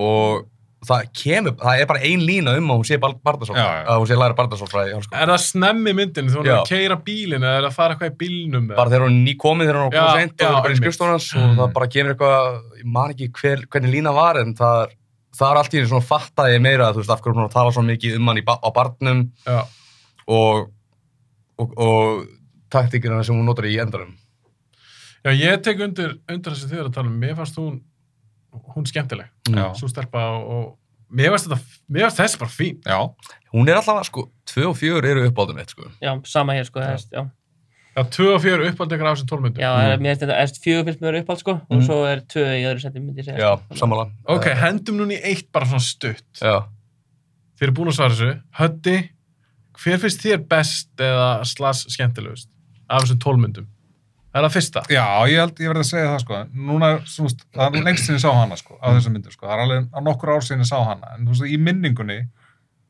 [0.00, 0.46] og
[0.80, 3.12] það kemur, það er bara ein lína um að hún sé Já, já.
[3.20, 6.60] barnasálfræði að hún sé læra barnasálfræði Er það snemmi myndin þegar hún er Já.
[6.62, 8.64] að keira bílinn eða er að fara eitthvað í bílnum?
[8.70, 8.76] eða?
[8.80, 10.88] bara þegar hún er nýkomið þegar hún er Já, já, er bara í einmitt.
[20.30, 20.70] Og
[21.60, 21.66] Mm.
[21.66, 22.26] það það er, það er er á og, og, og
[22.70, 24.16] taktíkina sem hún notar í endanum.
[25.24, 27.82] Já, ég tek undir, undir þessi þið að tala um, mér fannst hún,
[28.74, 29.74] hún skemmtileg, Já.
[29.76, 30.78] svo stelpa og, og
[31.12, 31.60] mér fannst þetta,
[31.90, 32.78] mér fannst þessi bara fín.
[32.86, 33.14] Já,
[33.52, 35.82] Hún er alltaf, sko, tvö og fjögur eru uppáldum eitt, sko.
[36.00, 36.80] Já, sama hér, sko.
[36.80, 36.96] Já.
[37.12, 37.30] Já,
[37.96, 39.58] Já, tvö og fjör uppáld ykkur af þessum tólmyndum.
[39.60, 40.02] já mm.
[40.02, 41.82] mér finnst þetta, erst fjögur fyrst mér uppáld, sko, og Mhm.
[41.86, 43.38] svo er tvö í öðru seti, myndi ég segja.
[43.38, 43.74] Já, sko.
[43.74, 44.10] sammála.
[44.24, 46.22] Ok, hendum núna í eitt bara svona stutt.
[46.40, 46.66] Já.
[47.58, 48.42] Þið eru búin að svara þessu.
[48.54, 49.10] Höddi,
[49.80, 52.48] hver finnst þér best eða slags skemmtilegust
[52.90, 53.68] af þessum tólmyndum?
[54.30, 54.80] Er það fyrsta?
[54.92, 56.36] já, ég held, ég verði að segja það, sko,
[56.68, 59.62] núna svona, það er lengst sinni sá hana, sko, af þessum myndum, sko, það er
[59.64, 62.18] alveg á nokkur ár sinni sá hana, en þú veist, í minningunni,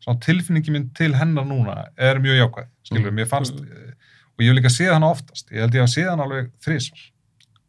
[0.05, 3.95] svona tilfinningi minn til hennar núna er mjög jákvæð, skilur, mér fannst, eh,
[4.37, 7.07] og ég hef líka séð hana oftast, ég held ég að séð hana alveg þrísvar,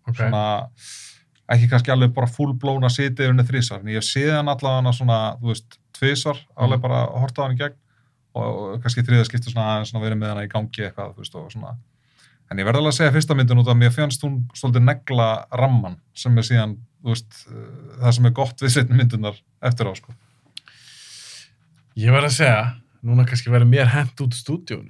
[0.09, 0.15] Ok.
[0.19, 0.43] svona,
[1.55, 4.93] ekki kannski alveg bara fullblóna sitið yfir henni þrísvar, en ég hef séð hana allavega
[4.99, 7.79] svona, þú veist, tvísvar, alveg bara horta á hann í gegn,
[8.37, 11.49] og, kannski þriða skipti svona svona verið með hana í gangi eitthvað, þú veist, og
[11.53, 11.73] svona,
[12.51, 14.85] en ég verði alveg að segja fyrsta myndin út af að mér fannst hún svolítið
[14.87, 15.29] negla
[15.61, 17.65] ramman sem er síðan, þú veist, uh,
[18.03, 20.15] það sem er gott við setni myndunar eftir á, sko.
[21.99, 22.63] Ég verð að segja,
[23.03, 24.87] núna kannski verður mér hent út stúdíun.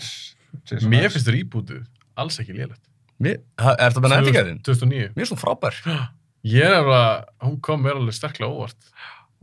[0.68, 1.86] Jason Mér finnst þér íbútið
[2.20, 2.56] alls ekki
[3.62, 4.60] ha- er þetta með nefndigæðin?
[4.66, 5.14] 2009.
[5.16, 5.78] Mér er svona frábær.
[6.58, 8.88] Ég er alveg, hún kom mér alveg sterklega óvart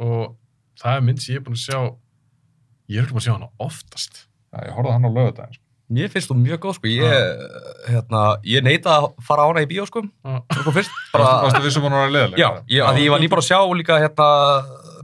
[0.02, 0.34] og
[0.78, 1.78] það er mynd sem ég er búin að sjá,
[2.88, 4.22] ég er ekki búin að sjá hana oftast.
[4.52, 5.64] Já, ég horfði hann á lögudaginn, sko.
[5.88, 6.90] Mér finnst þú mjög góð, sko.
[6.92, 7.44] Ég,
[7.88, 10.02] hérna, ég neita að fara á hana í bíó, sko.
[10.04, 10.34] Já.
[10.52, 10.98] Það kom fyrst.
[11.14, 11.24] Bara...
[11.24, 12.40] Bara, Varstu vissum hún var leðileg?
[12.42, 14.28] já, ég, að ég var nýbúin að sjá líka, hérna,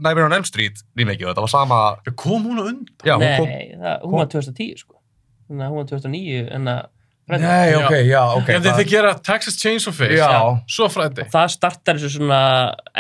[0.05, 1.79] Nightmare on Elm Street og þetta var sama,
[2.21, 2.85] Kom hún á undan?
[3.07, 3.55] já, hún Nei, kom...
[3.85, 5.01] það, hún var 2010, sko.
[5.49, 6.83] Þannig að hún var 2009, en að...
[7.27, 8.49] Nei, ok, já, ok.
[8.53, 10.61] Já, það- þið gera Texas Chainsaw Face, Já.
[10.69, 11.25] svo Friday.
[11.33, 12.41] það startar þessu svona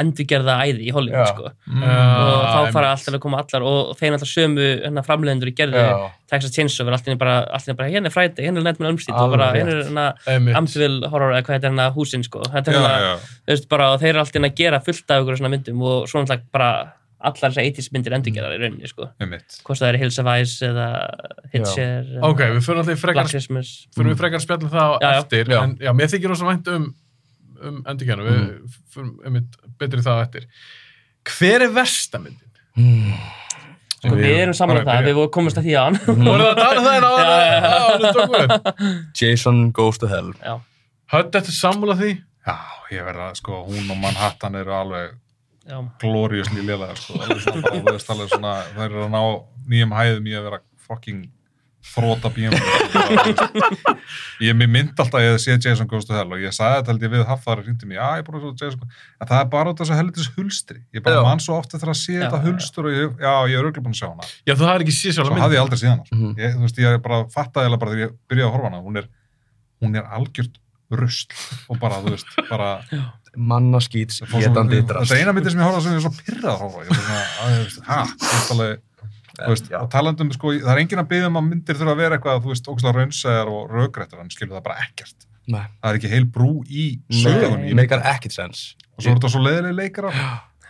[0.00, 1.34] endurgerða æði í Hollywood, Já.
[1.34, 1.50] sko.
[1.68, 1.82] Mm.
[1.84, 5.84] og þá fara alltaf að koma allar og þeir alltaf sömu hérna, framleiðendur í gerði
[5.84, 6.10] Já.
[6.32, 9.18] Texas Chainsaw alltaf bara, alltaf bara hérna er Friday, hérna er Nightmare on Elm Street
[9.20, 9.84] og bara hérna er
[10.40, 10.56] hérna.
[10.56, 13.92] Amityville Horror eða hvað þetta er hérna húsin sko þetta er hérna, þú veist bara
[13.92, 16.70] og þeir eru alltaf að gera fullt af ykkur svona myndum og svona alltaf bara
[17.30, 20.88] allar þessar 80s myndir endurgerðar í rauninni sko hvort það er Hills of Ice eða
[21.54, 25.08] Hitcher Ok, við fyrir alltaf í frekar, fyrir við frekar að spjalla það á Já,
[25.08, 25.20] já.
[25.24, 25.60] eftir, Já.
[25.64, 26.88] en já, mér þykir rosa vænt um,
[27.64, 28.74] um endurkjörnu, við Mm.
[28.94, 30.44] fyrir einmitt betri það á eftir.
[31.24, 32.50] Hver er versta myndin?
[32.76, 33.14] Mm.
[34.04, 36.60] sko, við erum saman um það, við komumst að því á hann Voru það að
[36.60, 37.74] tala um það en á Já, já, já.
[37.88, 38.94] hann tókum við?
[39.22, 40.32] Jason Goes to Hell.
[40.44, 40.54] já,
[41.14, 42.10] Hödd eftir sammála því?
[42.44, 42.56] Já,
[42.92, 45.14] ég verða, sko, hún og Manhattan eru alveg
[45.68, 47.20] já, gloriously lélega, sko.
[47.20, 49.22] Alveg svona, bara, þú veist, alveg svona, þær eru að ná
[49.74, 51.24] nýjum hæðum í að vera fucking
[51.84, 52.54] þróta bíum.
[54.40, 56.92] Ég mér mynd alltaf að ég sé Jason Goes to Hell og ég sagði þetta
[56.94, 58.86] held ég við Hafþar hringdi mig, já, ég er búin að svo Jason
[59.20, 60.78] en það er bara út af þessu helvitis hulstri.
[60.96, 61.26] Ég bara Já.
[61.28, 62.46] man svo ofta þegar að sé Já, þetta já.
[62.48, 64.28] hulstur og ég, já, ég er auðvitað búin að sjá hana.
[64.48, 66.08] Já, þú hafði ekki séð sjálf Svo hafði ég aldrei síðan hana.
[66.08, 66.16] sko.
[66.16, 66.34] Mhm.
[66.40, 68.82] Ég, þú veist, ég bara fattaði eða bara þegar ég byrjaði að horfa á hana.
[68.88, 69.08] Hún er,
[69.84, 70.58] hún er algjört
[70.94, 71.36] rusl
[71.68, 72.70] og bara, þú veist, bara
[73.36, 75.12] Mannaskýts, getandi Þetta drast.
[75.14, 76.60] er eina myndi sem ég á sem ég er svo pyrrað að
[79.42, 79.78] að, Já.
[79.82, 82.42] og talandum, sko, það er enginn að byggja um að myndir þurfa að vera eitthvað,
[82.44, 85.26] þú veist, ógæslega raunsæðar og rökrættar, en skilur það bara ekkert.
[85.50, 85.64] Nei.
[85.82, 87.66] Það er ekki heil brú í sögunni.
[87.72, 88.62] Nei, meikar ekkert sens.
[88.94, 90.20] Og svo er þetta svo leiðilega leikarar,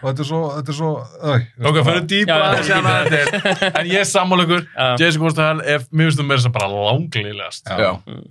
[0.05, 0.91] og þetta er svo, þetta er svo,
[1.33, 1.47] öy.
[1.71, 2.37] Ok, fyrir dýpa
[2.69, 2.93] hérna.
[3.81, 4.89] En ég er sammála ykkur, Já.
[5.01, 7.73] Jason Goes to Hell, ef mér finnst þú meira sem bara langlilegast.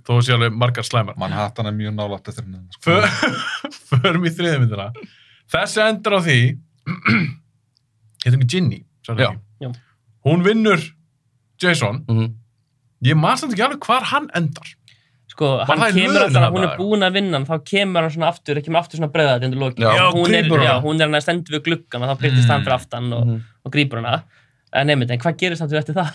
[0.06, 1.18] Þó sé alveg margar slæmar.
[1.18, 2.62] Manhattan er mjög nálægt eftir henni.
[2.78, 2.94] Sko.
[2.94, 4.88] Fö- Förum í þriðið myndina.
[5.54, 6.38] Þessi endur á því,
[8.24, 8.80] heitum ekki Ginny.
[10.24, 10.80] Hún vinnur
[11.60, 12.04] Jason.
[12.08, 12.30] Mhm.
[13.04, 14.70] Ég maður samt ekki alveg hvar hann endar.
[15.34, 18.60] Sko, hann kemur alltaf, hún er búin að vinna hann, þá kemur hann svona aftur,
[18.62, 21.64] kemur aftur svona breðað undir lokin, hún, er, já, hún er hann að stendur við
[21.68, 23.40] gluggan og þá byrtist hann fyrir aftan og, Mhm.
[23.66, 24.22] og grípur hana
[24.74, 26.08] en nefnir, en hvað gerist hann eftir það?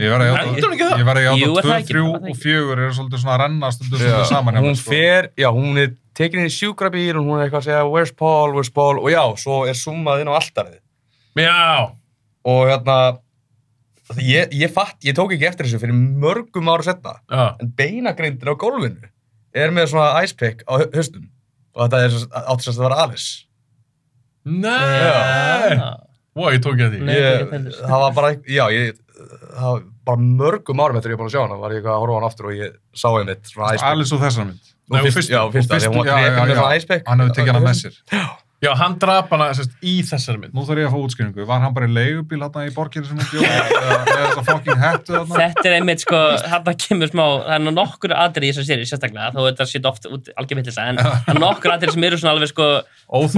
[0.00, 0.98] Ég var að Heldur hún ekki játa, það?
[1.00, 1.92] ég var að Jú, játa er það 2, ekki?
[1.92, 2.42] 3 Var það og ekki?
[2.42, 4.04] 4 eru svolítið svona að renna stundum Já.
[4.04, 4.90] svolítið saman Hún sko.
[4.90, 5.88] fer, já, hún er
[6.20, 9.08] tekin inn í sjúkrabíl og hún er eitthvað að segja where's Paul, where's Paul og
[9.08, 10.80] já, svo er summað inn á alltarið
[11.40, 11.92] Já,
[12.44, 12.98] og hérna
[14.18, 18.50] ég, ég fatt, ég tók ekki eftir þessu fyrir mörgum ára setna já, en beinagrindin
[18.50, 19.10] á gólfinu
[19.54, 21.28] er með svona ice pick á höstum
[21.74, 23.46] og þetta er átti sérst að vera Alice
[24.44, 25.76] nei.
[25.76, 25.90] Já.
[26.38, 26.98] Wow, ég tók ekki að því.
[27.04, 27.14] Nei.
[27.18, 29.80] ég, það var bara, já, ég það var
[30.10, 32.30] bara mörgum árum eftir ég búin að sjá hana var ég að horfa á hana
[32.30, 33.88] aftur og ég sá einmitt svona ice pick.
[33.90, 34.70] Alice og þessar mynd.
[34.90, 36.56] Og Nei, og fyrst, já, fyrst, að hún var já, já, með já.
[36.60, 37.04] svona ice pick.
[37.06, 37.98] Hann hefur tekið hana með sér.
[38.10, 38.24] Já,
[38.76, 40.52] hann drap hana sérst, í þessari mynd.
[40.52, 43.16] Nú þarf ég að fá útskýringu, var hann bara í leigubíl hann í borginni sem
[43.16, 43.64] hún bjóð eða
[44.04, 45.34] með þessa fucking hettu þarna?
[45.40, 49.32] Þetta er einmitt sko, þarna kemur smá, það er nokkur atrið í þessu séri sérstaklega,
[49.32, 52.34] þó þetta sétt oft út algjör vittlisa, en það er nokkur atrið sem eru svona
[52.36, 52.66] alveg sko,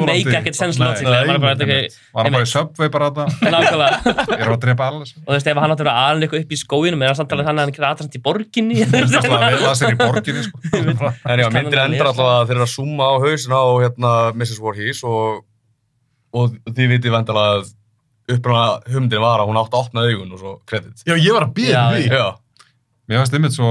[0.02, 1.62] make ekkert sens Nei, er bara, einmitt.
[1.62, 2.50] okay, var hann bara í.
[2.50, 3.30] Subway bara þarna?
[3.54, 3.94] Nákvæmlega,
[4.34, 6.22] ég er að drepa Alice og þú veist, ef hann átti að vera aðan
[15.12, 15.40] að að
[16.32, 17.72] alltaf að að og, og þið vitið vendilega að
[18.32, 21.02] uppræðana humdin var að hún átti að opna augun og svo kredit.
[21.04, 22.04] Já, ég var að býða Já, því.
[22.08, 22.26] Já,
[23.08, 23.70] mér finnst ymmit svo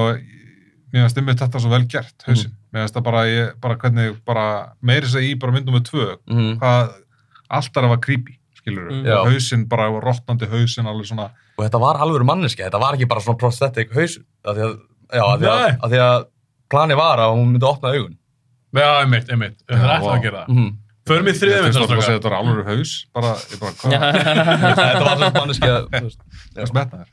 [0.92, 4.20] mér finnst ymmit þetta svo vel gert hausinn, mér finnst það bara, ég, bara hvernig
[4.28, 4.46] bara
[4.84, 6.52] meiri sig í bara myndum með tvö mm.
[6.62, 6.92] hvað
[7.52, 9.06] allt er að var creepy skilur Mm.
[9.08, 9.18] Já.
[9.26, 13.22] hausinn bara rotnandi hausinn alveg svona og þetta var alveg manneski, þetta var ekki bara
[13.22, 14.76] svona prosthetic haus, af því að,
[15.12, 16.26] já, af því að, af því að
[16.72, 18.18] plani var að hún myndi opna augun.
[18.72, 20.16] Já, einmitt, einmitt, það er alltaf vá.
[20.16, 20.56] að gera það.
[20.56, 23.74] Mm Förum í finnst mynd alltaf að segja þetta var alveg haus bara, ég bara,
[23.80, 23.92] hvað,
[24.78, 26.22] þetta var svona manneski að, þú veist,
[26.54, 27.10] hvað smetna þér?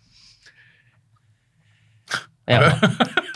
[2.48, 2.60] Já,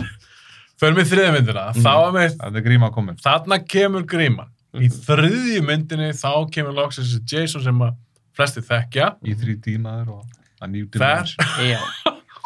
[0.82, 4.48] Förum í þriðum myndina, þá er með það er gríma að komin þarna kemur gríman.
[4.82, 7.92] Í þriðju myndinni þá kemur loksins þessi Jason sem að
[8.36, 9.10] flesti þekkja.
[9.28, 10.22] Í 3D maður og
[10.62, 11.80] að nýju Þar- dimension já,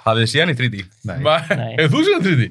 [0.03, 0.83] hafið þið séð hann í 3D?
[1.09, 1.19] Nei.
[1.23, 1.73] Nei.
[1.81, 2.49] Hefur þú séð þriðji?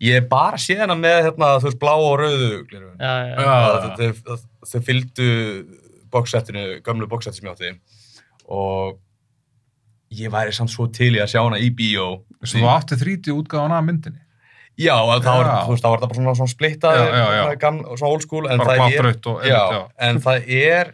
[0.00, 2.96] Ég bara séð hana með, hérna, þú veist, blá og rauðu glirfun.
[3.02, 5.28] já, já, Já, að þau, að þau fylgdu
[6.14, 7.72] bóksettinu, gömlu bóksetti sem ég átti
[8.48, 8.98] og
[10.14, 12.06] ég væri samt svo til í að sjá hana í bíó
[12.40, 14.22] svo þú átti 3D útgáðan af myndinni
[14.78, 15.58] já, þá var, Já.
[15.68, 17.72] veist, þá var þetta bara svona, svona splittað Já, já, já.
[17.98, 19.80] svona old school en bara það er, og já, já.
[20.08, 20.92] en það er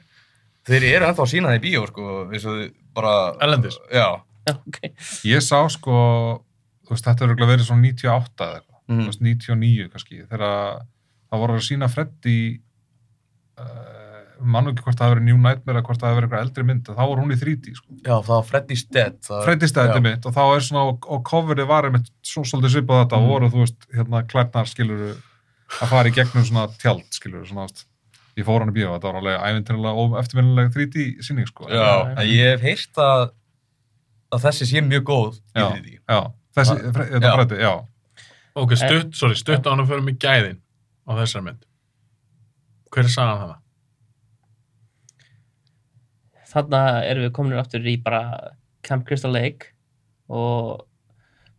[0.64, 2.62] þeir eru ennþá að sína það í bíó sko, eins og
[2.96, 3.76] bara Erlendis?
[3.92, 4.08] já,
[4.48, 4.80] já, ok.
[5.30, 5.98] ég sá sko
[6.88, 10.42] þú veist, þetta er verið svona 98 eða eitthvað Veist, 99 kannski þegar
[11.30, 12.60] það voru að sína Freddy
[13.58, 16.44] uh, mann ekki hvort það hafi verið New Nightmare eða hvort það hafi verið eitthvað
[16.46, 17.96] eldri mynd þá voru hún í 3D sko.
[18.04, 19.72] já, það var Freddy's Dead það, Freddy já.
[19.72, 23.16] stæði mitt og þá er svona og, og coverið var einmitt svo svolítið svipað þetta
[23.20, 23.30] og Mhm.
[23.32, 25.10] voru þú veist hérna klærnar skiluru
[25.80, 27.86] að fara í gegnum svona tjald skiluru svona ást
[28.36, 32.12] ég fór hann í bíó, þetta var alveg ævintinnilega og eftirminnilega 3D síning sko já,
[32.18, 33.30] en ég hef heyrt að
[34.34, 35.68] að þessi sé mjög góð í Já.
[35.70, 36.20] 3D já,
[36.58, 37.34] þessi, þetta Já.
[37.38, 37.74] Freddy, já
[38.54, 40.60] Ok, stutt, sorry, stutt ánum förum í gæðin
[41.08, 41.62] á þessari mynd
[42.94, 43.54] Hver er sagan það?
[46.54, 48.20] þarna erum við komin aftur í bara
[48.86, 49.72] Camp Crystal Lake
[50.30, 50.84] og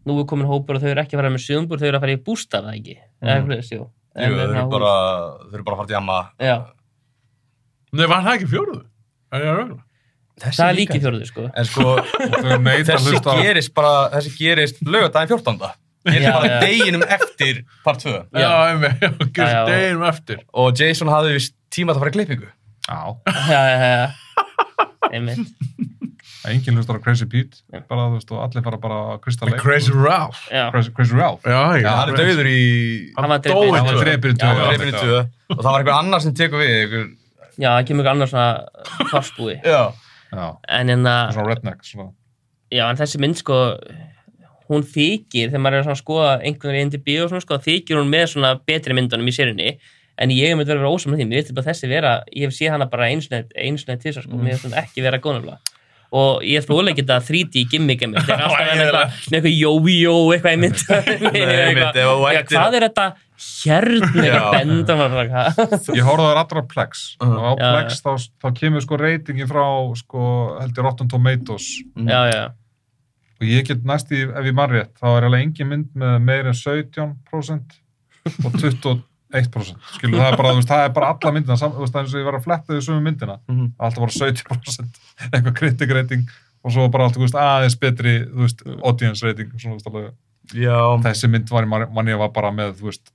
[0.07, 2.05] nú er komin hópur og þau eru ekki að fara með sjöumbur, þau eru að
[2.05, 2.95] fara í bústaf, það ekki?
[2.95, 3.25] Mhm.
[3.25, 3.87] Eða eitthvað, jú.
[4.15, 4.93] Jú, þau eru bara
[5.41, 6.57] þau eru bara að fara til jamma Já,
[7.95, 8.85] Nei, var það ekki fjóruðu?
[9.35, 9.81] Er ég að rögla?
[10.35, 11.43] þessi það er líki fjörðu, sko.
[11.47, 11.83] en sko,
[12.43, 15.69] þau neita að þessi hlusta á gerist bara þessi gerist lögadaginn 14.
[16.05, 19.01] gerist Já, bara deginum eftir part 2 Já, einmitt,
[19.35, 20.43] deginum eftir.
[20.53, 22.51] Og Jason hafði vist tíma að fara í klippingu.
[22.85, 22.99] Já,
[23.49, 24.07] Já, já, já.
[25.11, 25.47] Einmitt.
[26.45, 27.57] enginn hlustar á Crazy Pete
[27.89, 29.61] bara, þú veist, og allir fara bara á Crystal Lake.
[29.63, 30.43] Crazy Ralph.
[30.53, 30.67] Já.
[30.73, 31.41] Crazy, Crazy Ralph.
[31.45, 32.59] Já, Já, hann er döður í
[33.17, 33.75] Hann var dó í drepinn.
[33.75, 33.95] hann tvö.
[33.95, 34.67] var drepinn í Já, tvö, já.
[34.69, 37.07] reyfinu 2 og það var einhver annar sem tekur við einhver,
[37.55, 39.55] Já, það kemur eitthvað annað svona farsbúi.
[39.63, 39.81] já,
[40.35, 40.45] já,
[40.77, 42.07] En en að, svona redneck svona.
[42.73, 43.59] já, en þessi mynd, sko,
[44.71, 47.99] hún þykir, þegar maður er að skoða einhvern veginn til bíó og svona, sko, þykir
[48.01, 49.75] hún með svona betri myndunum í sérunni.
[50.15, 52.11] En ég hef myndi verið að vera ósam með því, mér finnst bara þessi vera,
[52.31, 55.57] ég hef séð hana bara einsnett til þess, sko, mér finnst hún ekki vera góðnafla.
[56.15, 60.55] Og ég er fróðlega ekki þetta 3D gimmick það er alltaf með eitthvað, jó-jó eitthvað
[60.55, 60.83] í mynd.
[62.55, 63.07] hvað er þetta
[63.65, 65.89] hérna, bara, hvað?
[65.97, 67.51] ég horfði á Plex Uh-huh.
[67.51, 68.11] og á Plex þá,
[68.41, 69.65] þá kemur sko reytingin frá
[69.99, 70.21] sko,
[70.61, 71.67] held ég Rotten Tomatoes
[71.99, 72.43] Já, já,
[73.35, 76.15] og ég get næst í, ef ég mann rétt þá er alveg engin mynd með
[76.23, 77.75] meir en 17%
[78.45, 82.15] og 21% skilu það er bara, veist, það er bara alla myndina það er eins
[82.15, 83.39] og ég var að fletta því sömu myndina.
[83.51, 83.71] Mhm.
[83.77, 85.01] alltaf bara 70%
[85.31, 86.29] eitthvað critic rating
[86.65, 90.13] og svo bara allt, þú veist, aðeins betri veist, audience rating svona, alveg.
[91.05, 93.11] Þessi mynd var manni, var bara með, þú veist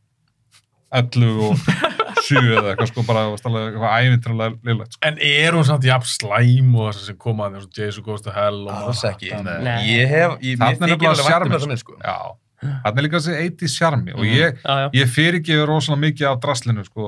[0.90, 1.98] 11 og
[2.30, 5.02] 7 eða eitthvað sko bara, eitthvað ævintrúlega lillegt sko.
[5.10, 8.22] En er hún samt jafn slæm og þess að sem komaði eins og Jason Goes
[8.26, 11.56] to Hell og alls ekki ég hef, ég, Þarna er þykir alveg vænt um sjarmur,
[11.58, 12.16] þessa mynd sko Já,
[12.60, 14.34] Þannig er líka þessi 80s sjarmi og Mhm.
[14.36, 14.58] ég,
[15.00, 17.04] ég fyrirgefi rosalega mikið af draslinu sko,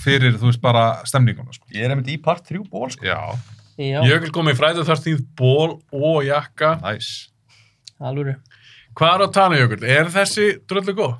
[0.00, 1.66] fyrir, þú veist, bara stemninguna sko.
[1.74, 3.04] Ég er einmitt í part 3 ból, sko.
[3.04, 3.36] Já,
[3.76, 6.80] Já, Jökul kom í fræðu þar þýð ból og jakka.
[6.80, 7.28] næs
[8.00, 8.36] alveg.
[8.96, 9.82] Hvað er á tala Jökul?
[9.84, 11.16] Er þessi dröllu góð?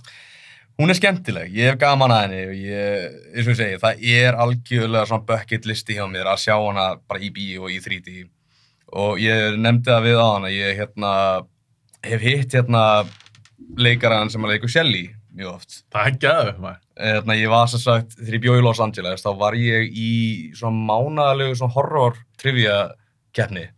[0.74, 4.00] Hún er skemmtileg, ég hef gaman að henni og ég, eins og ég segi, það
[4.10, 7.78] er algjörlega svona bucket listi hjá mér að sjá hana bara í bíó og í
[7.84, 8.24] 3D
[8.98, 11.12] og ég nefndi það við á hana, ég hérna,
[12.02, 12.82] hef hitt hérna
[13.78, 15.78] leikaran sem að leikur Shelly mjög oft.
[16.98, 20.12] Hérna, ég var sem sagt, þegar ég bjó í Los Angeles, þá var ég í
[20.58, 22.80] svona mánadalegu svona horror trivia
[23.34, 23.68] keppni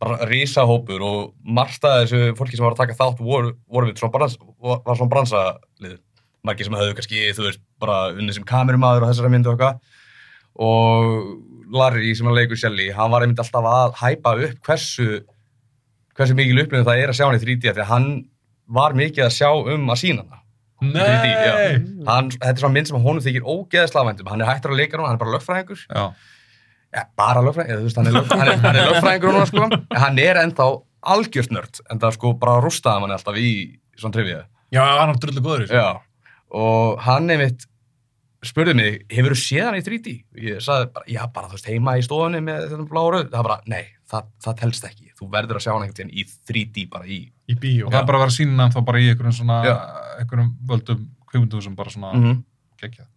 [0.00, 4.00] bara risahópur og margt af þessu fólki sem var að taka þátt voru, voru við
[4.00, 5.98] svona brans, var svona bransalið
[6.46, 9.98] margir sem höfðu kannski, þú veist, bara unnið sem kamerumadur og þessara myndu og eitthvað.
[10.60, 15.20] Og Larry sem að leikur Shelly, hann var einmitt alltaf að hæpa upp hversu
[16.16, 18.10] hversu mikil upplifin það er að sjá hann í 3D því að hann
[18.70, 20.40] var mikið að sjá um að sína hana.
[20.80, 20.96] Nei!
[20.96, 21.54] 3D, já.
[22.08, 24.96] hann, þetta er svona mynd sem honum þykir ógeðslega væntum, hann er hættur að leika
[24.96, 25.82] núna, hann er bara lögfræðingur.
[25.86, 26.04] Já,
[26.96, 29.48] ja, bara lögfræðingur, eða þú veist, hann er, lög, hann er, hann er lögfræðingur núna
[29.50, 30.68] sko, en hann er ennþá
[31.14, 33.50] algjört nörd, en það sko bara rústaði hann alltaf í
[33.98, 34.40] svona trivia
[34.74, 35.80] Já, hann er dröllu góður í þessu.
[35.80, 36.30] já,
[36.60, 37.66] og hann einmitt
[38.46, 40.12] spurði mig, hefur þú séð hann í 3D?
[40.40, 43.46] Ég sagði bara, já, bara þú veist, heima í stofunni með þetta blá rauð, það
[43.48, 46.84] bara, nei, það, það telst ekki, þú verður að sjá hann einhvern veginn í 3D
[46.94, 47.18] bara í,
[47.52, 47.88] Í bíó.
[47.88, 49.58] og það er bara að vera sína hann þá bara í einhverjum svona,
[50.22, 52.38] einhverjum völdum kvikmyndum sem bara svona mm
[52.80, 53.10] geggjað.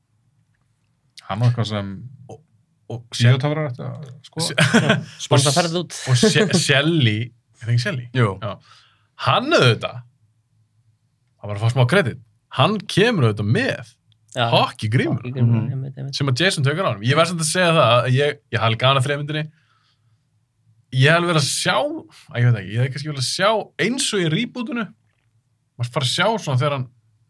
[2.89, 4.95] Síðutöfrar ætti að skoða.
[5.23, 5.95] Spons að ferða út.
[6.10, 7.18] og She- Shelly,
[7.61, 8.10] er það ekki Shelly?
[8.14, 8.57] jú, Já.
[9.23, 10.01] Hann auðvitað,
[11.39, 12.19] það var að fá smá kredit,
[12.60, 13.93] hann kemur auðvitað með
[14.35, 15.72] hockey grímur Hockey grímur, Mhm.
[15.72, 16.15] einmitt, einmitt.
[16.15, 17.01] sem að Jason tökur á hann.
[17.05, 19.43] Ég verð samt að segja það að ég, ég hafði gana þreymyndinni,
[20.93, 21.77] ég hef alveg verið að sjá,
[22.34, 23.49] að ég veit ekki, ég hef kannski verið að sjá
[23.85, 24.85] eins og í rebootinu,
[25.80, 26.88] maður fara að sjá svona þegar hann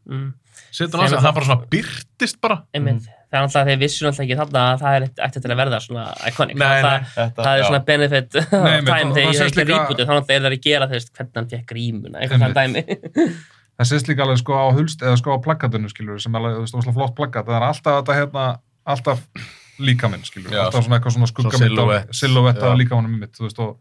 [0.10, 0.34] Mm.
[0.72, 2.58] setur hann á sig, það bara svona byrtist bara.
[2.74, 3.08] Einmitt.
[3.34, 5.78] Það er alltaf þeir vissu alltaf ekki þarna að það er ætti til að verða
[5.82, 6.58] svona iconic.
[6.62, 7.08] Nei, það, nei.
[7.16, 7.66] þetta, það er já.
[7.66, 10.60] svona benefit Nei, time þegar það ég sést ekki líka- rýbútið, þannig að þeir eru
[10.60, 12.84] að gera þeir, hvernig hann fekk grímuna, eitthvað dæmi.
[13.74, 16.60] Það sést líka alveg sko á hulst eða sko á plakatinu skilur sem er alveg,
[16.60, 18.44] þú veist, óslega flott plakat það er alltaf þetta hérna,
[18.94, 19.24] alltaf
[19.82, 21.32] líkaminn skilur, Já, alltaf svona eitthvað svona
[22.62, 22.70] Já.
[22.70, 23.80] af líkamannum mitt, þú veist, og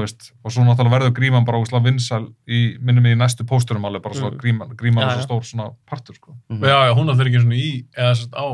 [0.00, 4.02] veist, og svo náttúrulega verður gríman bara óslega vinsal í, minnum í næstu pósturum alveg
[4.02, 4.38] bara svo Mm.
[4.40, 6.36] gríman, gríman Já, er svo stór svona partur sko.
[6.48, 8.46] Já, já, hún átti ekki svona í, eða svona á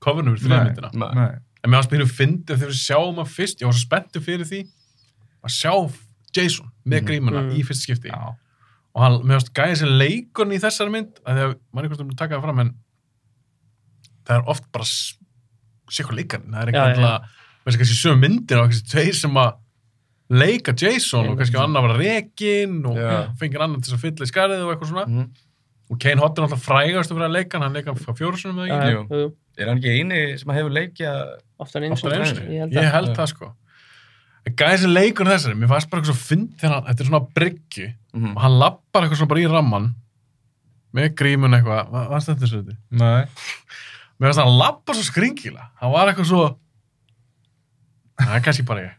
[0.00, 0.92] coverinu fyrir.
[0.94, 4.22] Nei, En mér varst mjög fyndið þegar við sjáum hann fyrst, ég var svo spenntur
[4.22, 4.60] fyrir því
[5.42, 5.72] að sjá
[6.36, 7.06] Jason með Mhm.
[7.08, 7.56] grímuna Mm.
[7.56, 8.08] í fyrst skipti.
[8.08, 8.36] já,
[8.94, 11.98] Og hann, mér varst gæði sem leikurinn í þessari mynd, að því að mann einhvern
[11.98, 12.74] veginn taka það fram, en
[14.24, 16.52] það er oft bara sikkur leikarinn.
[16.52, 16.72] Það er
[20.30, 23.10] leika Jason og kannski annar var rekinn og Já.
[23.38, 25.06] fengið annar til að fylla í skarið og eitthvað svona.
[25.06, 25.26] Mhm.
[25.88, 28.78] Og Kane Hodder er alltaf frægast fyrir að leika hann, leika hann fjórusunum eða Já,
[28.90, 29.20] ekki.
[29.20, 29.28] Jú.
[29.58, 31.12] er hann ekki eini sem hefur leikja
[31.62, 32.56] Oftar einu sinni, sinni.
[32.56, 32.90] ég held Ég að.
[32.92, 33.52] held það sko.
[34.46, 37.28] Gæði sem leikur þessari, mér fannst bara eitthvað svo fynd þegar hann, þetta er svona
[37.34, 38.36] bryggju Mhm.
[38.36, 39.94] og hann lappar eitthvað svona bara í ramman
[40.94, 42.76] með grímun eitthvað, hvað þetta svo þetta?
[42.90, 43.24] nei,
[44.18, 46.56] Mér fannst að hann lappar svo skringila, hann var eitthvað svo,
[48.20, 48.92] það er kannski bara ég.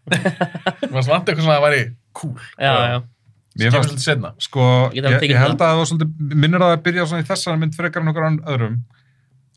[0.82, 1.84] Mér fannst vant eitthvað svona að það væri
[2.20, 2.34] cool.
[2.58, 2.98] Já, já.
[3.58, 4.32] mér Kemur fannst svolítið setna.
[4.46, 7.28] sko, Ég ég, ég held að það var svolítið, minnir að það byrja svona í
[7.32, 8.76] þessari mynd frekar en okkur öðrum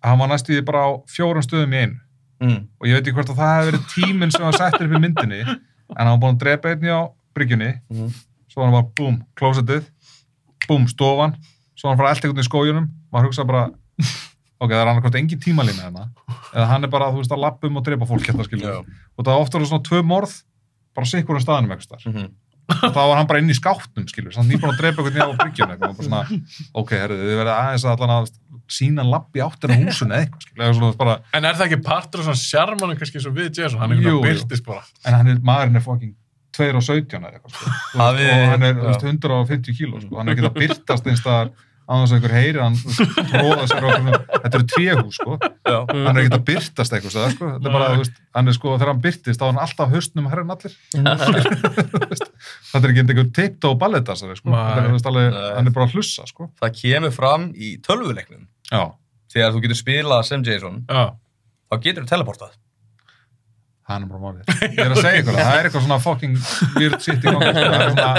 [0.01, 1.99] að hann var næstu í bara á fjórum stöðum í einu
[2.41, 2.61] mm.
[2.81, 5.03] og ég veit ekki hvort að það hefði verið tíminn sem hann settir upp í
[5.05, 7.01] myndinni en hann var búin að drepa einni á
[7.37, 8.09] bryggjunni Mhm.
[8.51, 9.85] svo hann var búm, klósetið
[10.67, 11.37] búm, stofan
[11.77, 13.67] svo hann fara allt einhvern í skójunum maður hugsa bara
[14.61, 16.05] ok, það er hvort engin tímalína hérna
[16.53, 18.85] eða hann er bara, þú veist, að lappum og drepa fólk hérna skilur Já.
[19.17, 20.37] og það ofta svona tvö morð
[20.97, 22.29] bara sikkur um staðanum eitthvað starf Mhm.
[22.71, 25.39] og þá var hann bara inn í skáttnum skilur samt nýbúin að drepa einhvern á
[25.41, 26.43] bryggjunni eitthvað, og bara svona,
[26.75, 28.31] ok, herrðu, þið verðið aðeins að allan að
[28.71, 31.81] sína lappi áttir á húsinu eða eitthvað skilur, eða svona bara En er það ekki
[31.89, 33.97] partur af svona sjarmanum kannski og við Jason, hann er
[35.27, 35.41] er,
[35.81, 36.15] er fucking
[36.55, 37.71] 2 og 17 eða eitthvað sko.
[37.99, 38.79] Og hann er já.
[38.79, 40.17] þú veist, 150 kíló sko.
[40.19, 41.23] hann er ekki að byrtast eins
[41.91, 42.77] á þess að einhver heyri hann
[43.33, 43.91] tróða sér á
[44.45, 45.37] þetta eru tréhús sko.
[45.43, 45.79] Já.
[45.91, 47.49] hann er ekki að byrtast eitthvað staðar, sko.
[47.57, 50.29] þetta er bara, veist, hann er sko, þegar hann byrtist þá er hann alltaf haustnum
[50.31, 50.77] herri en allir
[52.71, 53.21] þetta er ekki einhver
[54.39, 54.55] sko.
[54.55, 55.51] Er, þú veist, alveg, Nei.
[55.59, 56.49] hann er bara að hlussa sko.
[56.63, 58.83] það kemur fram í tölvuleiknum já,
[59.35, 61.05] þegar þú getur spilað sem Jason Já.
[61.71, 62.55] þá getur þú teleportað
[63.91, 66.35] hann er bara málið ég er að segja ykkur, það er eitthvað svona fucking
[66.79, 67.67] weird shit í gangi, sko.
[67.67, 68.15] það er svona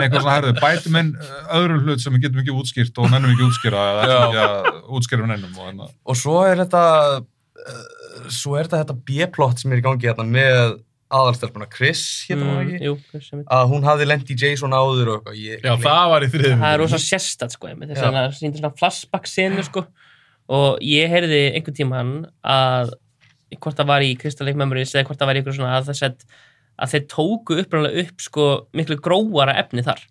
[0.00, 1.12] eitthvað svona, herðu, bætum inn
[1.60, 4.24] öðrum hlut sem við getum ekki útskýrt og nennum ekki útskýra eða ætlum Já.
[4.26, 6.82] ekki að útskýra við nennum og hérna, og svo er þetta
[7.20, 7.86] uh,
[8.32, 10.76] svo er þetta þetta B-plot sem er í gangi hérna með
[11.16, 13.46] aðalstelpuna Chris, hún Mm, ekki jú, Chris, einmitt.
[13.54, 16.64] að hún hafði lent í Jason áður og eitthvað ég, Já, það var í þriðum
[16.64, 18.08] það er rosa sérstætt sko einmitt, þess Já.
[18.08, 18.26] að það
[23.52, 25.42] svona sko að hvort það var í Crystal Lake Memories eða hvort það var í
[25.42, 26.28] einhver svona að þess að
[26.76, 28.46] að þeir tóku uppræðanlega upp sko
[28.76, 30.02] miklu gróara efni þar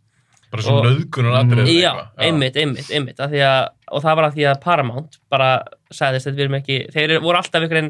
[0.52, 1.92] Bara svo og- nöðgunar aðrið já,
[2.22, 5.50] einmitt, einmitt, einmitt að að, og það var að því að Paramount bara
[5.94, 7.90] sagðist að við erum ekki þeir voru alltaf einhvern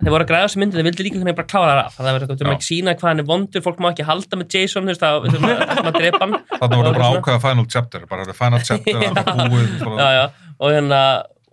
[0.00, 2.08] þeir voru að græða þessu myndi, þeir vildi líka veginn bara klára það af þannig
[2.08, 2.56] að við Já.
[2.56, 5.18] ekki sína hvað hann er vondur fólk má ekki halda með Jason, þú veist, það
[5.26, 8.36] við þurfum að, að drepa hann Þannig voru Og bara svona- ákveða final chapter, bara
[8.40, 10.24] final chapter, það er bara já, Bara, já,
[10.56, 11.02] og hérna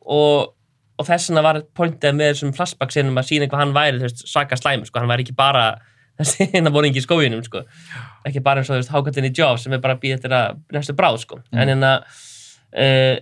[0.07, 0.53] og,
[0.97, 4.07] og þess vegna var pointið með þessum flashback sinum að sína hvað hann væri þú
[4.09, 5.67] veist, svaka slæmur, sko, hann væri ekki bara
[6.19, 7.61] þessi hérna voru ekki í skóginum, sko.
[8.25, 10.33] Ekki bara eins og þú veist, hákallin í Jaws sem er bara að býða eftir
[10.33, 11.41] að næstu bráð, sko.
[11.53, 13.17] En hérna uh,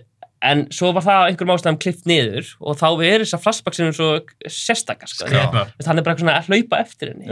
[0.46, 3.94] en svo var það einhverjum ástæðum klift niður og þá er þess að flashback sinum
[3.96, 4.08] svo
[4.52, 5.28] sérstakar, sko,
[5.88, 7.28] hann er bara svona að hlaupa eftir henni.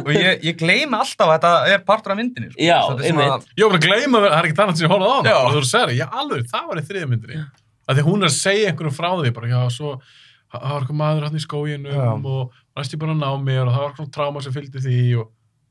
[0.00, 2.62] Og ég, ég gleymi alltaf að þetta er partur af myndinni sko.
[2.62, 3.20] Já, er
[3.58, 5.36] ég var að gleyma, það er ekki þannig sem ég horfði á Já.
[5.42, 5.62] og þú
[7.86, 9.92] að já að því hún er að segja einhverjum frá því bara, já, svo,
[10.50, 12.06] það var eitthvað maður hann í skóginum Já.
[12.16, 15.00] og næst ég bara að ná mér og það var eitthvað tráma sem fylgdi því
[15.20, 15.28] og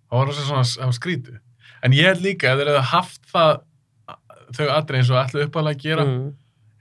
[0.09, 1.39] það var þessi svona, það var skrítið
[1.85, 3.53] en ég held líka, ef þeir hefðu haft það
[4.55, 6.29] þau aðri eins og ætlu uppalega að gera mm,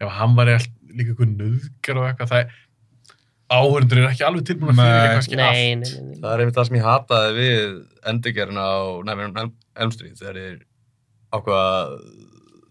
[0.05, 2.61] ef hann var líka eitthvað nöðgar og eitthvað, það
[3.55, 6.21] áhörundur er ekki alveg tilbúin að fyrir kannski nei, allt nei, nei, nei.
[6.21, 7.75] það er einmitt það sem ég hataði við
[8.11, 8.79] endurgerina á
[9.09, 9.53] Nefnum
[9.85, 10.63] Elmstríð þegar ég
[11.35, 11.97] ákvað að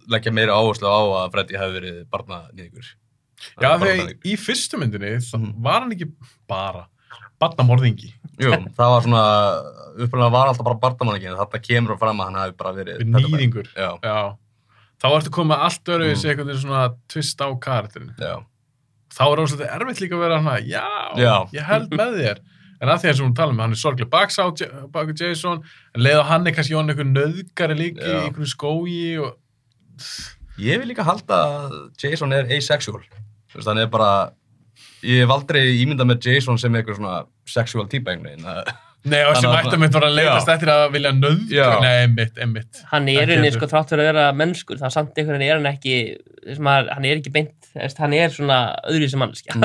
[0.10, 2.90] leggja meira áherslu á að Freddy hefði verið barnanýðingur
[3.60, 5.62] Já, þegar í fyrstu myndinni Mhm.
[5.64, 6.12] var hann ekki
[6.48, 6.88] bara
[7.42, 9.24] barnamorðingi Jú, það var svona,
[10.00, 13.68] upprunalega var alltaf bara barnamanningin, þetta kemur fram að hann hefði bara verið við nýðingur.
[13.78, 14.36] Já, Já.
[15.04, 16.14] Þá ertu komið allt öru Mm.
[16.16, 18.16] þessi einhvern veginn svona twist á karakterin.
[18.18, 18.44] já,
[19.14, 21.46] Þá er óslega erfitt líka að vera hann að, já, Já.
[21.54, 22.40] ég held með þér.
[22.82, 25.14] En að því að sem hún tala um, hann er sorglega baks á Ja- baku
[25.14, 25.62] Jason,
[25.94, 29.36] en leið og hann er kannski hann einhvern nöðgari líki í einhvern skógi og
[30.62, 33.02] Ég vil líka halda að Jason er asexual.
[33.66, 34.32] Hann er bara,
[35.06, 38.46] ég hef aldrei ímyndað með Jason sem eitthvað svona sexual típa einhvern veginn.
[38.50, 41.50] Það- Nei, og sem Þannig að- að mitt var að leiðast eftir að vilja nöðga.
[41.52, 41.80] Já.
[41.82, 42.78] Nei, einmitt, einmitt.
[42.88, 45.74] hann er einnig sko þrátt fyrir að vera mennskur þá samt einhvern veginn er hann
[45.74, 45.98] ekki
[46.44, 48.58] að, hann er ekki beint, þess, hann er svona
[48.90, 49.56] öðru sem mannskja,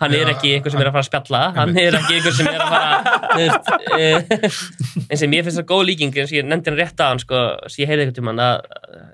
[0.00, 2.48] hann er ekki einhver sem er að fara að spjalla, hann er ekki einhver sem
[2.50, 4.18] er að fara eh,
[5.10, 7.22] eins og mér finnst það góð líking eins og ég nefndi hann rétt að hann
[7.22, 8.56] sko, sem ég heyrði eitthvað tímann að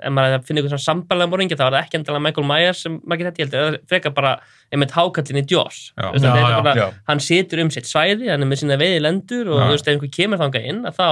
[0.01, 2.87] ef maður er að finna eitthvað sambarlega morðingja þá var það ekki endilega Michael Myers
[2.87, 4.32] sem maður getur þetta heldur, það er frekar bara
[4.70, 5.45] einmitt hákallin í
[6.70, 6.89] er já.
[7.11, 10.41] hann situr um sitt svæði, hann er með sína veiði lendur og ef einhver kemur
[10.41, 11.09] þangað inn að þá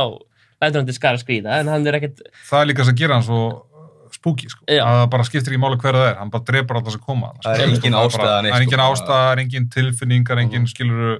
[0.58, 3.26] lætur hann til skara skrýða en hann er ekkert það er líka sem gera hann
[3.26, 3.42] svo
[4.28, 4.64] spooky, sko.
[4.68, 7.32] Það bara skiptir ekki máli hver það er, hann bara drepar alltaf sem koma.
[7.44, 9.68] Það er Sko, engin bara- ástæða neitt, Það er engin sko, ástæða, það er engin
[9.74, 11.18] tilfinningar, engin skilur,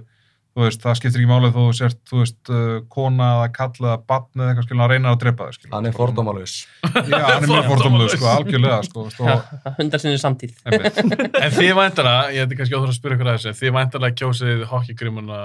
[0.59, 3.97] þú veist, það skiptir ekki máli þú sért, þú veist, uh, kona eða kall eða
[4.11, 5.73] batn eða eitthvað skilur, hann reynar að drepa skilur.
[5.77, 6.55] Hann er fordómalus.
[6.83, 9.07] Já, hann er mjög fordómlu, sko, algjörlega, sko,
[9.79, 10.55] hundar sinni samtíð.
[11.45, 14.65] En þið væntala, ég hefði kannski óþur að spyrja ykkur að þessu, þið væntala kjósið
[14.73, 15.43] hockey-grimuna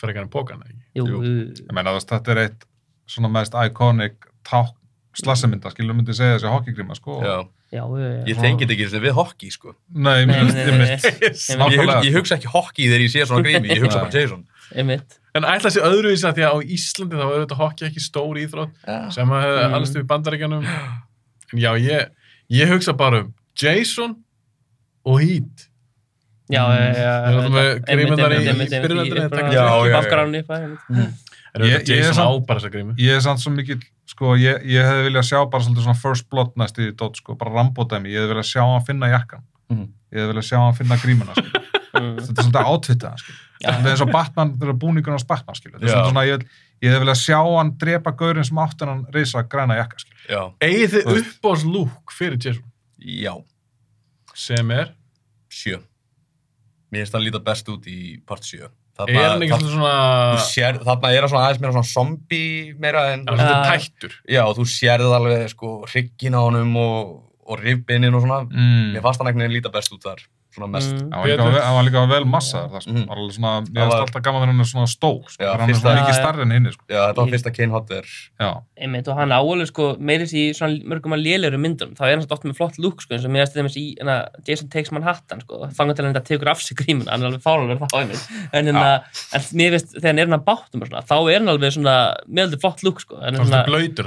[0.00, 0.80] fyrir ekki pókan, ekki?
[0.98, 1.20] Jú, Jú.
[1.62, 2.66] Ég meina, þú veist, þetta er eitt
[3.06, 4.74] svona mest iconic ták
[5.16, 7.18] slassamynda, skilur, myndi segja þessi hockeygrima, sko.
[7.24, 7.36] Já.
[7.72, 8.24] já, já, já.
[8.30, 9.74] Ég tengið ekki þessi við hockey, sko.
[9.94, 10.96] Nei, Nei, nei, nei, nei.
[10.96, 12.18] Ég, hugsa, ég sko.
[12.18, 14.44] hugsa ekki hockey þegar ég sé svona grími, ég hugsa bara Jason.
[14.74, 18.00] einmitt En ætla þessi öðruvísi að því að á Íslandi þá er þetta hockey ekki
[18.00, 19.74] stór íþrótt sem að hefði Mm.
[19.76, 20.64] allast við bandaríkjanum.
[21.52, 22.06] En já, ég,
[22.56, 24.16] ég hugsa bara um Jason
[25.04, 25.66] og Heat.
[26.50, 27.12] já, já, já,
[27.84, 31.06] grímurnar í- í byrjunarliðinu, Já, já, já.
[31.56, 32.94] Er Ég- ég er Jason samt- á bara þessa grímu?
[33.00, 36.28] Ég er samt svo mikið, sko, ég, ég hefði viljað sjá bara svolítið svona first
[36.30, 39.88] blood næst í dót, sko, bara rambódæmi, ég hefði viljað sjá hann finna jakkan, Mhm.
[40.12, 41.48] ég hefði viljað sjá hann finna grímuna, sko,
[41.96, 42.16] Mm.
[42.20, 43.32] þetta er svolítið átvittað, sko,
[43.64, 46.44] þetta er eins og Batman, þetta er búningun á Batman, sko, þetta er svona, ég,
[46.82, 50.10] ég hefði viljað sjá hann drepa gaurinn sem átti hann reysa græna jakka, sko.
[50.28, 50.52] Já.
[50.60, 51.40] Egið þið Þú veist.
[51.40, 52.64] uppbóðs lúk fyrir Jason?
[53.00, 53.42] Já.
[54.34, 54.92] Sem er?
[55.50, 55.80] Sjö.
[56.92, 58.68] Mér finnst hann líta best út í part sjö.
[59.04, 59.96] Er hann ekki þarna, svona...
[60.32, 63.26] þú sér, þarna er hann svona aðeins meira svona zombie meira en...
[63.28, 64.16] Hann er svona tættur.
[64.32, 67.12] Já, þú sérð alveg sko hrygginn á honum og,
[67.44, 68.40] og rifbinin og svona.
[68.48, 68.94] Mm.
[68.94, 70.24] Mér fannst hann veginn líta best út þar.
[70.56, 70.88] Svona mest.
[70.94, 71.10] Mm.
[71.12, 73.06] Hann var líka, hann var líka vel massaður, það, sko, Mhm.
[73.10, 75.50] var alveg svona, Það ég var- alltaf gaman þegar hann er svona stór, sko, Já,
[75.60, 78.04] hann er svona mikið starri en hinni, sko, Já, þetta var fyrsta Kane Hodder.
[78.40, 81.92] já, einmitt og hann áalveg sko meiris í svona mörgum að lélegur myndum.
[81.94, 83.96] Þá er hann svo oft með flott lúk sko eins og mér erst þeim í
[84.00, 85.68] hana, Jason Takes Manhattan sko.
[85.76, 88.24] Þangar til hann þetta tekur af sig grímun hann er alveg fálulegur þá einmitt.
[88.54, 89.04] En, hérna,
[89.34, 91.72] en mér veist þegar hann er hann að bátum og svona þá er hann alveg
[91.76, 93.16] svona meðaldi flott lúk sko.
[93.20, 94.04] En Það er svona svona blöytur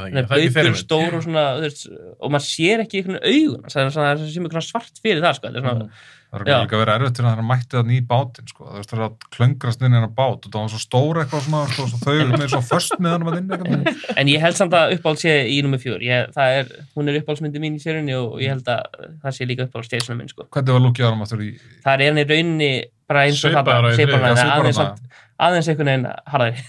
[6.29, 7.37] það er Það og og það það það Það líka að vera erfitt fyrir að
[7.39, 8.65] það mætti þannig í bátinn, sko.
[8.69, 11.43] Það það er að klöngrast inn í hennar bát og það var svo stór eitthvað
[11.47, 13.89] svona, sko, svo þau eru með svo först með hann að inn eitthvað.
[14.19, 16.05] En ég held samt að uppáhald sé í nummer fjör.
[16.05, 19.49] Ég, það er, hún er uppáhaldsmyndi mín í sérunni og ég held að það sé
[19.49, 20.45] líka uppáhalds Jason minn, sko.
[20.53, 21.51] Hvernig var lúkið árum aftur í...
[21.85, 22.71] Það er hann í rauninni
[23.09, 24.73] bara eins og og þriðja, en svipaður aðeins, þarna.
[24.77, 26.63] samt- aðeins einhvern veginn harðari.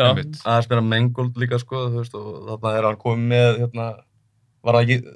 [0.00, 3.88] Það er spila Mangold líka sko, og þarna er hann komið með, hérna,
[4.64, 5.14] var það ekki,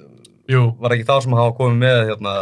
[0.49, 2.35] Jú, var það ekki þá sem hann hafa komið með, hérna.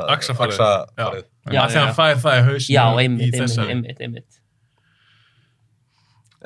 [0.97, 1.95] Já, að því að hann já.
[1.97, 2.84] fæði það í hausinu Já,
[3.27, 3.73] í þessari.
[3.73, 4.38] einmitt, einmitt.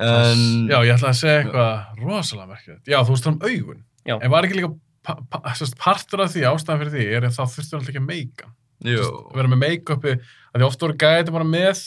[0.02, 2.88] En, Já, ég ætla að segja eitthvað rosalega merkilegt.
[2.90, 3.82] Já, þú veist það um augun.
[4.08, 4.16] Já.
[4.18, 4.72] En var ekki líka
[5.06, 8.02] pa pa sérst, partur af því, ástæðan fyrir því, er að þá þurftu alltaf ekki
[8.02, 8.50] að meika.
[8.86, 9.04] jú,
[9.36, 10.14] Vera með make-upi,
[10.54, 11.84] að því oft voru gæti bara með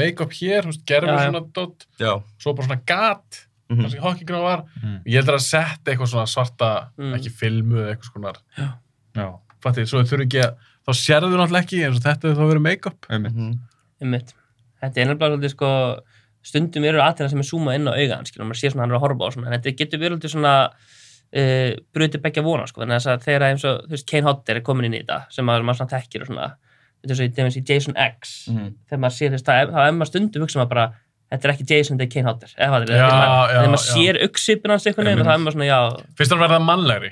[0.00, 0.74] make-up hér, Já,
[1.06, 1.30] já.
[1.30, 3.40] svona dot, já, svo bara svona gat,
[3.70, 4.64] mhm, það sem hockeygrunum var.
[4.82, 4.98] Mm.
[5.06, 7.14] Ég held að setja eitthvað svona svarta, Mm.
[7.18, 8.34] ekki filmu eða eitthvað svona,
[9.16, 9.26] Já,
[9.64, 10.54] fattið, svo þurfu ekki að,
[10.86, 13.06] þá sérðu náttúrulega ekki eins og þetta hefur þá verið make-up.
[13.10, 13.58] einmitt.
[14.00, 14.34] einmitt.
[14.80, 15.70] Þetta er nefnilega svolítið sko,
[16.42, 18.96] stundum eru aðtina sem er zoomað inn á augan, skilur, maður sé svona hann er
[18.96, 22.96] að horfa á svona, en þetta getur verið svona uh, brutið begja vona, sko, þannig
[22.96, 25.44] að að þegar eins og, þú veist, Kane Hodder er komin inn í þetta, sem
[25.46, 26.48] maður, maður svona þekkir og svona,
[27.04, 28.72] þetta er svo í Jason X, mhm.
[28.88, 30.86] þegar maður sér þess, það er- þá er maður stundum hugsa maður bara,
[31.30, 33.08] þetta er ekki Jason, þetta er Kane Hodder, eða hvað, Já,
[33.54, 35.80] þegar maður, sér auksipin hans einhvern veginn og það er maður svona, já,
[36.18, 37.10] Finnst það að verða mannlegri?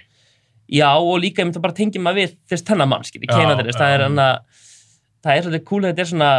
[0.69, 3.53] já, og líka ég myndi bara tengja maður við þess þennan mann, skilur, Já, Kane
[3.55, 4.65] Hodder, það er að,
[5.25, 6.33] það er svolítið cool þetta er svona,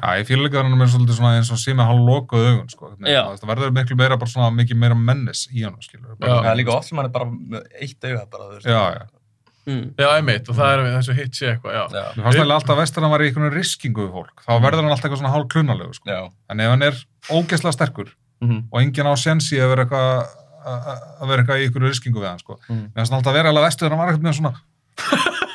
[0.00, 2.44] Já, ég fíla líka að hann er með svolítið svona eins og síma hálf lokuð
[2.46, 2.92] augun, sko.
[3.02, 6.14] Það verður miklu meira bara svona mikið meira mennis í hann, skilur.
[6.14, 6.30] Já.
[6.30, 9.10] það er líka oft sem hann er bara með eitt auga bara, þú veist.
[9.68, 11.82] Mm, Já, einmitt, og það er þessu hitt sé eitthvað, já.
[11.92, 14.42] Já, Mér fannst nægilega alltaf að vestur hann var í einhvern riskingu við fólk.
[14.46, 16.08] Þá verður hann alltaf eitthvað svona hálf klunalegu, sko.
[16.10, 17.00] já, En ef hann er
[17.30, 18.08] ógeðslega sterkur
[18.40, 20.10] mhm, og enginn á sensi að vera eitthvað
[20.60, 20.88] að
[21.20, 22.58] að vera eitthvað í einhverju riskingu við hann, sko.
[22.68, 22.82] Mhm.
[22.94, 24.54] Mér fannst alltaf að vera alveg vestur, hann var eitthvað með svona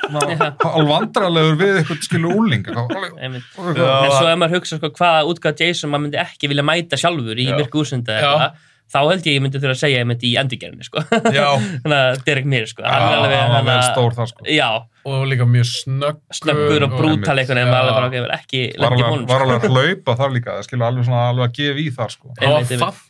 [0.06, 0.50] svona
[0.80, 2.94] alvandralegur við eitthvað skilu úling eitthvað,
[3.26, 3.46] einmitt.
[3.58, 7.00] eitthvað, en svo ef maður hugsa sko, hvaða útgáð Jason maður myndi ekki vilja mæta
[7.02, 7.56] sjálfur í Já.
[7.60, 8.22] virku úrsunda Já.
[8.22, 8.64] eitthvað
[8.94, 11.02] þá held ég ég myndi þurfa að segja einmitt í endurgerðinni sko.
[11.10, 12.84] þannig að Derek Meir sko.
[12.86, 14.46] hann er alveg hann að- stór þar, sko.
[14.52, 14.70] já,
[15.06, 16.22] Og líka mjög snögg.
[16.34, 17.74] snöggur og brútal veginn Já.
[17.74, 20.64] maður alveg bara ég ekki lendi alveg, honum var alveg að hlaupa þar líka það
[20.70, 22.32] skilur alveg svona alveg að gefa í þar sko.
[22.40, 23.04] Það var Einmitt,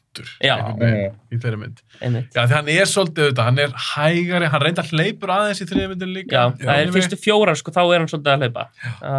[0.43, 0.55] Já.
[0.79, 1.81] veginn, Í þeirri mynd.
[1.99, 5.91] Já, því hann er svolítið auðvitað, hann er hægari, hann reyndar hleypur aðeins í þriðja
[5.91, 6.33] myndin líka.
[6.35, 8.63] já, það er fyrstu fjórar sko, þá er hann svolítið að hlaupa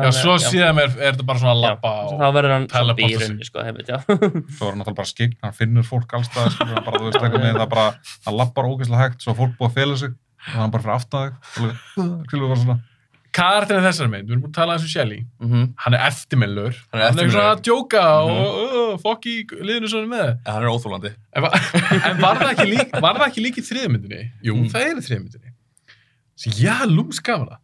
[0.07, 2.17] Já, svo síðan er, er þetta bara svona að já, lappa og...
[2.17, 3.99] þá verður hann zombie í rauninni sko, einmitt, já.
[4.07, 7.21] svo er hann náttúrulega bara skign, hann finnur fólk allstað skilur, hann bara, þú veist,
[7.23, 7.87] eitthvað með það bara
[8.29, 10.13] hann lappar ógeðslega hægt, svo fólk búið að fela sig
[10.47, 12.85] og hann bara fyrir aftan
[13.37, 16.05] Karakterinn í þessari mynd, við erum búin að tala eins og Shelly, mhm, hann er
[16.07, 18.39] eftirminnlur, Hann er hann er svona að djóka Mhm.
[18.41, 20.31] og uh, fokk í liðinu svona með.
[20.47, 21.13] Ja, hann er óþólandi.
[21.37, 21.53] En, va-
[22.11, 24.23] en var það ekki lík, var það ekki lík í þriðja myndinni?
[24.43, 24.71] Jú, Mm.
[24.73, 25.53] það er í þriðja myndinni.
[26.37, 27.61] Svo já, lúms gaman það.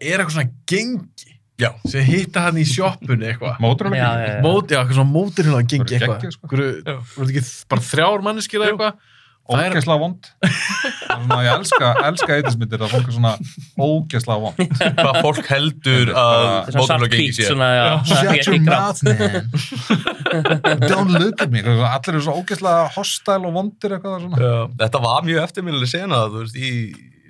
[0.00, 3.56] Er eitthvað svona gengi Já, sem hitta hann í sjoppunni eitthvað.
[3.64, 4.40] mótur Já, já, já.
[4.44, 6.32] Móti, já, eitthvað svona mótir hérna að gengi eitthvað.
[6.36, 7.66] sko.
[7.72, 8.98] Bara þrjár manneskir eða eitthvað?
[9.46, 10.28] Ógeðslega vond
[11.16, 13.32] svona, ég elska, elska eitthismyndir að fólk er svona
[13.78, 14.56] ógeðslega vond
[15.00, 17.48] hvað fólk heldur að svona mótorlög gengi sé.
[17.50, 17.68] svona,
[18.10, 23.96] Shut your mouth man don't look at me allir eru svo ógeðslega hostile og vondir
[23.98, 24.54] eitthvað svona Já,
[24.84, 26.72] Þetta var mjög eftirminnileg sena, þú veist, í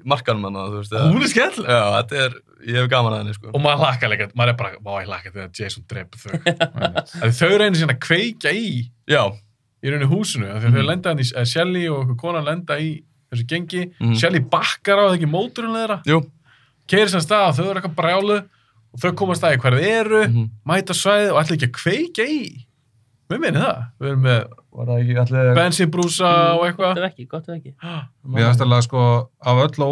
[0.07, 0.59] markanum hann.
[1.11, 1.71] Hún er skemmtileg.
[1.71, 2.37] Já, þetta er,
[2.67, 3.51] ég hef gaman að henni, sko.
[3.53, 7.33] Og maður hlakka líka, maður er bara, má ég hlakka þegar Jason dreipur þau.
[7.41, 8.69] Þau reynir síðan að kveikja í,
[9.07, 9.23] Já,
[9.85, 10.87] í rauninni húsinu, af því að þau Mhm.
[10.89, 14.15] lenda hann í, eh, Shelly og okkur konan lenda í þessu gengi, Mhm.
[14.17, 16.23] Shelly bakkar á það ekki móturinn þeirra, jú.
[16.89, 18.39] keiri sem stað og þau eru eitthvað brjálu
[18.95, 20.51] og þau komast að í hver þið eru, Mhm.
[20.67, 22.63] mæta svæði og ætla ekki að kveikja í.
[23.29, 24.47] Við minni það, við erum með
[25.19, 25.55] allir...
[25.57, 27.29] bensinbrúsa og gott eitthvað.
[27.29, 27.75] gott ef ekki
[28.47, 29.85] finnst alveg sko, af öllu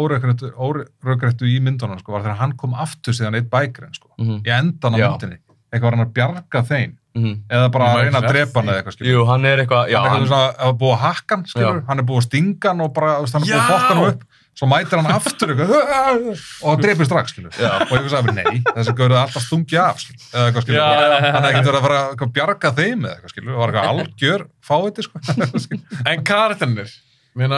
[0.55, 4.39] órökréttu í myndunum sko, var þegar hann kom aftur síðan eitt bækurinn sko, Mhm.
[4.45, 5.37] í endan á myndinni.
[5.73, 7.35] Eitthvað var hann að bjarga þeim, Mhm.
[7.47, 9.11] eða bara að reyna að drepa hann eða eitthvað, skilur.
[9.13, 11.45] Jú, hann er eitthvað, já, hann er hann, eitthvað svona, að búið að hakka hann,
[11.47, 11.85] skilur, Já.
[11.87, 13.69] hann er búið að stinga hann og bara, veist, hann er búið að Já.
[13.71, 14.25] fokka hann upp,
[14.55, 17.55] svo mætir hann aftur eitthvað, og drepir strax, skilur.
[17.55, 17.71] Já.
[17.85, 20.79] Og ég sagði, nei, þessi gaurið alltaf stungi af, eða eitthvað, skilur.
[20.81, 21.31] Já, já, já.
[21.37, 24.45] Hann ekkert verið að fara að bjarga þeim eða eitthvað, skilur, það var eitthvað algjör
[24.59, 25.23] fáiði, sko.
[26.11, 26.91] En karakternir,
[27.39, 27.55] mér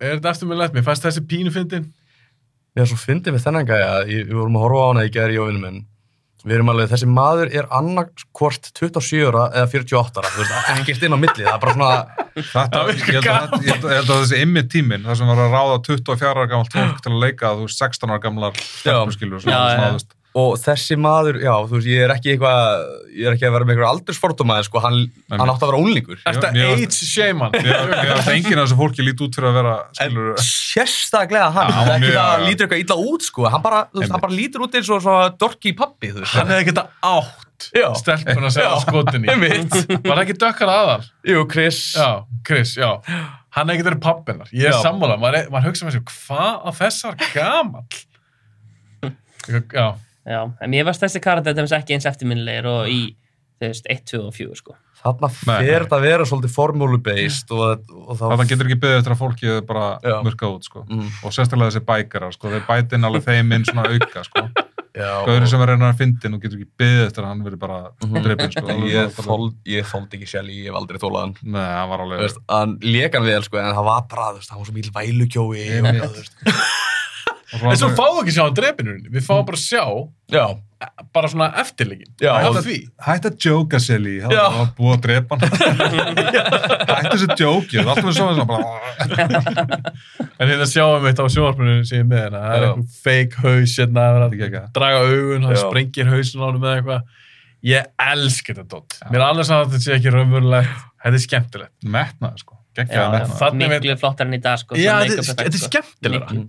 [0.00, 1.86] er þetta eftir mig lett, mér fannst þessi pínu fyndin.
[2.74, 5.80] er svo fyndið með þennan gæja, ég, við vorum að horfa á hana í minn.
[6.44, 11.02] Við erum alveg, þessi maður er annarkvort 27 ára eða 48 ára, þú veist, ekkert
[11.08, 11.90] inn á milli, það er bara svona,
[12.40, 15.42] Þetta, ég held að, ég held- ég held að þessi immi tíminn, það sem var
[15.44, 19.12] að ráða 24 ára gamalt fólk til að leika, þú veist, 16 ára gamlar stelpur,
[19.18, 22.28] skilur, svona, Já, svona, þú veist, og þessi maður, já, þú veist, ég er ekki
[22.36, 22.82] eitthvað,
[23.18, 24.98] ég er ekki að vera með eitthvað aldursfordóma, en sko, hann,
[25.32, 26.20] hann átti að vera ónlingur.
[26.22, 27.56] Þetta age shame hann.
[27.56, 31.72] Mér finnst enginn af þessu fólki lít út fyrir að vera, En skilur, sérstaklega hann,
[31.72, 34.24] Já, hann ekki það að lítur eitthvað illa út, sko, hann bara, þú veist, hann
[34.28, 36.36] bara lítur út eins og svona dorki pappi, þú veist.
[36.38, 37.88] Hann hefði geta átt Já.
[37.98, 38.78] stelpun að segja Já.
[38.86, 39.30] skotin í.
[39.34, 39.74] Einmitt.
[39.90, 41.02] Var það ekki dökkar aðal?
[41.28, 41.80] Jú, Chris.
[41.98, 42.92] Já, Chris, já.
[43.50, 44.48] Hann hefði geta verið pappinnar.
[44.54, 44.78] Ég er Já.
[44.86, 47.84] sammála, maður, er- maður hugsa með sér, hvað á þessar gamall?
[49.50, 49.86] Já,
[50.28, 53.00] Já, en mér varst þessi karakter til þess ekki eins eftirminnilegir og í,
[53.60, 54.76] þú veist, 1, 2 og 4, sko.
[55.00, 58.24] Þarna fer þetta að vera svolítið formúlu-based og, og þá...
[58.36, 60.16] það getur ekki byggðið eftir að fólki bara Já.
[60.26, 60.82] murka út, sko.
[60.90, 61.06] Mm.
[61.24, 64.44] Og sérstaklega þessi bækarar, sko, þeir bæti inn alveg þeim inn svona auka, sko.
[64.90, 67.60] Já, Gauðurinn sem er reynar að fyndin og getur ekki byggðið eftir að hann verið
[67.62, 68.22] bara Mhm.
[68.26, 68.76] dreipin, sko.
[68.90, 69.18] Ég,
[69.72, 71.34] ég þóldi ekki Shelly, ég hef aldrei þólað hann.
[71.56, 72.24] Nei, hann var Þú alveg...
[72.26, 74.76] veist, hann lék hann vel, sko, en það var bara, þú veist, hann var svo
[74.76, 76.34] eitthvað, þú veist.
[76.44, 76.89] og
[77.58, 79.06] en svo fáum við ekki sjá hann drepinurinn.
[79.14, 79.84] Við fáum bara að sjá,
[80.30, 80.44] Já,
[81.12, 82.12] bara svona eftirleikin.
[82.22, 82.76] Já, Af og- því.
[83.02, 84.44] Hætt að jóka, Selly, það Já.
[84.56, 85.50] var búið að drepa hann.
[86.90, 89.94] Hætt þessi jóki, það er alltaf svona svona bara...
[90.38, 92.44] En hérna sjáum við þetta á sjónvarpunum sem ég er með hérna.
[92.44, 95.62] Það er eitthvað fake haus hérna, það draga augun, hann Já.
[95.66, 97.02] sprengir hausin á hann með eitthvað.
[97.60, 98.96] Ég elska þetta dótt.
[99.10, 100.86] Mér er alveg saman að þetta sé ekki raunverulegt.
[101.02, 101.74] Þetta er skemmtilegt.
[101.84, 102.59] Metnað, sko.
[103.60, 104.76] Miklu flottar enn í dag, sko.
[104.80, 106.12] Já, þetta er-.
[106.14, 106.44] Miklu.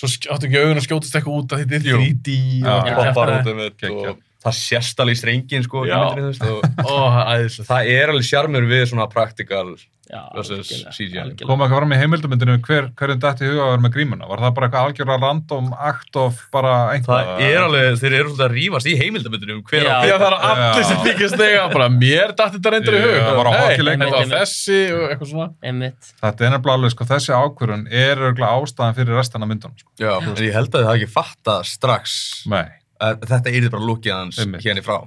[0.00, 1.98] Svo áttu ekki augun að skjótast eitthvað út að þetta er Jú.
[2.04, 2.72] 3D Já.
[2.74, 6.62] og poppar út um þetta og það sést alveg í strengin, sko, myndinni, veist, og
[6.84, 7.68] Ó, það er æðislegt.
[7.72, 11.16] það er alveg sjarmur við svona practical Já, versus algjörlega, CGI.
[11.22, 11.46] algjörlega.
[11.48, 14.42] kom eitthvað fram í heimildamindinu hver, hverjum dætt í huga að vera með grímuna var
[14.44, 18.44] það bara eitthvað algjörða random act of bara einhvað Það er alveg, þeir eru svolítið
[18.44, 19.94] að rífast í heimildamöndunum hver Já.
[20.04, 23.16] Já, það eru allir sem þykist þega bara, mér datt þetta reyndur í hug.
[23.16, 23.98] Já, það var á Nei, hockeyleik.
[24.04, 25.48] þetta var Einmitt, þessi og eitthvað svona.
[25.72, 26.12] Einmitt.
[26.20, 29.90] þetta er nefnilega alveg sko, þessi ákvörðun er örgulega ástæðan fyrir restan af myndunum sko.
[30.04, 32.18] Já, en ég held að hafa ekki fattað strax
[32.52, 34.64] nei, að þetta er bara lukkið hans Einmitt.
[34.64, 34.98] hérna í frá.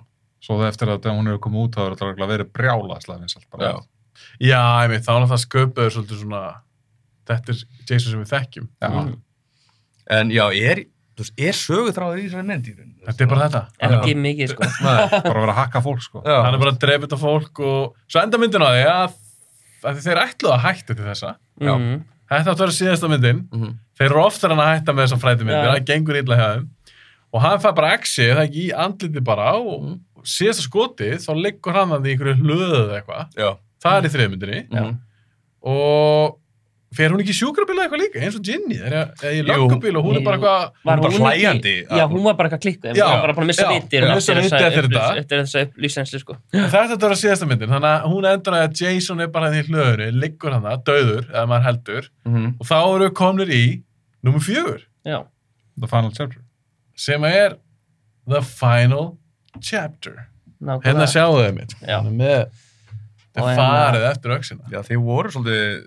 [0.44, 3.00] svo það eftir að hún hefur komið út þá er þetta verið brjála.
[3.60, 3.74] Já.
[4.42, 6.42] Já, ég veit, þá er það sköpuður svolítið svona,
[7.30, 8.68] þetta er Jason sem við þekkjum.
[8.82, 8.90] Já.
[8.92, 9.16] Mm.
[10.18, 10.84] En já, er,
[11.18, 12.92] þú veist, er sögutráður í þessari mynd í raun?
[13.08, 13.64] Þetta er bara þetta.
[13.88, 14.70] Ekki mikið, sko.
[14.86, 14.94] Nei.
[15.16, 16.22] bara að vera að hakka fólk sko.
[16.24, 16.38] Já.
[16.46, 19.18] Hann er bara að drepa þetta fólk og svo enda myndin á því að,
[19.92, 21.34] að þeir ætluðu að hætta til þessa.
[21.58, 21.74] Já.
[21.74, 22.00] Mhm.
[22.28, 23.44] Þetta átti að vera síðasta myndin.
[23.56, 23.76] Mhm.
[23.98, 25.74] Þeir eru oftar en að hætta með þessar frætumyndir, Já.
[25.74, 26.66] það gengur illa hjá þeim.
[27.34, 30.00] Og hann fær bara exi, það ekki í andliti bara og Mhm.
[30.24, 33.34] síðasta skotið, þá liggur hann að því einhverju hlöðu eða eitthvað.
[33.38, 33.58] Já.
[33.84, 34.70] Það er í þriðmyndinni.
[34.72, 34.98] Mhm.
[35.68, 36.38] Og
[36.98, 40.06] fer hún ekki í sjúkrabíla eitthvað líka, eins og Ginny, þegar ég í löggubíl og
[40.08, 41.74] hún er bara eitthvað, Var Hún er bara hlæjandi.
[41.92, 42.96] Já, hún var bara eitthvað klikkuð.
[42.96, 43.68] Já, Hún var bara að missa
[44.16, 45.26] missir vitið eftir þetta.
[45.28, 46.38] Þessa lífsenslu, sko.
[46.54, 50.10] þetta er að síðasta myndin, þannig að hún endur að Jason er bara því hlöðunni,
[50.24, 52.56] liggur hann það, döður, eða maður heldur, Mhm.
[52.62, 53.84] og þá eru komnir í
[54.24, 55.26] nummer fjögur, Já.
[55.78, 56.40] the final chapter
[56.98, 57.58] sem er
[58.28, 59.14] The Final
[59.62, 60.26] Chapter.
[60.58, 60.84] nákvæmlega.
[60.90, 62.48] Hérna sjáu þau mitt, er með,
[63.38, 64.64] er hérna- farið eftir öxina.
[64.74, 65.84] Já, þeir voru svolítið,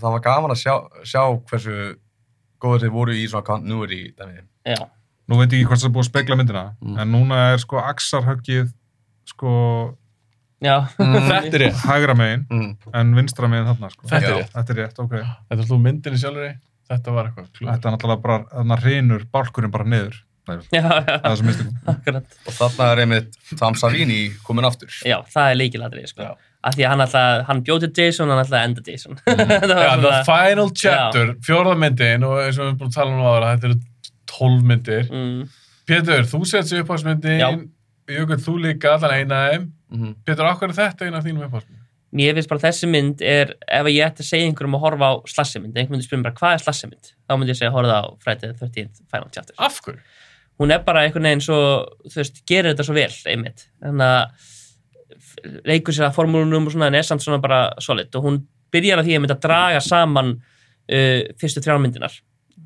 [0.00, 0.74] það var gaman að sjá,
[1.04, 1.96] sjá hversu
[2.60, 4.00] góður þeir voru í svona continuity
[5.28, 6.98] nú veit ég ekki hvort það er búið að spegla myndina Mm.
[7.02, 8.72] en núna er sko axarhöggið
[9.26, 9.96] sko
[10.62, 10.86] Já.
[10.96, 11.80] Þetta er rétt.
[11.84, 12.76] hægra megin Mm.
[12.94, 14.06] en vinstra megin þarna sko.
[14.08, 14.52] Þetta er rétt.
[14.54, 16.56] þetta er rétt, ok Þetta er þú myndinni sjálfur
[16.88, 17.72] þetta var eitthvað klúður.
[17.74, 20.60] þetta er náttúrulega bara, þarna hrinur bálkurinn bara niður Er.
[22.46, 24.92] Og þarna er einmitt Tom Savini komin aftur.
[25.06, 26.28] Já, það er líkiladrið, sko.
[26.66, 29.18] Af því að hann alltaf, hann bjóti Jason, hann alltaf enda Jason.
[29.26, 32.98] Var Já, The svona- Final Chapter, fjórða myndin og eins og við erum búin að
[32.98, 33.78] tala um ára, þetta eru
[34.32, 35.08] tólf myndir.
[35.12, 35.42] Mm.
[35.86, 37.50] Pétur, þú sett sér upphásmyndin, Já.
[38.16, 39.68] Jökull, þú líka, allan eina af þeim.
[39.94, 40.14] Mhm.
[40.26, 41.82] Pétur, okkur er þetta eina af þínum upphásmyndin?
[42.16, 45.14] Mér finnst bara þessi mynd er, ef ég ætti að segja einhverjum að horfa á
[45.30, 47.10] slassimynd, einhvern spyrja mig bara, hvað er slassimynd?
[47.26, 49.54] Þá myndi ég segja, horfa á Friday the 13th Final Chapter.
[49.58, 49.98] Af hverju?
[50.60, 51.58] Hún er bara einhvern veginn svo,
[52.08, 53.66] þú veist, gerir þetta svo vel, einmitt.
[53.84, 58.08] Þannig að leikur sér að formúlunum og svona, en er samt svona bara solid.
[58.16, 58.38] Og hún
[58.72, 62.16] byrjar að því að draga saman uh, fyrstu þrjármyndinar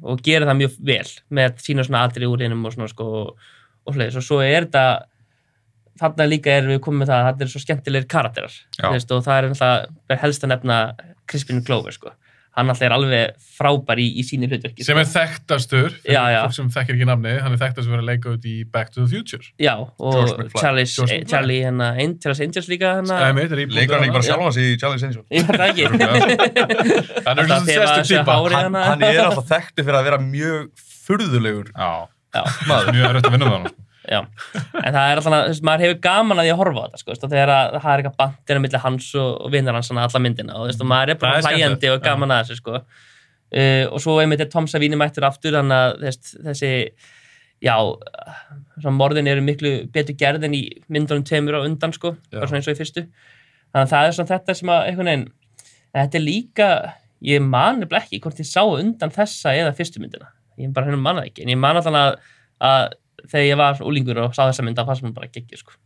[0.00, 3.48] og gera það mjög vel með sína svona atrið úr einum og svona sko og,
[3.92, 4.20] hlæðis.
[4.20, 4.84] Og svo er þetta
[6.00, 8.54] þarna líka erum við komið með það að þetta er svo skemmtilegir karakterar
[8.94, 9.48] veist, og það er
[10.14, 10.78] er helst að nefna
[11.28, 12.14] Crispin Glover sko.
[12.56, 15.02] Hann alltaf er alveg frábær í, í síni hlutverki Sem sko.
[15.04, 16.40] er þekktastur, Já, já.
[16.46, 19.04] fólk sem þekkir ekki namnið, hann er þekktastur fyrir að leika út í Back to
[19.04, 19.44] the Future.
[19.60, 20.84] já, og McFly.
[21.30, 23.78] Charlie hérna, Ein- Charles Angels líka hérna, Það mitt, rýbúndur.
[23.78, 24.32] Leikur hann ekki bara Já.
[24.32, 25.26] sjálfan sig í Charlie's Angels?
[25.30, 25.84] veit það ekki
[27.26, 28.34] Hann er Alltaf þessu típa.
[28.34, 28.82] Hann, hérna.
[28.90, 30.70] hann er alltaf þekktu fyrir að vera mjög
[31.06, 31.70] furðulegur.
[31.76, 31.92] Já,
[32.34, 32.42] Já.
[32.66, 33.86] það mjög erfitt að vinna með hann sko.
[34.10, 36.84] Já, en það er alltaf, þú veist, maður hefur gaman að því að horfa á
[36.86, 40.06] þetta, sko, þegar að, það er eitthvað bandir á milli hans og, vinnar hans svona
[40.08, 42.80] alla myndina og þú veist, maður er bara skemmtilegt, og gaman að þessu, sko.
[43.50, 46.72] Uh, og svo einmitt er Tom Savini mættur aftur, þannig að veist, þessi,
[47.62, 47.74] já,
[48.98, 52.70] morðin eru miklu betur gerð en í myndunum tveimur á undan sko, bara svona eins
[52.70, 53.06] og í fyrstu.
[53.70, 55.26] Þannig að það er svona þetta sem að einhvern veginn,
[55.94, 56.70] þetta er líka
[57.30, 60.32] ég man nefnilega ekki hvort ég sá undan þessa eða fyrstu myndina.
[60.60, 62.16] Ég bara hérna manna ekki, en ég man alltaf að,
[62.66, 62.96] að
[63.30, 65.76] þegar ég var úlingur og sá þessa mynd að fannst mér bara geggir sko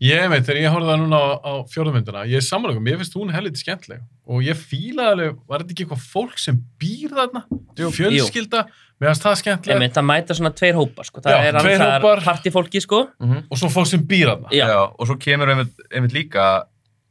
[0.00, 3.16] Ég veit, þegar ég horfði það núna á, á fjórðumyndina, ég er samanlögum, ég finnst
[3.18, 4.00] hún helviti skemmtileg
[4.32, 7.42] og ég fílaði alveg, var þetta ekki eitthvað fólk sem býr þarna?
[7.76, 8.62] Fjölskylda,
[8.96, 11.20] mér finnst það Ég skemmtileg mynd að mæta svona tveir hópar sko.
[11.26, 12.24] það Já, er tveir annars hópar.
[12.30, 13.02] partífólki sko.
[13.20, 14.54] og svo fólk sem býr þarna.
[14.56, 14.64] Já.
[14.72, 16.46] Já, og svo kemur einmitt, einmitt líka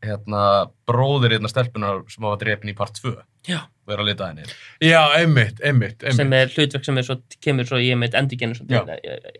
[0.01, 0.43] hérna,
[0.89, 3.13] bróðir hérna stelpunar sem hafa drepin í part 2
[3.51, 3.67] Já.
[3.95, 4.43] Er að lita henni
[4.81, 6.39] Já, einmitt, einmitt, sem einmitt.
[6.39, 8.83] er hlutverk sem er svo, kemur svo ég mynd endurgennu Já.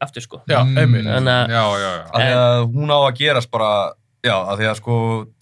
[0.01, 0.41] aftur sko.
[0.49, 1.05] Já, einmitt.
[1.05, 2.03] Þannig að- Já, já, já.
[2.13, 3.71] af því að hún á að gerast bara
[4.23, 4.95] já, af því að sko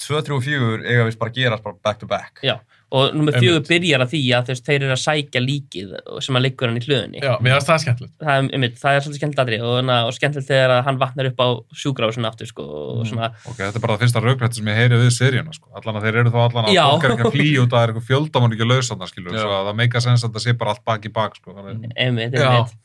[0.07, 2.59] 2, 3 og 4 eiga vist bara að gerast bara back to back Já.
[2.87, 5.89] Og nummer fjögur byrjar að því að þess, þeir eru að sækja líkið
[6.23, 8.13] sem að liggur hann í hlöðunni Já, mér finnst það skemmtilegt.
[8.21, 11.29] það, er, einmitt, það er svolítið skemmtilegt aðri og, og skemmtilegt þegar að hann vatnar
[11.31, 11.47] upp á
[11.81, 15.01] sjúgrásun aftur sko, og svona, Ok, þetta er bara það fyrsta raugrætti sem ég heyri
[15.03, 15.71] við seríuna, sko.
[15.75, 17.83] Allan að þeir eru þá allan að fólk er ekki að flýja út að það
[17.83, 19.43] er eitthvað fjöldamann ekki skilur, Já.
[19.43, 21.55] svo að það meika sens að það sé bara allt bak í bak, sko.
[21.57, 22.47] Þannig, einmitt, Já.
[22.53, 22.75] einmitt.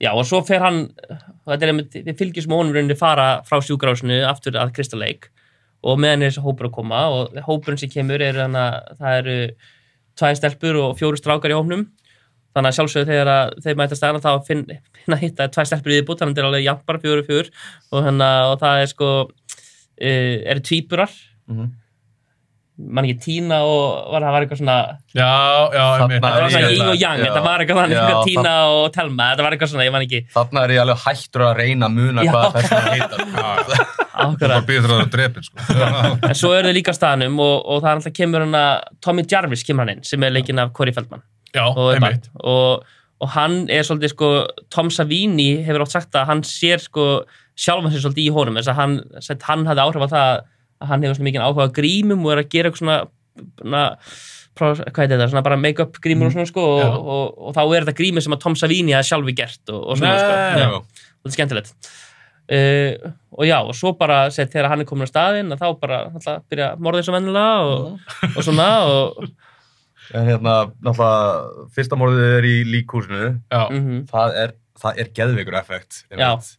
[0.00, 3.60] Já, og svo fer hann, og þetta er einmitt, við fylgjum honum rauninni fara frá
[3.60, 5.28] sjúgrásinu aftur að Crystal Lake
[5.80, 9.18] og meðan er þessi hópur að koma og hópurinn sem kemur er þannig að það
[9.20, 9.36] eru
[10.20, 11.86] tvær stelpur og fjóru strákar í hópnum.
[12.50, 14.64] Þannig að sjálfsögðu þegar að þeir mæta stæðan þá finn,
[14.98, 17.50] finna hitta tvær stelpur í viðbútt þannig að þetta er alveg jafn bara fjóru fjör
[17.92, 21.14] og, hana, og það er sko uh, eru tvíburar.
[21.50, 21.70] Mhm.
[22.88, 24.76] Mann ekki Tína og var, það var eitthvað svona
[25.14, 25.28] Já,
[25.74, 29.26] já, það var svona Ying og Yang, þetta var eitthvað þannig það- Tína og Telma,
[29.32, 31.98] þetta var eitthvað svona, ég man ekki þarna er ég alveg hættur að reyna að
[31.98, 32.30] muna Já.
[32.34, 35.66] hvað þess að heita það ákveðra bara býður það að vera drepin, sko.
[36.30, 38.72] en svo eru þau líka á staðanum og, og það er alltaf kemur hann að
[39.04, 41.22] Tommy Jarvis kemur hann inn sem er leikinn af Corey Feldman.
[41.54, 42.84] Já, og, er og,
[43.20, 44.30] og hann er svolítið sko
[44.70, 47.06] Tom Savini hefur átt sagt að hann sér sko
[47.60, 48.96] sjálfan sér svolítið í honum þess að hann,
[49.48, 50.42] hann hafði áhrif á það
[50.80, 52.98] að hann hefur svona mikið áhuga grímum og er að gera eitthvað svona,
[53.60, 53.82] svona
[54.58, 56.86] prá- hvað er þetta, svona bara make-up grímur og svona sko Já.
[56.90, 59.82] og, og, og þá er þetta grímur sem að Tom Savini hafði sjálfi gert og,
[59.92, 60.62] og svona sko Nei.
[60.62, 60.86] Já, og
[61.20, 61.90] þetta er skemmtilegt
[62.50, 65.68] uh, og já, og svo bara sett þegar hann er komin á staðinn að þá
[65.84, 69.20] bara alltaf byrja morðið svo vennilega og, og svona og
[70.18, 73.20] en hérna, náttúrulega fyrsta morðið er í líkhúsinu
[73.52, 73.62] Já.
[73.70, 76.24] mm það er, það er geðveikur effekt einmitt.
[76.24, 76.56] Já.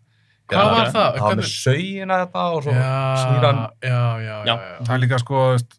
[0.52, 1.10] Hvað var það?
[1.18, 2.90] það var með sögina þetta og svo Já,
[3.22, 4.56] snýr hann já, já, já, Já.
[4.56, 4.80] já.
[4.88, 5.78] Það er líka, sko, veist,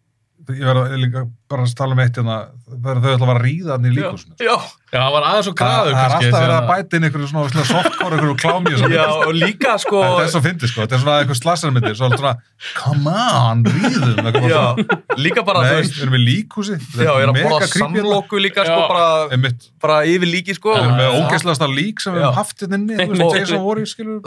[0.51, 1.21] ég verð að- líka
[1.53, 2.37] bara að tala um eitt hérna,
[2.73, 4.35] það er þau ætla að vara að ríða hann í líkusinu.
[4.41, 4.57] já,
[4.93, 7.29] Já, það var aðeins og Það graður það er alltaf verið að bæta inn einhverju
[7.29, 8.93] svona softcore, einhverju klámi og svona.
[8.93, 10.81] já, og líka sko Þetta er svo fyndið, sko.
[10.83, 12.35] Þetta er svona einhver slasarmyndir, svo alltaf svona,
[12.77, 14.17] come on, ríðum.
[14.49, 14.99] já, svona.
[15.17, 16.77] líka bara, Nei, við erum í líkhúsi.
[16.97, 19.53] já, ég er að borða samloku líka sko, bara,
[19.83, 21.21] bara yfir líki sko við erum með Já.
[21.21, 22.29] ógeðslegasta lík sem við Já.
[22.29, 22.79] höfum haft hérna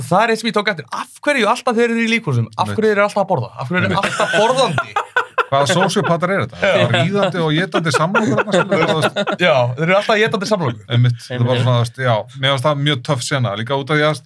[0.05, 2.69] það er eitt sem ég tók eftir, af hverju alltaf þeir eru í líkhúsum af
[2.73, 4.89] hverju þeir eru alltaf að borða, af hverju þeir eru alltaf borðandi
[5.55, 6.59] Hvaða sociopatar er þetta?
[6.61, 8.43] Það er ríðandi og getandi samlokur,
[8.91, 9.19] veist.
[9.41, 13.03] já, þeir eru alltaf getandi samloku einmitt, það var svona, já, mér varst það mjög
[13.09, 14.21] töff sena, líka út af því að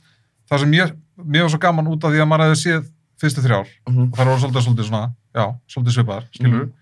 [0.49, 0.93] það sem ég,
[1.23, 2.83] mér var svo gaman út af því að maður hefði séð
[3.19, 4.03] fyrstu þrjár, Mhm.
[4.11, 6.75] og það voru svolítið, svolítið svona, já, svolítið svipaðar, skilur mm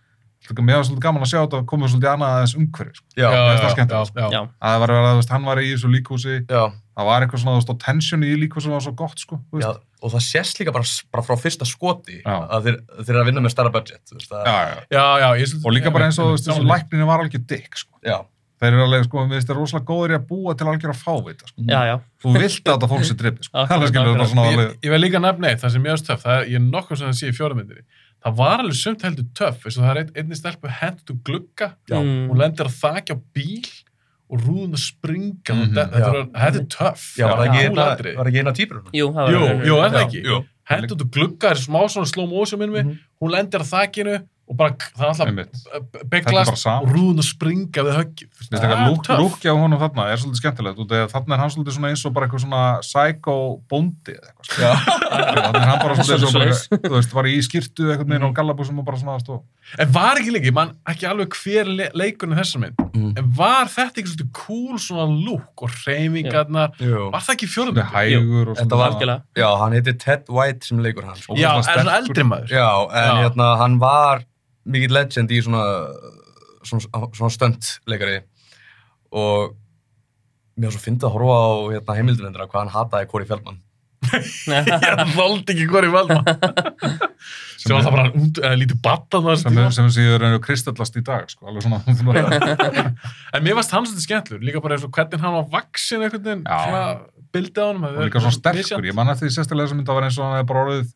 [0.63, 3.25] mér var svolítið gaman að sjá þetta að koma svolítið annað aðeins umhverfi, sko, já,
[3.27, 4.29] Já, mér finnst það já, skemmtilegt, já, já.
[4.31, 6.61] já, að það var að þú veist, hann var í þessu líkhúsi, já,
[6.97, 9.37] það var eitthvað svona, þú veist, og tension í líkhúsi sem var svo gott, sko,
[9.51, 12.35] þú já, veist, og það sést líka bara, bara frá fyrsta skoti Já.
[12.57, 15.27] að þeir, þeir eru að vinna með stærra budget þú veist, já, já, Já, já,
[15.37, 17.77] ég svolítið- og líka bara eins og, þú veist, þessu Já, lækninu var alveg dick,
[17.77, 18.17] sko, já,
[18.57, 20.93] þeir eru alveg, sko, við veist, þeir eru rosalega góður í að búa til algjör
[20.93, 23.67] að fávita, sko, já, já, þú vilt að þetta fólk sé drippið, sko, Já,
[24.17, 25.19] bara svona Ég, alveg, ég líka
[32.89, 33.76] ég
[34.29, 34.37] og.
[34.39, 34.45] Mm.
[34.47, 35.73] rúðun að springa, mm -hmm.
[35.75, 37.17] þetta, er, þetta er töff.
[37.27, 37.85] var það ekki eina-
[38.53, 39.07] týpur jú,
[39.67, 40.21] Jú, er það ekki?
[40.25, 40.45] jú.
[40.67, 42.97] Hendt út og glugga, er smá svona slow motion minnum Mhm.
[43.21, 47.97] hún lendir að þakinu og bara, það er alltaf beglast og rúðun að springa við
[47.97, 48.29] höggið.
[49.19, 51.75] Lúkja á honum þarna er svolítið skemmtilegt út af því að þarna er hann svolítið
[51.75, 53.35] svona eins og bara eitthvað svona psycho
[53.67, 54.69] bóndi eða eitthvað sko.
[55.27, 58.87] þannig er hann bara svolítið þú veist, bara í skýrtu eitthvað með og gallabúsum og
[58.87, 59.41] bara svona stó.
[59.83, 63.17] En var ekki lengi, mann ekki alveg hver le leikurinn þessar mynd, Mhm.
[63.19, 67.11] en var þetta ekki svolítið cool svona lúk og hreyfingarnar, Jú.
[67.11, 67.51] var það ekki
[68.47, 71.19] og Þetta var- algjörlega já, hann heitir Ted White sem leikur hann.
[71.35, 72.47] Já, er svona eldri maður.
[74.67, 75.63] Hann var mikill legend í svona
[76.67, 78.19] svona, svona stöndleikari
[79.15, 79.55] og
[80.57, 83.59] mér var svo fyndið að horfa á hérna, heimildinendra hvað hann hataði Corey Feldman.
[84.07, 86.19] Ég þóldi ekki hvori valda.
[87.61, 91.01] Sem var það bara út, eða lítið batta það sem, sem séu reynir kristallast í
[91.05, 92.83] dag sko, alveg svona, svona
[93.35, 96.83] En mér varst hann svolítið skemmtlur, líka bara eins og hvernig hann var vaksin svona
[97.33, 97.87] bildið á honum.
[97.89, 100.37] og líka svona sterkur, ég man eftir því sérstaklega sem þetta var eins og hann
[100.37, 100.93] hefði bara orðið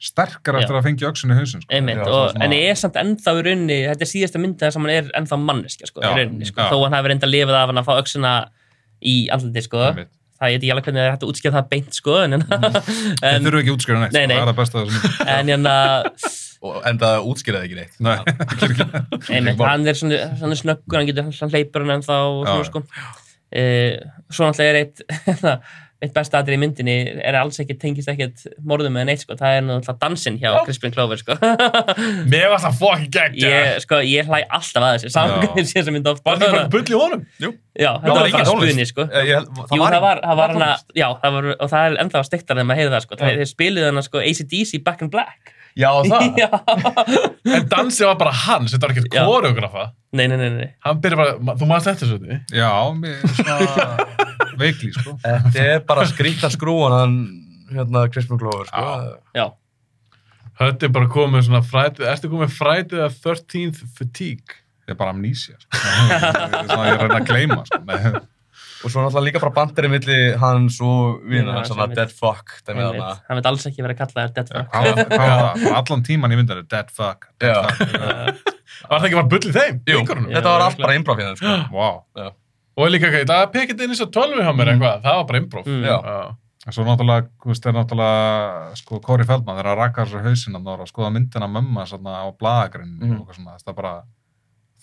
[0.00, 1.68] sterkar eftir að fengja öksun í hausin sko.
[1.76, 4.64] Einmitt, Já, og, svona- en ég er samt ennþá í rauninni, þetta er síðasta myndið
[4.64, 7.28] þar sem hann er ennþá manneskja, sko, Já, í rauninni, sko, þó hann hafi reynda
[7.28, 8.32] að lifa það af hann að fá öxuna
[9.04, 10.10] í andliti, sko, Einmitt.
[10.40, 12.36] það ég veit ekki alveg hvernig það er hægt að útskjáða það beint, sko, en,
[13.20, 14.36] Þeir en, þurfu ekki útskjöra neitt, Nei, sko, nei.
[14.36, 15.74] það er það besta sem en, hérna,
[16.70, 17.94] og enda útskýraði ekki neitt.
[18.00, 18.16] Nei,
[19.36, 22.68] einmitt, hann er svona, svona snöggur, hann getur, hann hleypur hann ennþá og svona, já.
[22.72, 22.82] sko,
[23.52, 23.62] e,
[24.32, 25.04] svo náttúrulega er eitt,
[26.00, 29.56] eitt besta atrið í myndinni er alls ekki, tengist ekkert morðum með neitt, sko, það
[29.58, 31.36] er náttúrulega dansinn hjá Crispin Clover, sko.
[32.32, 35.52] Mér varst það fucking gegn, ég, sko, ég hlæ alltaf að þessu, Já.
[35.60, 36.24] ég sé þessa mynd ofta.
[36.30, 37.26] Var ekki bara bull í honum?
[37.44, 37.52] Jú.
[37.76, 39.06] Já, þetta var ekki spunni, sko.
[39.12, 39.44] Eh, Jú,
[39.84, 42.80] það var, það var hana, já, það var, og það er ennþá stektar þegar maður
[42.82, 43.14] heyrði það, sko.
[43.16, 43.22] Já.
[43.26, 45.52] Það, þeir spiluðu hana, sko, ACDC Back in Black.
[45.78, 46.48] já, það já.
[47.60, 49.22] En dansið var bara hans, þetta var ekkert Já.
[49.28, 49.84] koreografa.
[50.18, 50.68] Nei, nei, nei, nei.
[50.82, 52.40] Hann byrjar bara, þú maður þetta svo þetta?
[52.58, 54.26] já, mér svona
[54.62, 55.16] veikli, sko.
[55.24, 57.16] Þetta er bara skrýta skrúan hann,
[57.72, 59.18] hérna, Crispin Glover, sko.
[59.36, 59.46] Já,
[60.60, 64.58] Þetta er bara komið svona frætið, ertu komið frætið að 13th fatigue?
[64.84, 65.80] Það er bara amnesia, sko.
[65.80, 67.80] Það er svona ég reyna að gleyma, sko.
[67.88, 68.20] Nei,
[68.80, 72.54] Og svo náttúrulega líka bara bandirinn milli hans og Já, vinnar hans, svona dead fuck.
[72.64, 74.70] Hann veit alls ekki verið að kalla þér dead fuck.
[74.72, 75.66] Hvað var það?
[75.80, 78.54] Allan tíman í myndinu, dead fuck, dead fuck.
[78.88, 79.82] Var það ekki bara bull í þeim?
[79.84, 81.56] Jú, þetta var allt bara improv hérna, sko.
[81.76, 82.32] Wow.
[82.76, 85.40] Og líka, okay, það pekit inn eins og 12 hjá mér eitthvað, það var bara
[85.42, 85.66] improv.
[85.66, 86.36] Mm.
[86.70, 90.64] Svo náttúrulega, þú veist, er náttúrulega, sko, Corey Feldman, þegar að rakka sér hausinn að
[90.68, 93.12] nára að skoða myndina mömma svona á blaðagrinn Mhm.
[93.16, 93.94] og eitthvað svona, það er bara,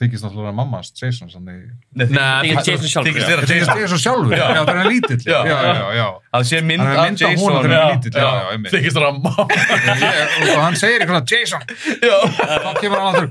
[0.01, 1.29] þykist náttúrulega mamma hans, Jason, í...
[1.95, 3.29] Nei, Þykist Jason sjálfur, Þykist já.
[3.29, 3.81] vera Þykist Jason.
[3.81, 5.57] Jason sjálfur, já, það er hann lítill, já, Já.
[6.01, 6.07] já.
[6.33, 7.63] Það sé mynd Hann er af mynd af honum Jason.
[7.63, 8.71] hann er.
[8.73, 9.43] Þykist það að mamma.
[10.57, 11.61] Og hann segir eitthvað Jason,
[12.03, 12.17] Já.
[12.65, 13.29] þá kemur hann aftur,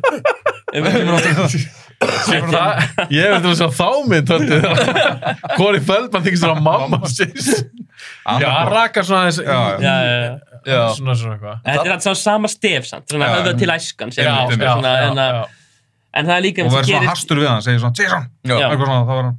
[2.00, 5.34] Það- Ég veit að sjá þá mynd þetta.
[5.56, 7.70] Corey Feldman þykist það að mamma Jason.
[8.42, 10.32] Já, hann rakar svona þess, Já, Já, já, já.
[10.66, 10.80] Já.
[10.98, 11.60] svona svona eitthvað.
[11.64, 13.06] Þetta er alltaf sama stef, samt.
[13.08, 14.12] Svona höfða til æskan.
[14.12, 15.48] sem Já, já, svona, já, en, að-
[16.20, 19.22] en það er líka og verður svona hastur við hann, segir svona, Jason, þá var
[19.24, 19.38] hann,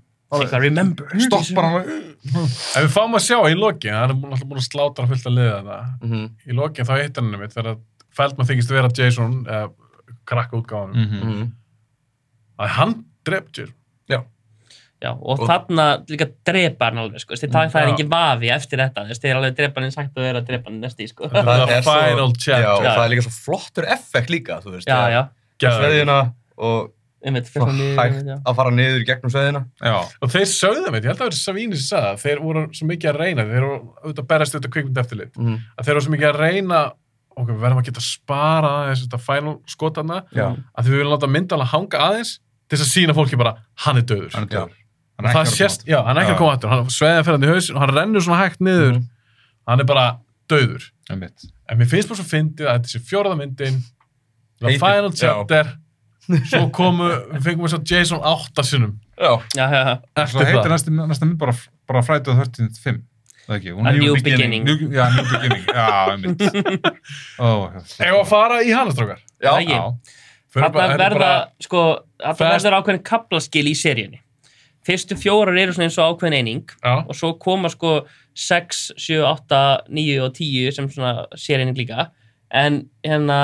[1.27, 1.83] stoppar hann,
[2.27, 5.37] Ef við fáum að sjá í lokin, hann er alltaf búin að slátra fullt að
[5.37, 5.77] liða þetta.
[6.03, 6.25] Mhm.
[6.49, 7.77] Í lokin þá hittar hann mitt þegar
[8.17, 9.69] Feldman þykist vera Jason, eða
[10.27, 11.21] krakka útgáfanum, Mhm.
[11.23, 11.51] Mhm.
[12.59, 13.73] Að hann dref Jason.
[14.97, 17.35] Já, og, Og- þarna líka drepa hann alveg, sko.
[17.37, 17.91] Þess, það, það er Já.
[17.93, 19.01] engin vafi eftir þetta.
[19.13, 21.27] Þeir er alveg drepa hann eins hægt að vera að drepa hann næst í, sko.
[21.29, 22.63] Það er svo- final chapter.
[22.63, 22.89] Já, og Já.
[22.95, 24.87] það er líka svo flottur effekt líka, þú veist.
[24.89, 25.21] Já, já.
[25.61, 26.91] Sveðina og
[27.23, 28.41] Einmitt, hægt já.
[28.41, 29.61] að fara niður í gegnum sveðina.
[29.81, 32.41] já, Og þeir sögðu mitt, ég held að það verið Savini sem sagði það, þeir
[32.41, 35.57] voru svo mikið að reyna, þeir voru auðvitað að berast auðvitað kvikmynd eftir lit, Mhm.
[35.77, 36.91] að þeir voru svo mikið að reyna,
[37.37, 40.55] ok, við verðum að geta spara aðeins þetta final skotana, Já.
[40.77, 43.97] að því við viljum láta myndalega hanga aðeins til þess að sína fólki bara, hann
[43.97, 44.31] er döður.
[44.35, 44.75] hann er döður.
[45.17, 47.53] Og það sést, já, hann er ekki að koma aftur, hann sveiði að ferða í
[47.55, 49.07] haus og hann rennur svona hægt niður, Mhm.
[49.67, 50.05] hann er bara
[50.49, 50.83] döður.
[51.09, 51.47] Einmitt.
[51.69, 53.81] En mér finnst bara svo fyndið að þetta sé fjórða myndin,
[54.59, 55.73] the Heitir- final chapter,
[56.51, 58.97] svo komu, við fengum við svo Jason áttasinnum.
[59.17, 59.41] Já.
[59.55, 59.81] Já, já,
[60.17, 60.25] já.
[60.27, 61.53] Svo heitir næsta, næsta mynd bara,
[61.87, 63.01] bara Friday the 13th 5.
[63.47, 64.63] Það ekki, hún A er New Beginning.
[64.65, 66.41] New, já, New Beginning, já, einmitt.
[67.39, 69.21] Ó, Eða að fara í hana, strókar?
[69.41, 69.49] Já.
[69.53, 69.77] Það ekki.
[69.77, 69.93] já,
[70.55, 71.31] Þarna er verða,
[71.63, 71.83] sko,
[72.21, 74.21] þarna verður ákveðin kaplaskil í seríunni.
[74.87, 76.93] Fyrstu fjórar eru svona eins og ákveðin eining Já.
[77.03, 77.97] og svo koma sko
[78.37, 79.59] 6, 7, 8,
[79.91, 82.07] 9 og 10 sem svona seríunni líka.
[82.55, 83.39] En hérna,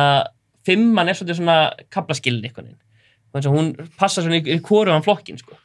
[0.68, 1.58] fimman er svolítið svona
[1.92, 2.80] kaplaskilin einhvern veginn.
[3.34, 5.58] Þannig að hún passar svona í, hvoruðan flokkin, sko.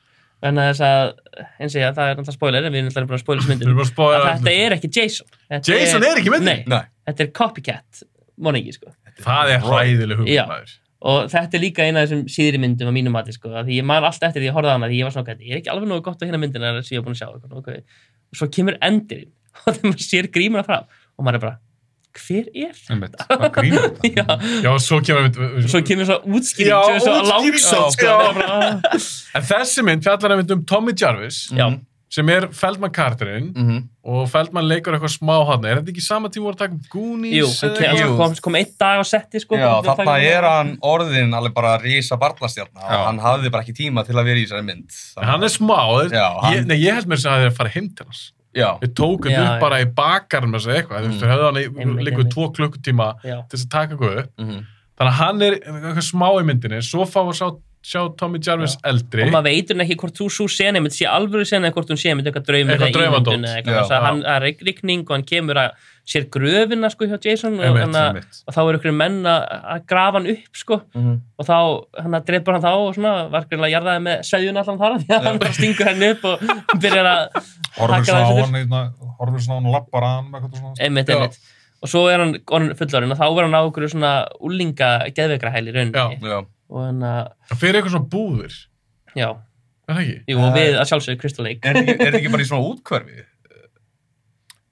[0.43, 1.13] Þannig að þess að,
[1.59, 3.25] eins og ég, það er náttúrulega spoiler, en við erum náttúrulega bara að
[3.93, 5.31] spoila að Að þetta er ekki Jason.
[5.53, 6.63] Þetta Jason er ekki myndin?
[6.71, 8.03] Nei, þetta er copycat,
[8.49, 8.95] moningi, sko.
[9.23, 10.45] Það er hræðileg hugmynd, Já.
[10.49, 10.77] maður.
[11.07, 13.87] Og þetta er líka eina af þessum síðri myndum á mínum mati sko, því ég
[13.87, 15.61] man alltaf eftir því ég horfði á hana því ég var svona, "Ok, ég er
[15.61, 17.79] ekki alveg nógu gott á hérna myndina sem ég er búin að sjá eitthvað, okay.
[18.33, 19.31] og svo kemur endurinn
[19.67, 20.85] og þegar maður sér grímuna fram
[21.19, 21.59] og maður er bara,
[22.19, 23.15] hver er einmitt.
[23.29, 24.09] Það grínur þetta.
[24.19, 24.25] Já,
[24.65, 28.17] Já, svo kemur svo kemur svo útskýring Já, svo útskýring, langsótt sko, já.
[28.35, 29.01] bara,
[29.39, 31.69] En þessi mynd fjallar einmitt um Tommy Jarvis, já,
[32.11, 33.83] sem er Feldman Carterinn, Mhm.
[34.05, 35.65] og Feldman leikur eitthvað smá hann.
[35.67, 37.61] Er þetta ekki sama tíma voru að taka um Goonies?
[37.61, 41.35] jú, hann kom, kom, einn dag á setti sko, Já, að þarna er hann orðin
[41.37, 42.97] alveg bara rísa barnastjarna Já.
[42.99, 44.91] og hann hafði bara ekki tíma til að vera í þessari mynd.
[45.21, 47.69] En hann er smá, Já, hann- ég, nei, ég held mér sem að þeir fara
[47.71, 48.33] heim til hans.
[48.57, 49.61] Já, Við tókum Já, upp já.
[49.61, 52.33] bara í bakarinn með þessu eitthvað, þú veist, þeir höfðu hann í Einmitt, líkuð einmitt.
[52.33, 54.31] tvo klukkutíma já, til þess að taka eitthvað upp.
[54.41, 54.67] Mhm.
[54.99, 58.75] Þannig að hann er eitthvað smá í myndinni, svo fá að sjá, sjá Tommy Jarvis
[58.85, 61.93] eldri og maður veitur ekki hvort þú svo seni mynd sé alvöru seni eða hvort
[61.95, 63.33] hún sé mynd eitthvað draumur Eitthvað eða draumadót.
[63.35, 63.81] ímyndun eða eitthvað Já.
[63.81, 65.71] Þess að hann er rigning og hann kemur að
[66.09, 68.39] sér gröfina sko hjá Jason og, hann að- einmitt.
[68.49, 71.15] og þá eru ykkur menn að grafa hann upp sko Mhm.
[71.39, 71.57] og þá
[72.03, 75.13] hann að dreipur hann þá og svona var greinlega jarðaði með sveðjun allan þar því
[75.19, 76.39] að hann bara stingur henni upp og
[76.81, 77.23] byrjar að
[77.79, 81.29] Hakka svona á hann horfir svona á hann og lappar hann með Já.
[81.83, 82.35] og svo er hann
[82.75, 86.41] fullorinn og þá er hann á okkur svona úlinga geðveikra hæli Já, já.
[86.69, 88.59] Og hann að, Það fyrir eitthvað svona búðir
[89.17, 89.31] já,
[89.89, 90.19] Er það ekki?
[90.29, 92.49] jú, og við að sjálfsögðu Crystal Lake Er þetta ekki- er þetta ekki bara í
[92.53, 93.25] svona útkverfi?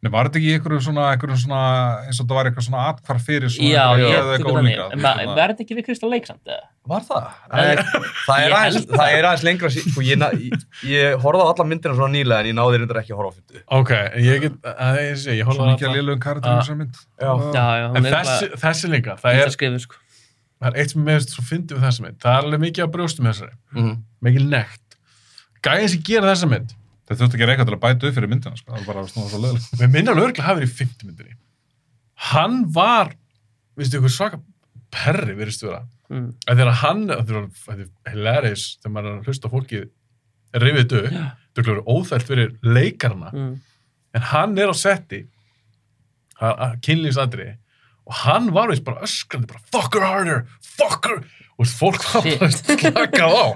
[0.07, 1.61] Nei, var þetta ekki í einhverju svona, einhverju svona
[2.07, 5.55] eins og þetta var eitthvað svona atkvar fyrir svona já, ég þannig ma- svona- verður
[5.55, 6.67] þetta ekki við Crystal Lake samt eða?
[6.93, 7.25] Var það?
[7.57, 7.81] Eh,
[8.27, 11.49] Það er aðeins, það er aðeins lengra síðan, sko, ég, na- ég, ég horfði á
[11.49, 13.65] alla myndina svona nýlega en ég náði reyndar ekki að horfa á fyndu.
[13.81, 16.67] Ok, en ég get, að ég á ekki að alla lélugum karakterum Ah.
[16.69, 16.95] sem mynd.
[17.19, 17.33] Já.
[17.57, 19.89] já, já, hún En þessi, þessi líka, það það er,
[20.61, 22.87] það er eitt sem mér finnst svo fyndið við þessa mynd Það er alveg mikið
[22.87, 23.95] á brjóstum þessari Mhm.
[24.27, 24.97] Mikið nekt
[25.67, 26.75] Gæðin sem gera þessa mynd
[27.07, 28.73] Þetta þurfti að gera eitthvað til að bæta upp fyrir myndina, sko.
[28.73, 29.77] Það.
[29.79, 31.37] Við minna alveg örgulega hafa verið í fimmtu myndinni
[32.33, 33.13] Hann var
[33.77, 34.41] Vistu ykkur svaka
[34.97, 36.29] perri virðist vera mm.
[36.49, 39.81] þegar hann, þetta er hilarious þegar maður er að hlusta á fólki
[40.57, 41.17] rifið þetta upp,
[41.59, 43.57] þetta er óþælt fyrir leikarna, Mm.
[44.17, 45.27] en hann er á setti
[46.87, 47.57] kynlýsadri
[48.07, 51.19] og hann var veist bara öskrandi, bara fuck her harder, fuck her
[51.57, 53.47] og veist, fólk var bara slakað á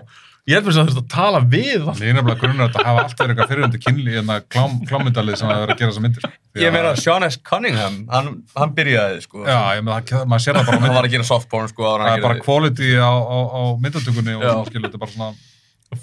[0.48, 2.70] ég held mér sem að þurfti að tala við hann Ég er nefnilega grunnur að
[2.72, 5.82] þetta hafa alltaf verið eitthvað fyrirhundi kynli en það klám, klámyndalið sem að vera að
[5.82, 6.24] gera þessa myndir.
[6.50, 7.36] Því Ég að- meina, Sean S.
[7.50, 9.44] Cunningham, hann, hann byrjaði, sko.
[9.46, 11.82] Já, ég meina, það- maður sér það bara Hann var að gera softporn, sko.
[12.00, 15.34] Það er bara quality á, á, á myndatökunni og svona skilur þetta er bara svona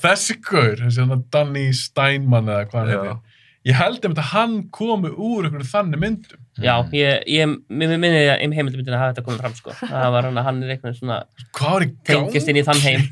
[0.05, 3.19] þessi gaur, þessi hann Danny Steinmann eða hvað hann Já.
[3.67, 6.41] Ég held einmitt að hann komi úr einhverju þannig myndum.
[6.63, 9.75] Já, ég, ég minni að um heimildumyndina hafa þetta komið fram sko.
[9.81, 11.17] Það var hann að hann er eitthvað svona
[11.57, 12.07] hvað var í gangi?
[12.31, 13.07] tengist inn í þann heim.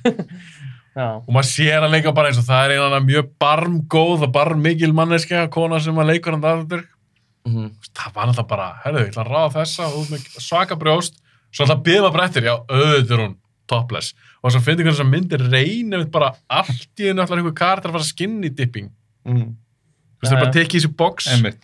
[0.95, 4.31] Já, og maður sér hann leika bara eins og það er einan mjög barmgóð og
[4.37, 6.61] barmmikil manneskja kona sem að leikur hann það
[7.45, 7.65] Mhm.
[7.93, 11.19] það var náttúrulega bara, herðu, ég ætla að ráða þessa svaka brjóst.
[11.53, 13.35] Svo ætla að maður brettir, já, auðvitað er hún
[13.69, 17.37] topless, og að finna hvernig þess að myndir reynir við bara allt í einu allar
[17.43, 18.89] einhver karakter að fara skinny dipping.
[19.27, 19.53] Mhm.
[20.25, 20.91] Þú veist, það er bara að tekið í þessu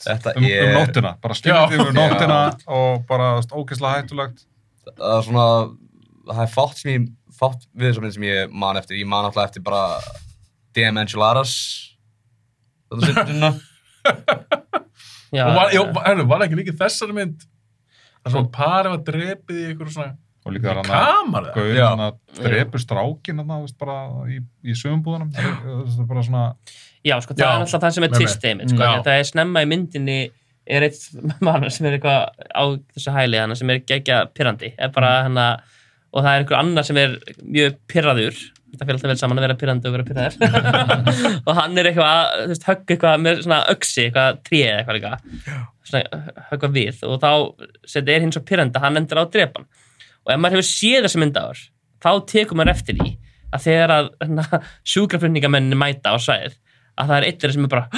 [0.07, 1.39] Þetta um, um er- nóttina, bara Já.
[1.41, 2.39] skiljið yfir nóttina
[2.77, 4.43] og bara þú veist, ógeðslega hættulegt.
[4.91, 5.45] Það er svona,
[6.31, 7.07] það er fátt sem ég,
[7.41, 8.99] fátt við þessar mynd sem ég man eftir.
[9.01, 9.83] Ég man alltaf eftir bara
[10.77, 11.55] DM Enchiladas.
[12.91, 13.61] Þetta er
[15.31, 15.55] já, og
[16.27, 17.43] var, ekki líka þessari mynd
[18.21, 21.03] það sem parið var drepið í einhverju svona Og líka að það
[21.77, 21.83] Já.
[21.91, 25.29] hann að drepur strákin hann að bara í, í sögumbúðunum.
[25.38, 26.45] Það er bara svona,
[27.07, 28.94] já, sko, það Já, er alltaf það sem er með twist einmitt, sko, Já.
[28.99, 30.19] þetta er snemma í myndinni
[30.72, 31.03] er eitt
[31.41, 32.64] mann sem er eitthvað á
[32.95, 35.23] þessu hæli hana sem er gegja pirrandi er bara Mm.
[35.32, 35.45] hana
[36.14, 38.40] og það er einhver annar sem er mjög pirraður.
[38.72, 41.40] Þetta fyrir alltaf vel saman að vera pirrandi og vera pirraður.
[41.48, 44.78] Og hann er eitthvað að, þú veist, högg eitthvað með svona öksi, eitthvað tré eða
[44.82, 45.57] eitthvað líka.
[45.88, 46.22] Svona
[46.52, 47.32] höggva við og þá
[47.95, 49.68] þetta er hins og pirrandi, hann endur á að drepa hann
[50.22, 51.64] og ef maður hefur séð þessi myndaður
[52.06, 53.10] þá tekur maður eftir því
[53.52, 54.10] að þegar að
[54.94, 56.56] sjúkraflutningamenninni mæta á svæðið
[57.02, 57.88] að það er eitt þeirra sem er bara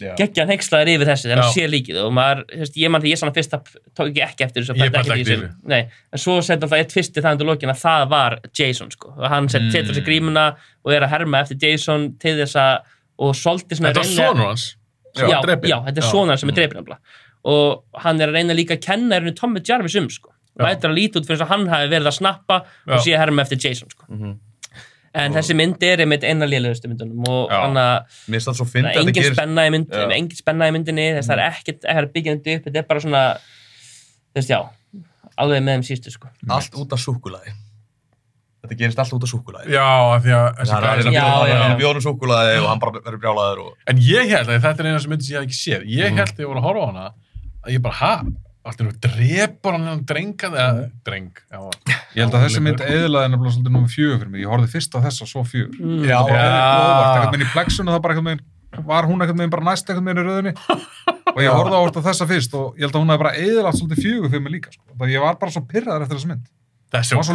[0.00, 0.14] Já.
[0.16, 1.54] geggja hann hekslaður yfir þessu þegar hann Já.
[1.58, 3.52] sé líkið og maður, veist, ég mann því ég sann að fyrst
[3.98, 5.50] tók ekki ekki eftir þessu ekki í þessu.
[5.68, 5.80] Nei,
[6.16, 9.26] en svo setja alltaf eitt fyrsti það undir lokin að það var Jason sko og
[9.28, 9.90] hann set, Mm.
[9.90, 10.46] þessi grímuna
[10.84, 12.80] og er að herma eftir Jason til þess að
[13.20, 14.64] og svolítið svona þetta hreinlega- sonur hans
[15.16, 15.84] já, já, drepinn.
[15.90, 16.96] þetta er svona sem er drefin
[17.44, 20.30] og hann er að reyna líka að kenna er Tommy Jarvis um sko
[20.60, 20.70] og Já.
[20.72, 22.94] er að líta út fyrir þess að hann hafi verið að snappa Já.
[22.94, 24.04] og sé að herma eftir Jason sko.
[24.08, 24.38] Mhm.
[25.14, 29.08] En þessi mynd er einmitt eina lélegustu myndunum og hann að það það er að
[29.08, 32.12] engin spenna í myndinni, engin spenna í myndinni þess að það er ekkert ekkert að
[32.14, 34.60] byggja þetta upp þetta er bara svona þú veist já,
[35.40, 37.56] alveg með þeim sístu sko allt út af súkulaði.
[38.60, 39.70] Þetta gerist allt út af súkulaði.
[39.72, 42.92] já, af því að þessi Það er að er að bjóða súkulaði og hann bara
[43.00, 43.70] verður brjálaður og...
[43.88, 45.86] En ég held að þetta er eina sem myndi sem ég hef ekki séð.
[45.88, 46.18] Ég Mhm.
[46.20, 47.06] held þegar ég voru að horfa á hana
[47.64, 48.12] að ég bara, ha,
[48.64, 51.30] allt er nú drepur hann hann drengað eða dreng.
[51.50, 51.60] Já,
[52.14, 54.42] ég held að þessi mynd eðlaði nefnilega svolítið nummer fjögur fyrir mig.
[54.44, 55.78] Ég horfði fyrst á þessa svo fjögur.
[55.80, 56.04] mm.
[56.04, 56.60] Já, Það var Já.
[56.76, 58.46] óvart, einhvern veginn í plexunu það bara einhvern veginn,
[58.90, 60.52] var hún einhvern veginn bara næst einhvern veginn í röðinni
[61.34, 63.78] og ég horfði á orða þessa fyrst og ég held að hún hefði bara eðlagt
[63.80, 64.84] svolítið fjögur fyrir mig líka sko.
[65.00, 66.48] það ég var bara svo pyrraður eftir þessa mynd
[66.90, 67.34] Þessi Það var svo.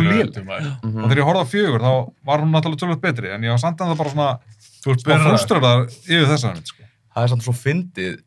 [0.84, 1.00] Mhm.
[1.00, 1.92] og þegar ég horfði á fjögur þá
[2.28, 4.30] var hún náttúrulega tölvöld betri en ég var samt en það bara svona
[4.84, 5.28] Þú ert smá byrjað.
[5.32, 6.84] frúströðar yfir þessa mynd sko.
[7.16, 8.18] það er samt svo fyndið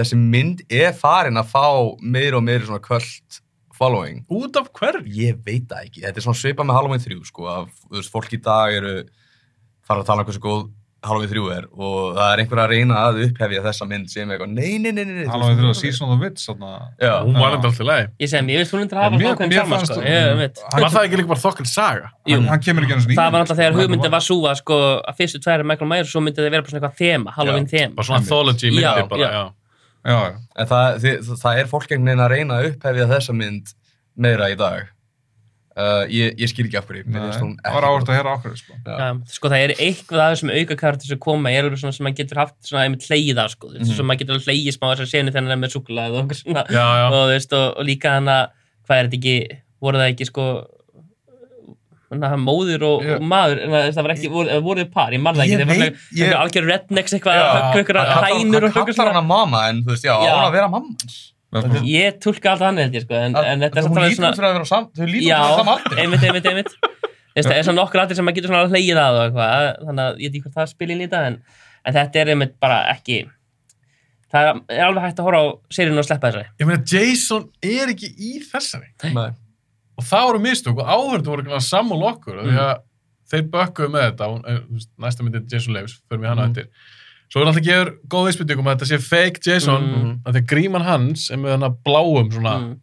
[0.00, 1.66] þessi mynd er farin að fá
[2.02, 3.40] meira og meira svona kvöld
[3.80, 5.06] following Út af hverju?
[5.08, 8.12] ég veit það ekki, þetta er svona svipað með Halloween 3 sko, að þú veist,
[8.12, 8.98] fólk í dag eru
[9.86, 10.68] fara að tala um hversu góð
[11.00, 14.50] Halloween 3 er og það er einhver að reyna að upphefja þessa mynd sem eitthvað,
[14.52, 16.72] nei, nei, nei, nei, nei Halloween 3 Season of the Witch þarna.
[17.00, 18.10] Já, Hún var enda alltaf leið.
[18.20, 19.96] Ég segi, ég veist hún undir að hafa mér saman, sko.
[19.96, 20.60] þú- Ég veit.
[20.74, 22.10] Hann- Var það ekki líka bara þokkar saga?
[22.28, 22.36] Jú.
[22.36, 24.56] hann, hann kemur ekki einu sinni í Það var alltaf þegar hugmyndin var svo að
[24.60, 24.76] sko
[25.08, 27.32] að fyrstu tvær er Michael Myers og svo myndi það vera bara svona eitthvað þema,
[27.38, 27.94] Halloween þema.
[27.96, 29.42] Bara svona anthology Já, myndir bara, já.
[30.04, 30.14] Já.
[30.16, 30.38] Já.
[30.56, 33.74] En það, þið, það er fólk einhvern veginn að reyna að upphefja þessa mynd
[34.20, 34.88] meira í dag.
[35.80, 37.04] Uh, ég, ég skil ekki af hverju.
[37.14, 38.74] Það var áherslu að heyra okkur, sko.
[39.30, 42.40] Sko það er eitthvað af þessum aukakartur sem koma, er alveg svona sem maður getur
[42.42, 43.96] haft svona einmitt hleyða, sko, veist, Mhm.
[43.96, 46.18] sem maður getur hleyið smá þessar senu þegar hann er með súkulega og
[47.14, 48.50] og og, og líka hann að,
[48.88, 50.46] hvað er þetta ekki, voru það ekki, sko,
[52.10, 55.14] hann að móður og, og maður, en það það var ekki, voru, voru þið par,
[55.14, 58.56] ég man það ekki, það var svona, eitthvað algjör rednecks eitthvað, eitthvað hann kallar- hænur
[58.56, 61.84] og hann eitthvað kallar svona, hana mamma en þú veist, já, hún að vera mamma
[61.86, 64.40] ég tólka alltaf hann ég, sko, en, en þetta er samt alveg lítur svona, út
[64.40, 66.02] fyrir að vera sam, þau lítur út Já, fyrir að sama aldrei.
[66.04, 66.74] einmitt, einmitt, einmitt.
[67.40, 70.32] Það er svona nokkur aðrir sem maður getur svona að og eitthvað, þannig að ég
[70.32, 71.36] veit ekki hvað það spila inn í þetta en,
[71.86, 73.18] en þetta er einmitt bara ekki
[74.30, 76.50] það er, er alveg hægt að horfa á seríun og sleppa þessari.
[76.60, 78.90] Ég meina, Jason er ekki í þessari.
[80.00, 82.38] Og það voru mistök og áhörðu voru ekki sammál okkur.
[82.40, 82.48] Mm.
[82.48, 82.72] Því að
[83.30, 84.30] þeir bökkuðu með þetta.
[84.32, 86.50] Hún, eh, næsta myndin Jason Leifs, fyrir mig hana Mhm.
[86.50, 86.66] eftir.
[87.30, 90.22] Svo er alltaf gefur góð vísbyttingum að þetta sé fake Jason, Mhm.
[90.24, 92.54] að þegar gríman hans er með hana bláum svona...
[92.58, 92.76] mm.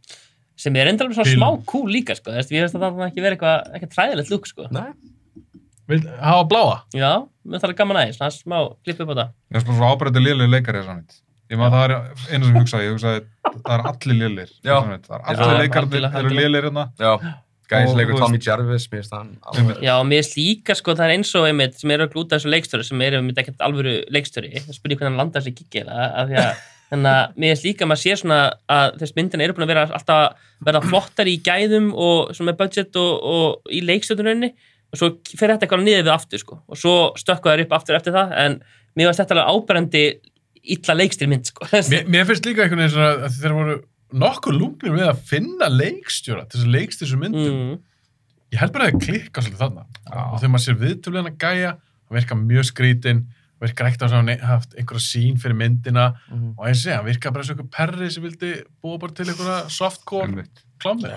[0.57, 1.37] sem er enda alveg svona Píl.
[1.37, 2.31] smá cool líka sko.
[2.31, 4.67] Þess, að það var ekki verið eitthvað eitthvað træðilegt lúk sko.
[4.71, 4.91] Nei.
[5.87, 6.81] Vil hafa bláa?
[6.93, 10.51] já, mér þarf gaman aðeins smá klipp upp á það er svona svo ábreytið liðlega
[10.55, 11.21] leikari að.
[11.47, 11.93] Ég maður það er
[12.31, 13.25] einu sem ég hugsaði, ég hugsaði,
[13.57, 14.55] það er allir liðlir.
[14.67, 16.87] Það er allir leikarnir eru liðlir hérna.
[16.99, 17.11] Já,
[17.71, 19.83] gæðisleikur Tommy Jarvis, mér finnst alveg.
[19.85, 22.51] Já, mér er líka sko, það er eins og einmitt sem eru að glúta þessu
[22.51, 26.35] leikstöri sem eru einmitt ekkert alvöru leikstöri það spyrir hvernig hann landar þessi að
[26.91, 28.39] þannig að mér er líka að maður sé svona
[28.71, 32.59] að þess myndin eru búin að vera alltaf verða flottar í gæðum og svona með
[32.61, 34.53] budget og, og í leikstöðunrauninni
[34.87, 36.61] og svo fer þetta eitthvað niður við aftur sko.
[36.71, 38.57] Og svo stökka þær upp aftur eftir það en
[38.95, 40.03] mér varst þetta alveg áberandi
[40.75, 43.77] illa leikstil mynd sko Mér, mér finnst líka einhvern veginn svona að þeir voru
[44.23, 47.57] nokkuð lungnir við að finna leikstjóra til þess að leikst þessu myndum.
[47.57, 47.79] mm,
[48.55, 49.81] Ég held bara að það klikka svolítið þarna.
[50.07, 50.21] Já.
[50.31, 51.71] Og þegar maður sér viðtöflina gæja,
[52.07, 53.19] hann virkar mjög skrítin,
[53.59, 56.53] virkar ekkert að hann haft einhverja sín fyrir myndina Mhm.
[56.57, 59.25] og ég sé, hann virkar bara eins og einhver perri sem vildi búa bara til
[59.27, 60.45] einhverja softcore
[60.79, 61.11] klámið.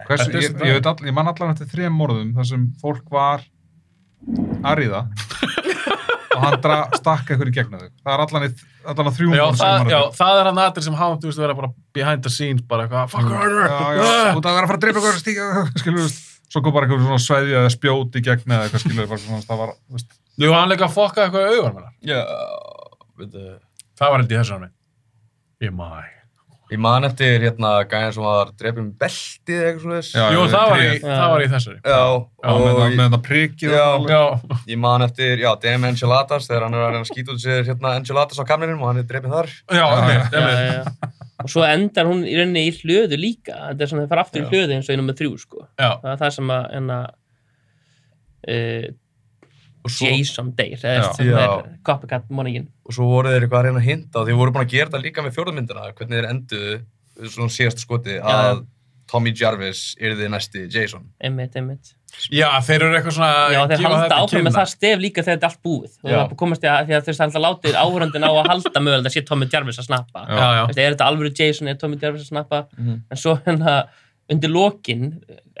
[0.00, 3.44] Ég, ég, veit all, ég man allan eftir þrejum morðum þar sem fólk var
[4.64, 5.02] að ríða
[6.36, 7.90] og hann dra, stakk eitthvað í gegnum þau.
[8.04, 10.86] Það er allan, í, allan að þrjú Já, morð sem það, það er hann aðrir
[10.86, 14.34] sem hafa, þú veist, vera bara behind the scenes, bara eitthvað, fuck her, Já, já,
[14.38, 15.48] út að vera að fara að drepa eitthvað, stíka,
[15.82, 19.10] skilur, veist, svo kom bara eitthvað svona sveði eða spjót í gegn eða eitthvað, skilur,
[19.10, 22.14] bara svona, það var, veist, Jú, hann leika að fokka eitthvað í
[23.20, 23.44] veitu.
[24.00, 24.72] Það var held ég þessu hann.
[25.60, 25.88] Ég mæ.
[26.70, 30.10] Ég man eftir hérna gæðin sem var drefið með beltið eða eitthvað svona þess.
[30.14, 31.78] Já, Jú, það var, í, það var í þessari.
[31.82, 33.86] Já, já, með, og með það prikið Já.
[34.12, 34.20] Já,
[34.70, 37.66] ég man eftir, já, DM Enchiladas þegar hann er að reyna að skýta út sér
[37.66, 39.50] hérna Enchiladas á kamninum og hann er drefið þar.
[39.74, 39.84] já,
[40.30, 41.10] Já, já,
[41.40, 43.58] og svo endar hún í rauninni í hlöðu líka.
[43.72, 45.66] Þetta er svona, það fara aftur í hlöðu eins og í nummer þrjú sko.
[45.74, 46.98] Já, það er það sem að enna,
[48.54, 48.90] uh,
[49.80, 53.68] Og svo, Jason Day það er, er copycat morningin og svo voru þeir eitthvað að
[53.68, 56.28] reyna að hinta og þeir voru búin að gera þetta líka með fjórðarmyndina, hvernig þeir
[56.32, 56.76] enduðu,
[57.30, 58.64] svona síðasta skoti, að
[59.10, 61.08] Tommy Jarvis yrði næsti Jason.
[61.22, 61.94] einmitt, einmitt.
[62.30, 65.46] Já, þeir eru eitthvað svona Já, þeir halda áfram með það stef líka þegar þetta
[65.46, 65.92] er allt búið.
[66.02, 69.22] Og það komast því að þeir alltaf látið áhörundin á að halda mögulega að sé
[69.28, 70.24] Tommy Jarvis að snappa.
[70.74, 72.64] Er þetta alvöru Jason, er Tommy Jarvis að snappa?
[72.76, 72.96] Mhm.
[73.10, 73.76] en svo hérna
[74.30, 75.08] undir lokin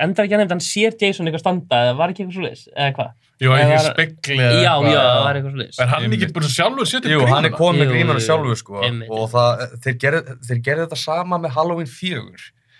[0.00, 2.62] endar ekki að nefnd hann sér Jason eitthvað standa eða var ekki eitthvað svo leis
[2.70, 3.10] eða hvað?
[3.40, 5.00] Jú, var- spekli já, eða já, eitthvað.
[5.00, 7.92] það var eitthvað svo leis Er hann ekki bara sjálfur setið Jú, hann er komið
[7.96, 8.80] með jú, sjálfur sko.
[8.84, 12.24] einmitt, og það, þeir gerðu þeir gerðu þetta sama með Halloween 4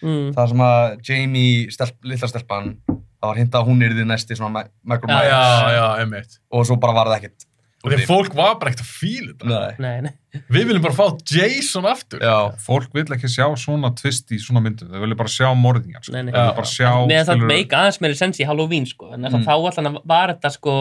[0.05, 0.27] mm.
[0.37, 2.75] það sem að Jamie, stelp, litla stelpan
[3.21, 5.33] það var hinta að hún yrði næsti svona Michael Já, Myers.
[5.35, 6.39] Já, já, einmitt.
[6.53, 7.50] og svo bara var það ekkert
[7.81, 9.47] Og því fólk var bara ekkert að fíla þetta.
[9.49, 9.77] Nei.
[9.81, 12.21] nei, nei, Við viljum bara fá Jason aftur.
[12.21, 16.05] Já, Fólk vil ekki sjá svona twist í svona myndum, þau vilja bara sjá morðingar,
[16.05, 16.13] sko.
[16.13, 16.33] Nei, nei.
[16.35, 19.25] Þau vilja bara sjá, með það skilurðu- meika aðeins meiri sens í Halloween sko, en
[19.25, 19.33] mm.
[19.33, 19.47] Mm.
[19.49, 20.75] þá allan var þetta sko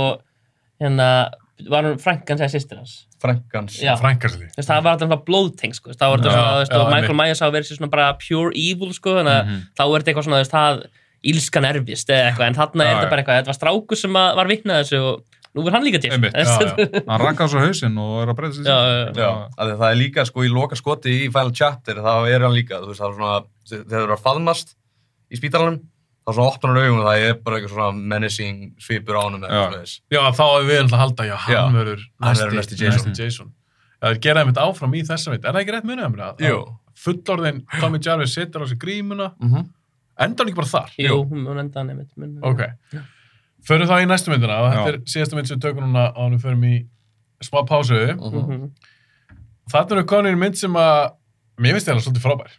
[0.81, 1.07] hérna,
[1.69, 5.91] var hún frænkan segja sýstir hans frankans það var alltaf blóðteng sko.
[5.91, 7.17] þá var þetta svona, og Michael.
[7.19, 9.59] Myers á að vera sér svona bara pure evil sko, þannig að Mhm.
[9.75, 10.83] þá er þetta eitthvað svona það
[11.29, 14.35] ílskan erfist eða eitthvað en þarna er þetta bara eitthvað, þetta var strákur sem að
[14.39, 15.23] var vitnað þessu og
[15.55, 16.89] nú er hann líka til Einmitt, já, já.
[17.09, 18.67] Hann rakka á svo hausinn og er að breyta sér.
[18.69, 21.53] Já, já, Já, af því að það er líka sko í loka skoti í Final
[21.57, 23.37] Chapter, þá er hann líka, þú veist, það er svona,
[23.71, 24.75] þegar þeir eru að faðmast
[25.29, 25.79] í spítalanum,
[26.25, 29.47] þá svona opnar hann augun og það er bara eitthvað svona menacing svipur á honum
[29.47, 29.95] eða Já.
[30.13, 32.05] Já, þá er við alltaf að halda, já, hann verður
[32.59, 33.15] næsti Jason.
[33.17, 33.49] Jason.
[33.99, 35.43] Já, þeir gera einmitt áfram í þessa veit.
[35.43, 36.23] Er það ekki rétt munið að mér?
[36.29, 36.59] að- Jú.
[36.61, 39.33] að Fullorðin Tommy Jarvis setur á sig grímuna.
[39.39, 39.67] Mm -hmm.
[40.19, 40.89] Endar hann ekki bara þar?
[40.99, 42.61] Jú, hún enda hann Ok.
[43.67, 46.21] Förum þá í næstu myndina og þetta er síðasta mynd sem við tökum núna á
[46.31, 46.75] við förum í
[47.43, 47.99] smá pásu.
[48.15, 48.69] Mhm.
[49.69, 51.11] Þarna erum við komin í mynd sem að
[51.59, 52.51] mér finnst það svolítið frábær.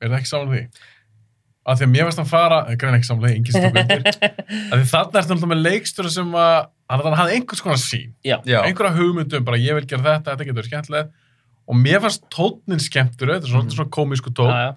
[0.00, 0.62] Er það ekki saman því?
[1.68, 4.04] Af því að mér finnst hann fara, grein ekki saman því, engin stók undir.
[4.72, 8.12] Af því þarna er þetta með leikstöru sem að hann hafði einhvers konar sín.
[8.24, 8.38] Já.
[8.62, 11.10] Einhverja hugmyndum, bara ég vil gera þetta, þetta getur verið skemmtilegt.
[11.68, 14.48] Og mér fannst tónnin skemmtur, þetta er svona, svona komísku tón.
[14.54, 14.76] já, já,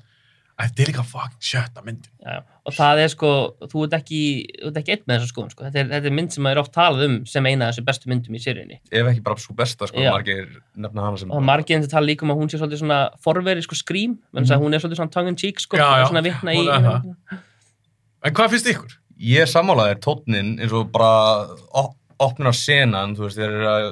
[0.61, 2.11] Þetta er líka fucking sjötta myndin.
[2.19, 2.50] já, já.
[2.69, 3.29] Og það er sko,
[3.71, 4.19] þú ert ekki,
[4.61, 5.63] þú ert ekki einn með þessu skoðun, sko.
[5.65, 8.11] Þetta er, þetta er mynd sem er oft talað um sem eina af þessu bestu
[8.11, 8.77] myndum í seríunni.
[8.91, 10.11] ef ekki bara svo besta sko, Já.
[10.13, 12.51] margir nefna hana sem Og það er margir en þetta tala líka um að hún
[12.53, 15.39] sé svolítið svona forveri, sko, skrím, menn þess að hún er svolítið svona tongue in
[15.41, 16.05] cheek, sko, Já, já.
[16.11, 16.61] svona vitna í.
[16.61, 17.41] Hún er það.
[18.29, 18.97] En hvað finnst ykkur?
[19.21, 21.45] ég sammálaði tónnin eins og bara
[21.77, 23.85] op opnar senan þú veist, þeir eru að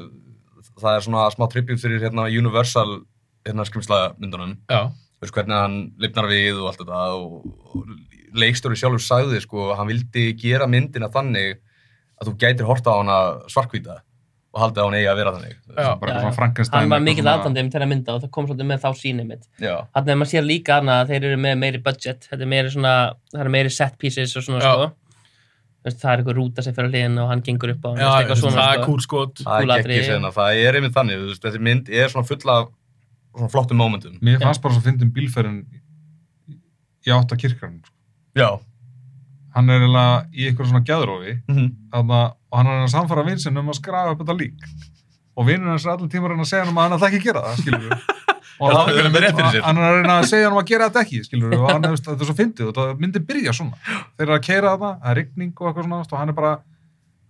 [0.80, 3.00] það er svona smá tribut fyrir hérna Universal
[3.48, 4.90] hérna skrimsla myndunum Já.
[4.90, 7.94] þú veist hvernig hann lifnar við og allt þetta og, og
[8.34, 11.58] leikstjóri sjálfur sagði sko, hann vildi gera myndina þannig
[12.20, 13.18] að þú gætir horta á hana
[13.52, 14.00] svarkvíta
[14.50, 15.90] og haldið á hann eigi að vera þannig Já.
[16.02, 18.90] bara Já, Hann var mikill aðdandi til að mynda og það kom svolítið með þá
[18.98, 19.44] sínið mitt.
[19.62, 19.76] Já.
[19.94, 22.72] Þannig að maður sér líka hana að þeir eru með meiri budget, þetta er meiri
[22.74, 22.94] svona,
[23.30, 24.74] það eru meiri set pieces og svona, Já.
[24.74, 24.90] sko.
[25.90, 28.42] Það er eitthvað rúta sem fyrir hliðin og hann gengur upp á hann, það er
[28.42, 28.86] sko.
[28.86, 29.44] cool skot.
[29.46, 32.68] það er ekki sena, það er einmitt þannig veist, þessi mynd er svona full af
[33.32, 35.62] svona flottum momentum Mér fannst bara svo fyndin bílferðin
[37.08, 37.80] í átta kirkran.
[38.40, 38.50] Já.
[39.56, 41.68] Hann er eiginlega í eitthvað svona gæðrófi Mhm.
[41.94, 42.20] þarna,
[42.52, 44.70] og hann er að samfara vinsinn um að skrafa upp þetta lík.
[45.40, 47.42] Og vinnur hans er allir tímar að segja hann að hann ætla ekki að gera
[47.48, 48.16] það, skilur við.
[48.60, 49.62] Og hann, er með rétt fyrir sér.
[49.64, 51.60] hann er að reyna að segja hann um að gera þetta ekki, skilur við.
[51.64, 53.78] Og hann, veist, þetta er svo fyndið og það myndi byrja svona.
[54.18, 56.52] Þeir eru að keira það, það er rigning og eitthvað svona, og hann er bara,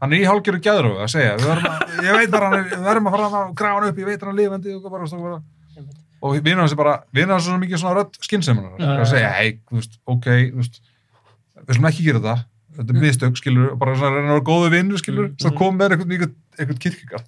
[0.01, 2.65] hann er í hálgjöru gæðrófi að segja, við verðum að, ég veit bara, hann er,
[2.73, 5.03] við verðum að fara að grafa hann upp, ég veit hann er lifandi og bara,
[5.05, 5.43] og
[6.19, 9.05] og vinnur hans er bara, vinnur hans er svo mikið svona rödd skynseminar, Já, að
[9.13, 9.51] segja, hei,
[10.09, 10.81] ok, þú veist,
[11.67, 12.37] við slum ekki gera þetta,
[12.79, 15.77] þetta er mistök, skilur, og bara svona reyna að vera góðu vinnur, skilur, svo kom
[15.79, 17.23] með einhvern, einhvern, einhvern kirkikar.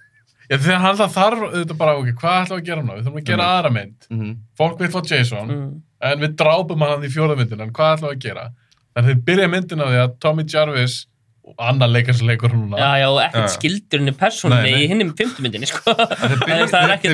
[0.51, 2.95] Já, þegar hann það þarf, þetta bara, ok, hvað ætlum við að gera nú?
[2.97, 3.51] Við þurfum að gera Mhm.
[3.55, 4.07] aðra mynd.
[4.11, 4.31] Mhm.
[4.59, 5.81] Fólk vil fá Jason, Mm.
[6.01, 8.43] en við drápum hann í fjóða myndina, en hvað ætlum við að gera?
[8.95, 11.05] Þannig að þeir byrja myndina á því að Tommy Jarvis
[11.47, 12.77] og annar leikar sem leikur hún núna.
[12.77, 13.53] Já, já, ekkert já.
[13.57, 15.79] skildur henni persónunni í hinnum fymtumyndinni, sko.
[15.95, 16.31] Það
[16.91, 17.07] er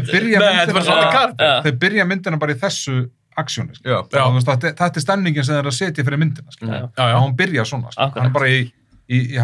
[1.63, 3.93] þeir byrja myndina bara í þessu aksjóni, skilur.
[3.93, 4.17] Já.
[4.17, 4.23] Já.
[4.23, 6.57] Og þú veist, þetta, þetta er stemningin sem þeir eru að setja fyrir myndina.
[6.97, 7.93] Og hún byrja svona.
[7.97, 8.59] Hann er bara í,
[9.07, 9.41] í, í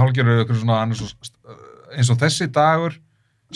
[0.95, 1.09] er svo,
[1.93, 2.97] eins og þessi dagur,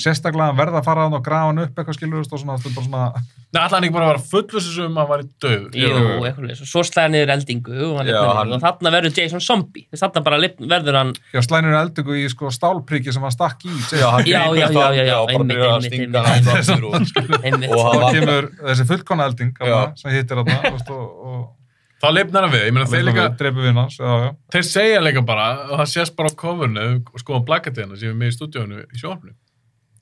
[0.02, 2.70] sérstaklega hann verða að fara hann og grafa hann upp eitthvað, skilur, og svona, þetta
[2.72, 5.28] er bara svona, Nei, ætla hann ekki bara að vera fullvissus um að hann væri
[5.44, 5.76] döður.
[5.80, 6.62] Jú, eitthvað leys.
[6.68, 9.86] Svo slæði niður eldingu og, hann lifnar hann- og þarna verður Jason zombie.
[9.88, 13.64] Þess þarna bara lifn, verður hann, já, slænir eldingu í sko stálpriki sem hann stakk
[13.64, 16.68] í, Já, hann Já, já, það, já, já, og bara einmitt, að einmitt, einmitt.
[16.68, 17.72] hann og einmitt.
[17.72, 19.54] Og og hann þá var- kemur þessi fullkona elding
[19.96, 20.52] sem hittir hann
[20.92, 21.54] og, og,
[21.98, 22.66] Þá lifnar hann við.
[22.68, 24.28] Ég meina, og þeir líka, dreipur við hans já, já.
[24.54, 28.12] þeir segja líka bara, og það sést bara á coverinu, og skoðum plakatið hann sem
[28.12, 29.32] er með í stúdíónu í sjónfnu.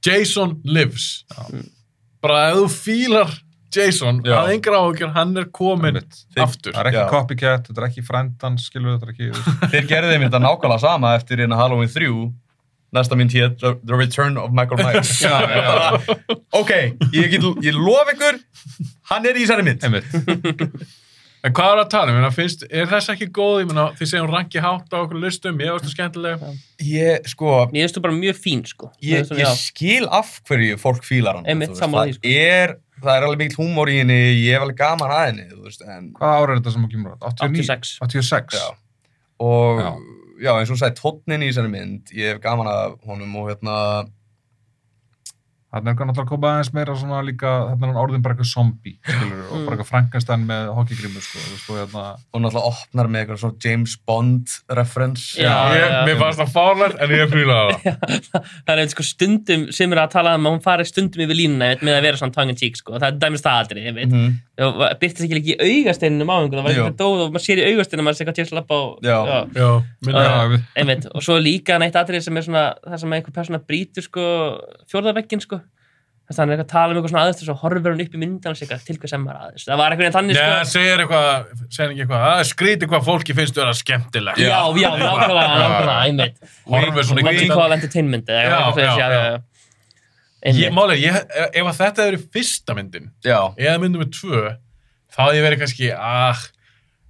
[0.05, 1.25] Jason lives.
[2.21, 3.33] Bara ef þú fílar
[3.75, 4.37] Jason, Já.
[4.39, 6.21] að yngra áhugjur, hann er komin Einmitt.
[6.39, 6.71] aftur.
[6.71, 7.09] það er ekki Já.
[7.11, 9.27] copycat, þetta er ekki frendans skilur þetta ekki
[9.73, 12.07] Þeir gerði þeim þetta nákvæmlega sama eftir hérna Halloween 3
[12.95, 15.99] næsta mynd hér The Return of Michael Myers Já, já.
[16.55, 16.71] Ok,
[17.11, 18.39] ég, get, ég lof ykkur
[19.11, 20.07] hann er í þessari mynd einmitt
[21.45, 22.15] En hvað er að tala um?
[22.15, 23.59] Ég meina, Finnst, er þess ekki góð?
[23.61, 26.45] Ég meina, þið segjum ranki hátt á okkur listum, ég varstu skemmtileg.
[26.81, 28.89] Ég, sko, Mér finnst þú bara mjög fín, sko.
[29.05, 32.15] ég, Það er ég skil af hverju fólk fílar hann Einmitt, þú veist, það því,
[32.17, 32.33] sko.
[32.55, 32.73] er,
[33.05, 35.85] það er alveg mikill húmór í henni ég hef alveg gaman að henni þú veist,
[35.85, 37.25] en, hvað ára er þetta sem að kemur átt?
[37.29, 37.61] 89?
[37.61, 37.93] 86.
[38.09, 38.65] 86 já.
[39.45, 39.89] og Já.
[40.47, 40.51] já.
[40.55, 43.77] eins og hún sagði tónnin í þessari mynd ég hef gaman að honum og hérna
[45.75, 48.47] Þannig er náttúrulega að koma aðeins meira svona líka, þannig er hann orðin bara eitthvað
[48.53, 49.65] zombie, skilur, og Mm.
[49.65, 52.03] bara eitthvað Frankenstein með hockeygrimu, sko, þú veist, og hérna,
[52.33, 54.47] og náttúrulega opnar með eitthvað svona James Bond
[54.79, 56.05] reference Já, ég, já, já.
[56.07, 57.99] mér fannst það fárlegt, en ég fílaði það.
[58.65, 61.35] það er eitthvað sko stundum sem er að tala um að hún fari stundum yfir
[61.41, 62.95] línuna einmitt, með að vera svona tongue in cheek sko.
[62.95, 64.09] það er dæmis það aldrei ég veit.
[64.15, 64.31] Mhm.
[64.54, 67.59] og byrtist ekki líka í augasteinunum á einhvern það var eitthvað dóð og maður sér
[67.59, 69.17] í augasteinunum maður sé hvað tjóðs lappa á Já.
[69.51, 69.69] Já,
[70.07, 70.23] minna.
[70.23, 70.47] já, Já.
[70.53, 71.07] við, einmitt.
[71.11, 74.23] og svo líka neitt atrið sem er svona það sem einhver persóna brýtur sko,
[74.91, 75.59] fjórðarvekkin sko.
[76.25, 78.01] þess að hann er eitthvað að tala um eitthvað svona aðeins og svo horfir hann
[78.05, 80.33] upp í myndan og segja eitthvað, til hvað sem var aðeins það var eitthvað þannig
[80.33, 80.53] Já, sko.
[80.55, 81.27] það segir eitthvað,
[81.75, 84.39] segir ekki eitthvað, það er skrítið hvað fólki finnst vera skemmtilegt.
[84.41, 87.45] já, já, nákvæmlega, nákvæmlega, einmitt Horfir svona í
[90.45, 91.15] Ég, málega, ég,
[91.57, 94.41] ef þetta hefur verið fyrsta myndin, já, eða myndum með tvö,
[95.15, 96.43] þá hefði ég verið kannski, ah,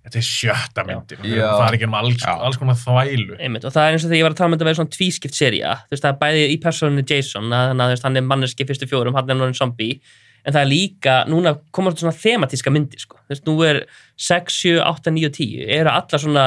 [0.05, 1.25] þetta er sjötta myndin.
[1.27, 1.47] Já.
[1.49, 3.39] Það er ekki um alls, alls konar þvælu.
[3.41, 4.79] Einmitt, og það er eins og þegar ég var að tala um þetta að vera
[4.79, 8.21] svona tvískipt seria þú veist það er bæði í persónu Jason að, að veist, hann
[8.21, 9.99] er manneski fyrstu fjórum hann er náttúrulega zombie
[10.45, 13.17] en það er líka, núna koma svona thematíska myndir sko.
[13.25, 13.81] þú veist, nú er
[14.21, 16.45] 6, 7, 8, 9 og 10 eru allar svona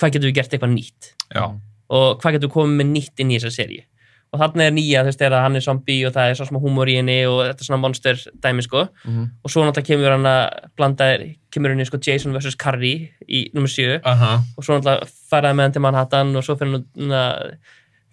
[0.00, 1.44] hvað getum við gert eitthvað nýtt já,
[1.92, 3.86] og hvað getur komið með nýtt inn í þessa seríu
[4.32, 6.58] og þarna er nýja, þú veist, þegar hann er zombie og það er svo smá
[6.62, 9.26] húmor í henni og þetta er svona monster dæmi, sko, Mhm.
[9.44, 11.08] og svo náttúrulega kemur hann að blanda,
[11.52, 12.56] kemur henni, sko, Jason vs.
[12.56, 14.42] Carrie í nummer 7 Aha.
[14.56, 17.22] og svo náttúrulega færaði með hann til Manhattan og svo fyrir hann, na,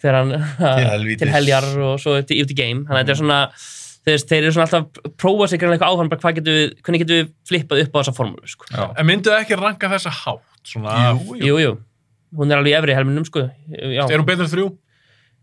[0.01, 0.31] fyrir hann
[1.07, 3.39] Til til heljar og svo til, í game, þannig að þetta er svona
[3.99, 6.55] þú veist, þeir eru svona alltaf að prófa sig greinlega eitthvað áfram, bara hvað getum
[6.55, 8.65] við, hvernig getum við flippað upp á þessa formúlu, sko.
[8.71, 8.85] Já.
[8.97, 10.45] En myndu ekki ranka þessa hátt?
[10.63, 11.73] Svona, Jú, Jú, jú,
[12.35, 12.47] hún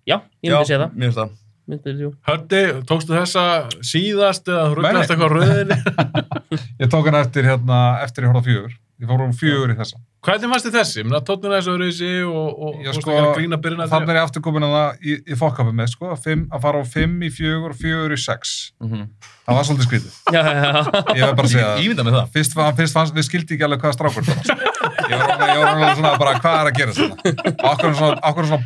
[0.06, 1.34] já, hún ég myndi segja það, Mér finnst það.
[1.66, 3.44] Höddi, tókstu þessa
[3.82, 5.00] síðast eða nei.
[5.02, 5.78] eitthvað á rauðinni?
[6.82, 8.76] Ég tók hann eftir hérna, eftir ég horfði fjögur.
[8.96, 9.98] Ég fór um fjögur í þessa.
[10.24, 11.02] Hvernig fannst þið þessi?
[11.04, 14.18] Mér tóknum þessu öðruvísi og, og, Ég og sko, sko, grína byrjun að þannig er
[14.20, 17.18] ég aftur komin að það í, í fokkapu með, sko, fimm, að fara á fimm
[17.20, 18.54] í fjögur og fjögur í sex.
[18.80, 19.04] Mhm.
[19.44, 20.16] Það var svolítið skrítið.
[20.32, 20.80] já, já, já,
[21.12, 21.84] Ég verð bara að segja það.
[21.84, 22.32] Ímynda með það.
[22.38, 24.65] Fyrst, fyrst fannst, við skildi ekki alveg hvaða strákur það var.
[25.06, 27.16] Ég var alveg, ég var alveg svona bara, hvað er að gera svona?
[27.52, 28.62] Og okkur er svona, okkur er svona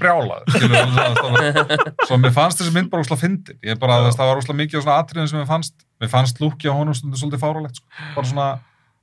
[0.54, 1.76] svona, svona.
[2.08, 3.58] Svo mér fannst þessi mynd bara úsla fyndin.
[3.66, 6.40] Ég bara, þess, það var úsla mikið á svona atriðin sem mér fannst, mér fannst
[6.42, 8.06] lúkja á honum stundum svolítið fáralegt, sko.
[8.16, 8.48] Bara svona,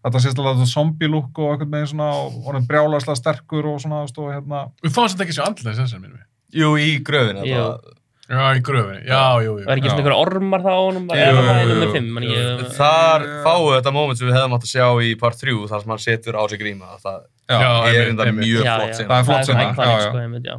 [0.07, 3.79] þetta sést alveg þetta zombie lúk og eitthvað með svona, og honum brjálaðslega sterkur og
[3.83, 6.27] svona, og hérna, Við fannst þetta ekki svo andlega þessar minnum við.
[6.57, 7.43] Jú, í gröfin.
[7.45, 7.61] Jú.
[7.61, 7.96] þetta-
[8.27, 9.05] Já, í gröfinni.
[9.07, 9.65] Já, jú, jú.
[9.69, 10.03] var ekki svona Já.
[10.03, 12.31] einhver ormar þá á honum, bara er það jú, í nummer jú, 5, man jú.
[12.35, 15.53] ég, Þar fáum við þetta moment sem við hefðum átt að sjá í part 3
[15.71, 16.89] þar sem hann setur á sig gríma.
[17.05, 17.59] Það já.
[17.87, 18.41] Er einmitt.
[18.41, 19.07] mjög flott sem.
[19.07, 20.09] Það er flott það er iconic, já, já.
[20.09, 20.57] sko, einmitt, já.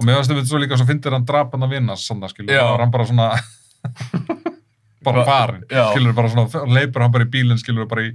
[0.00, 2.56] Og mér finnst þetta svo líka svo fyndir hann drap hann að vinna sanna, skilur,
[2.56, 3.28] var hann bara svona
[5.06, 8.14] bara farin, skilur, bara svona leipur hann bara í bílinn, skilur, bara í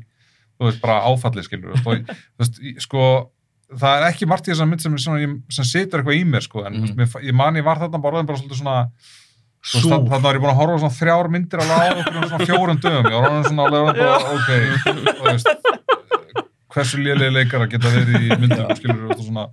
[0.56, 1.96] þú veist, bara áfalli, skilur og, þú
[2.42, 3.06] veist, sko,
[3.74, 6.66] það er ekki margt í þessar mynd sem, ég- sem situr eitthvað í mér, sko,
[6.66, 6.98] en mm Mhm.
[7.00, 8.90] mér, ég man ég var þarna bara bara svolítið svona
[9.66, 12.30] þú þarna var ég búin að horfa á svona þrjár myndir alveg á okkur um
[12.30, 14.50] svona fjórum dögum, ég var orðin svona alveg orðin bara, ok,
[15.18, 15.48] þú veist
[16.76, 19.46] hversu lélega leikara geta verið í myndum, skilur, svona.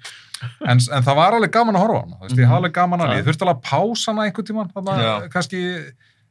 [0.66, 2.72] En, en það var alveg gaman að horfa á hana þú veist, ég hafði alveg
[2.78, 5.12] gaman að ég þurfti alveg að pása hana einhvern tímann, þarna, Já.
[5.30, 5.60] kannski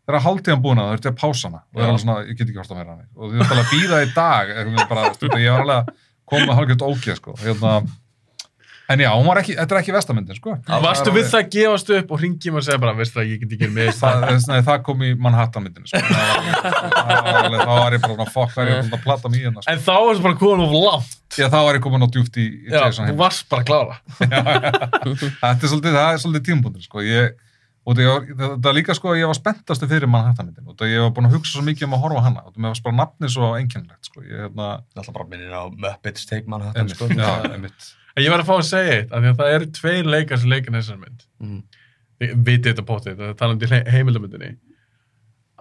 [0.01, 1.61] þegar hálftíðan búin að það, þurfti að pása hana.
[1.71, 3.55] Og það er alveg svona, ég get ekki horft að meira hana og ég þurfti
[3.55, 5.93] alveg að býða í dag ég var alveg að
[6.31, 7.35] koma hálfgjöld ógeð sko.
[7.41, 7.81] hérna,
[8.91, 9.09] en já,
[9.41, 10.55] ekki, þetta er ekki vestamyndin sko.
[10.83, 13.55] Varstu við það að gefast upp og ringjum og segja bara, veist það, ég get
[13.57, 16.01] ekki með það, það, það kom í Manhattan myndinu sko.
[16.01, 19.75] þá var ég bara fokk, það er ég að plata mig í hérna sko.
[19.75, 21.15] En þá varstu bara komin of langt.
[21.37, 24.01] já, þá var ég komin á djúft í, í Já, þú varst bara að klára.
[25.41, 27.05] þetta er svolítið, það er svolítið tímpúndur sko.
[27.05, 27.31] ég,
[27.85, 28.27] og það,
[28.61, 31.37] það líka sko, ég var spenntastu fyrir Manhattan myndin og það ég var búin að
[31.39, 34.05] hugsa svo mikið um að horfa hana og það mér varst bara nafnið svo einkennilegt
[34.11, 34.21] sko.
[34.21, 37.09] ég, hérna, Alltaf bara minnir á Muppets Take Manhattan, einmitt, sko.
[37.09, 39.67] já, einmitt En ég var að fá að segja eitt, af því að það eru
[39.77, 41.21] tveir leikar sem leikar þessar mynd.
[41.39, 41.59] Mhm.
[42.21, 44.49] Þið vitið þetta potið, það er talandi í heimildamyndinni.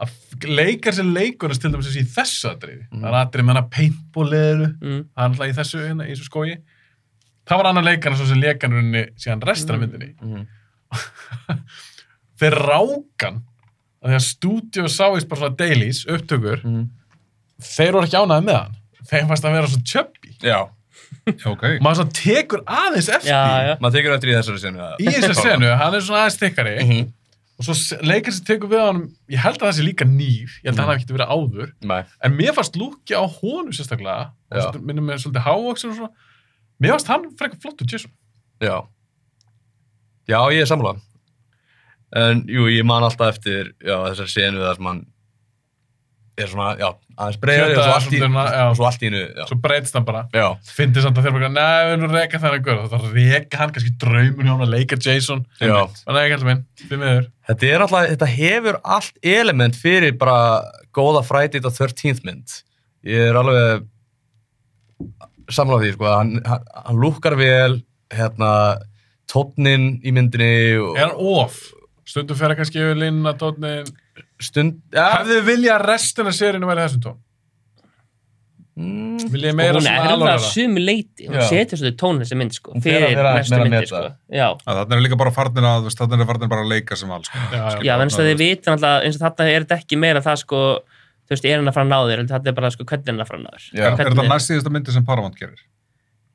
[0.01, 0.17] Að
[0.51, 2.83] leikar sem leikurinn til dæmis í þessu atriði.
[2.91, 3.05] Mhm.
[3.05, 4.99] Það er atrið með hana paintball-leðinu, Mm.
[5.15, 6.57] það er alltaf í þessu, hérna, í þessu skói.
[7.47, 10.11] Það var annar leikarinn svo sem leikarinn síðan restina af myndinni.
[12.41, 13.43] Þeir rákan,
[14.01, 16.89] að því að stúdíu sáist bara svona dailies, upptökur, Mhm.
[17.61, 18.77] þeir voru ekki ánæði með hann.
[19.11, 20.37] Þeim fannst að vera svo chubby.
[20.43, 20.61] Já,
[21.47, 24.79] ok, Maður svona tekur aðeins eftir já, já, maður tekur eftir í þessari senu.
[24.81, 27.13] að- í þessar senu, hann er svona aðeins stikkari Mhm.
[27.59, 30.65] og svo leikar sem tekur við hann ég held að það sé líka nýr, ég
[30.65, 32.05] held að hann hafi ekki verið áður Nei.
[32.23, 34.31] en mér fannst lúkja á honum sérstaklega
[34.81, 36.11] minnum með svolítið hávoksin og svona
[36.81, 38.11] mér fannst hann frekar flottur Jason
[38.63, 38.87] Já.
[40.29, 41.01] Já, ég er sammála.
[42.17, 45.03] En jú, ég man alltaf eftir já, þessari senu þar sem hann
[46.41, 46.89] er svona, já,
[47.21, 48.63] aðeins breyðari og svo allt í, svona, já.
[48.79, 49.45] svo allt í innu, já.
[49.51, 50.23] svo breytist hann bara.
[50.35, 50.47] Já,
[50.77, 52.81] fyndi samt að þeir bara, neða, við erum að reka þennan gaur.
[52.91, 56.65] Þá reka hann kannski draumur hjá hann að leika Jason þannig að ekki alltaf minn,
[56.83, 57.31] því miður.
[57.51, 60.39] Þetta er alltaf, þetta hefur allt element fyrir bara
[60.97, 62.61] góða Friday the 13th mynd.
[63.07, 63.87] Ég er alveg
[65.51, 67.81] sammála því, sko, hann, hann, hann lúkkar vel,
[68.15, 68.53] hérna,
[69.31, 71.69] tónnin í myndinni og er hann off,
[72.09, 73.89] stundum fer hann kannski yfir linna tónin,
[74.41, 77.19] stund, ja, hefðu vilja að restina sérinu verið þessum tón
[78.81, 81.45] mm, vil ég meira hún svona er það alvarlega sumu leiti hún Já.
[81.51, 83.91] setur svolítið tón þessi mynd sko, Hún fer að fyrir vera næstu meira myndir meta.
[83.91, 84.37] sko.
[84.41, 86.73] já, að þarna er líka bara farnir að, þú veist, þarna er farnir bara að
[86.75, 87.39] leika sem alls sko.
[87.51, 87.83] Já, já.
[87.89, 90.63] já, þess að þið vita náttúrulega eins og þarna er þetta ekki meira það sko
[90.81, 93.07] þú veist, er hann að fara að ná þér, heldur þetta er bara sko hvernig
[93.07, 93.85] er hann að fara að ná þér Já.
[93.85, 95.61] er, er þetta Hvernig- næst síðasta myndi sem Paramount gerir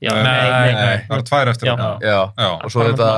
[0.06, 0.98] já, Nei, nei, nei, nei.
[1.08, 1.74] það eru tvær eftir Já.
[1.76, 1.90] hana.
[2.04, 2.20] já.
[2.38, 3.10] já, og svo þetta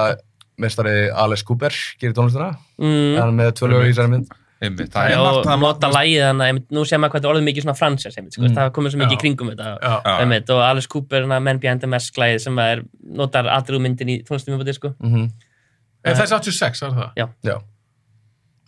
[0.57, 4.27] mestari Alex Cooper gerir tónlistina Mm, hann er með tvö lög í þessari mynd
[4.61, 7.11] einmitt, það já, er margt og það er nota lægið þannig að nú séum maður
[7.13, 8.55] hvað þetta er orðið mikið svona fransjars sko, Mm.
[8.57, 9.17] það komið svo mikið Já.
[9.17, 9.93] í kringum þetta Já.
[10.05, 10.53] Já.
[10.55, 14.23] og Alice Cooper, hana, Men Behind the Mask lægið sem er, notar aðrið myndin í
[14.25, 15.31] tónlistum disco mm -hmm.
[16.03, 17.11] Er þessi 86, er það?
[17.43, 17.61] já,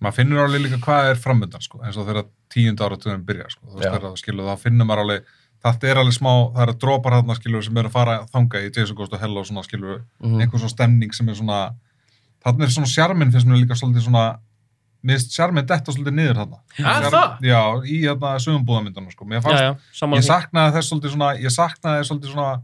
[0.02, 3.66] maður finnur alveg líka hvað er framöndan sko, eins og þegar tíund áratugun byrja sko,
[3.66, 3.92] þú veist Já.
[3.94, 5.24] þegar það skilur þá finnur maður alveg
[5.66, 8.70] þetta er alveg smá, það eru drópar þarna skilur sem eru að fara þanga í
[8.76, 10.40] Jason Ghost og Hell og svona skilur, Mhm.
[10.42, 11.74] einhver svona stemning sem er svona,
[12.46, 14.40] þarna er svona sjarminn finnst mér líka svolítið svona
[15.04, 17.40] mér finnst sjarminn detta svolítið niður þarna Er það?
[17.42, 21.30] Já, í þarna sögumbúðamyndunum sko, mér já, fannst, já, saman ég saknaði þess svolítið svona,
[21.40, 22.62] ég saknaði svolítið svona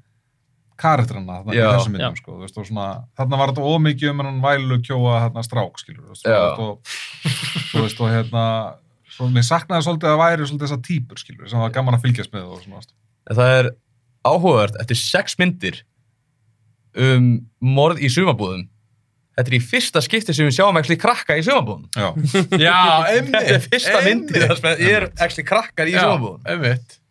[0.77, 1.69] karakterina þarna í Já.
[1.71, 2.19] þessum myndum Já.
[2.19, 5.79] sko, þú veist, og svona, þarna var þetta ómikið um hennan vælu kjóa þarna strák
[5.79, 6.59] skilur, veist, Já.
[6.59, 6.81] og,
[7.71, 8.43] þú veist, og hérna,
[9.15, 12.35] svo, mér saknaði svolítið að væri svolítið þessar típur skilur, sem var gaman að fylgjast
[12.35, 12.85] með og svona,
[13.31, 13.71] En það er
[14.25, 15.81] áhugavert eftir sex myndir
[16.95, 17.29] um
[17.59, 18.67] morð í sumabúðum
[19.35, 22.11] þetta er í fyrsta skipti sem við sjáum actually krakka í sumabúðum já,
[22.67, 22.77] Já,
[23.11, 23.33] einmitt.
[23.35, 27.01] þetta er fyrsta myndið þar sem er actually krakkar í Já, sumabúðum einmitt.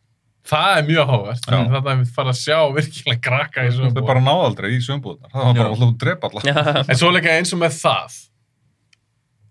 [0.44, 1.10] Það er mjög.
[1.24, 1.36] Já.
[1.48, 4.08] Þetta er einmitt fara að sjá virkilega krakka í þau sögumbúðum.
[4.10, 5.70] bara náðu aldrei í sömbúðunar það var bara Já.
[5.74, 6.56] alltaf að drepa alla já,
[6.92, 8.18] En svo líka eins og með það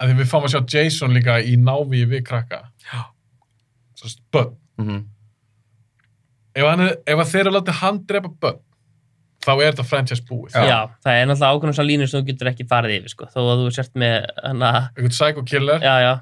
[0.03, 2.59] að því við fáum að sjá Jason líka í návíi við krakka.
[2.83, 3.01] Já.
[3.99, 4.53] Svo börn.
[4.81, 5.01] Mhm.
[6.53, 8.59] Ef, er, ef að þeir eru látið hann drepa börn,
[9.43, 10.53] þá er þetta franchise búið.
[10.53, 13.39] já, það er náttúrulega ákveðnum svo línur sem þú getur ekki farið yfir sko, þó
[13.41, 15.81] að þú sért með hana, Einhvern psycho killer.
[15.81, 16.13] já, já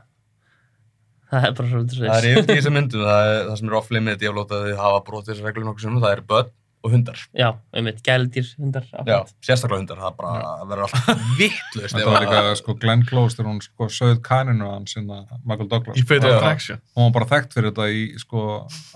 [1.32, 3.76] það er bara svolítið það er yfir í þessum myndum það, er, það sem er
[3.82, 6.50] off-limit ég hef lótað að þið hafa brotið þessu reglum nokkuð sem það eru börn
[6.82, 7.20] og hundar.
[7.38, 10.42] Já, einmitt, gældir, hundar já, sérstaklega hundar, það bara
[10.72, 14.96] vera alltaf vittlust þetta var líka sko Glenn Close þegar hún sko sögð kaninu hans
[14.96, 16.00] sinna Michael Douglas.
[16.00, 16.34] Í Fatal.
[16.40, 16.82] Attraction.
[16.98, 18.46] hún var bara þekkt fyrir þetta í sko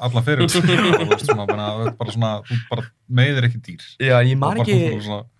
[0.08, 0.56] alla fyrir og
[1.12, 2.88] veist svona bara, bara svona þú bara
[3.22, 3.86] meiðir ekki dýr.
[4.02, 4.80] Já, ég man ekki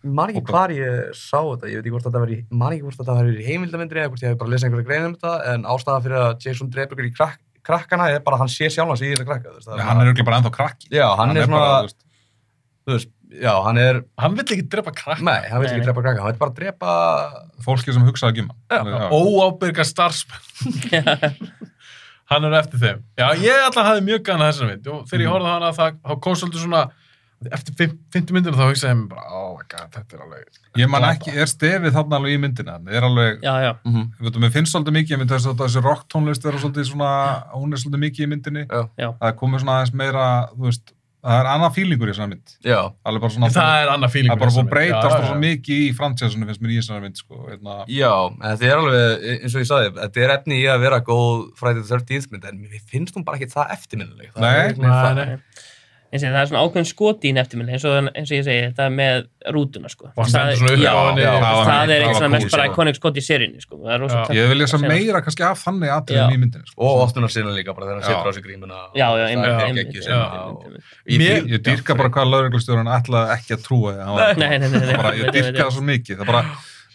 [0.06, 3.02] man ekki hvar ég sá þetta, ég veit ekki hvort þetta í, man ekki hvort
[3.02, 5.68] þetta var í heimildamindri eða hvort ég hef bara lesið einhverja grein um þetta, en
[5.74, 6.72] ástæða fyrir að Jason
[7.16, 10.28] krak, krakkana er bara að hann sé sjálfans í þetta krakka, þú hann er auðvitað
[10.28, 10.90] bara ennþá krakki.
[10.94, 11.94] Já, hann, er svona, bara,
[12.86, 13.10] þú veist,
[13.42, 15.24] já, hann er, Hann vill ekki drepa krakka.
[15.26, 16.92] nei, hann vil Nei, ekki drepa krakka, hann vil bara drepa,
[17.66, 18.92] fólki sem hugsaði ekki um hann.
[18.94, 19.08] Já.
[19.12, 21.40] Óábyrga starfsmenn.
[22.32, 23.02] hann er eftir þeim.
[23.20, 24.88] Já, ég alltaf hafði mjög gana þessar mynd.
[24.94, 26.86] Og þegar ég horfði á hana það, þá kom svolítið svona
[27.52, 30.80] eftir fimm- 50 myndinu þá hugsaði ég mér bara, oh my god, þetta er alveg
[30.80, 32.78] ég man ekki, er stefið þarna alveg í myndina?
[32.80, 35.50] Hann er alveg, já, já, mm við veitum, mér finnst svolítið mikið ég myndi þess
[35.52, 37.10] að þessi rock tónlist er svolítið svona
[37.52, 38.64] hún er svolítið mikið í myndinni.
[38.72, 39.10] Já.
[39.20, 40.26] Það er komið svona aðeins meira,
[40.56, 40.96] þú veist
[41.26, 42.54] það er annað fílingur í þessari mynd.
[42.70, 42.78] Já,
[43.10, 45.82] alveg bara svona, það er annað fíling það er bara búið að breytast svo mikið
[45.82, 49.56] í fransjásunum finnst mér í þessari mynd sko, hérna, já, en þetta er alveg, eins
[49.58, 52.62] og ég sagði, þetta er efni í að vera góð Friday the 13th mynd, en
[52.62, 54.34] mér finnst hún bara ekki það eftirminnileg.
[54.36, 55.66] Það Nei, er nei, nei.
[56.16, 58.62] Eins og það er svona ákveðin skoti í neftiminn eins, og- eins og ég segi,
[58.72, 59.26] þetta með
[59.56, 60.10] rútuna sko.
[60.16, 61.22] Og það, já, á henni.
[61.22, 63.78] já, Það er svona cool, mest bara iconic skoti í seríunni sko.
[63.84, 64.24] það er rosa Já.
[64.30, 66.26] töff ég vil lesa meira kannski af þannig Já.
[66.32, 66.80] í myndinni sko.
[66.82, 68.16] Og opnunar sinna líka, bara þegar hann Já.
[68.16, 68.78] setur á sig grímuna.
[68.96, 69.26] já, já,
[70.48, 70.64] og-
[71.08, 73.92] ég dýrka bara hvað lauruglustjórun ætlaði ekki að trúa
[75.16, 76.44] ég dýrka það svo mikið það bara,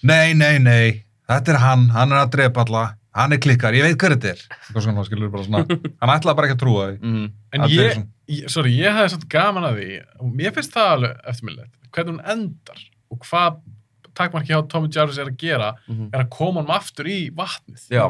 [0.02, 2.84] nei, nei, nei þetta er hann, hann er að drepa alla
[3.14, 5.64] hann er klikkar, ég veit hver þetta er Eitthvað svona, skilur, bara svona.
[6.00, 7.30] hann ætlaði bara ekki að trúa því Mhm.
[7.52, 7.96] En ég,
[8.30, 8.42] svona.
[8.44, 12.14] ég, sorry, ég hafði svolítið gaman að því og mér finnst það alveg eftirminnilegt hvernig
[12.14, 12.80] hún endar
[13.10, 13.60] og hvað
[14.14, 16.10] takkmarki hjá Tommy Jarvis er að gera Mhm.
[16.14, 18.06] er að koma hann aftur í vatnið Já,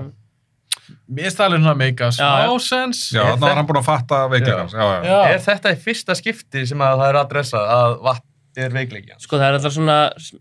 [1.11, 2.47] mér finnst það alveg svona meika Já, já.
[2.47, 5.05] smá sens já, Er þannig var hann búin að fatta veikleikans já, já.
[5.05, 5.21] Já.
[5.35, 8.27] er þetta í fyrsta skipti sem að það er adressað að vatn
[8.65, 9.99] er veikleiki sko það er alltaf svona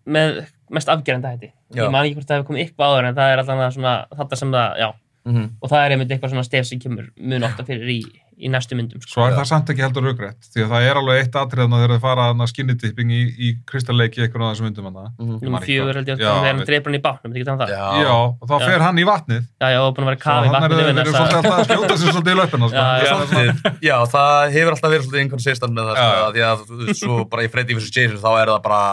[0.08, 0.40] með
[0.72, 3.42] mest afgerenda hætti ég man ekki hvort það hefur komið eitthvað áður en það er
[3.44, 4.90] alltaf svona þetta sem það, já
[5.30, 5.50] Mhm.
[5.62, 8.02] og það er einmitt eitthvað svona stef sem kemur mun ofta fyrir í,
[8.40, 9.12] í næstu myndum sko.
[9.12, 9.38] svo er Já.
[9.42, 12.28] það samt ekki heldur raugrætt því að það er alveg eitt atriðna þegar þau fara
[12.32, 15.40] að skinnidipping í, í kristalleiki eitthvað á þessum myndum hann Mhm.
[15.44, 16.68] Númer fjögur held ég Já, þegar hann veit.
[16.70, 17.86] dreipur hann í bátnum, þetta getur hann það Já.
[18.00, 18.66] já, og þá Já.
[18.70, 20.90] fer hann í vatnið já, já, og búin að vera kafi í hann er við
[20.90, 22.80] eru þessa- svolítið alltaf að skjóta sér svolítið í löpina sko.
[22.80, 23.16] Já, já.
[23.30, 23.54] Það er
[23.90, 26.24] já, það hefur alltaf verið svolítið inconsistent með það, Já, sko, já.
[26.30, 27.92] að því að svo bara í Freddy vs.
[27.92, 28.84] Jason þá er það bara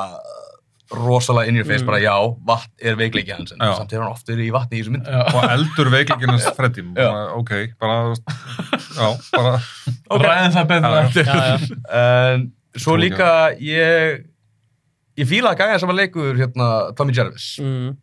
[0.93, 1.87] rosalega in your face, Mm.
[1.87, 2.15] bara já,
[2.47, 3.73] vatn er veikleiki hans, en Já.
[3.77, 5.07] samt hefur hann oft verið í vatni í þessu mynd.
[5.07, 5.23] Já.
[5.35, 6.93] og eldur veikleikinans Freddy Já.
[6.95, 8.15] bara, ok, bara
[8.97, 9.61] já, bara
[10.23, 11.67] ræðin það.
[11.91, 13.31] En svo líka,
[13.61, 14.25] ég,
[15.19, 17.57] ég fíla að gæja sem að leikur hérna Tommy Jarvis.
[17.63, 17.97] Mm.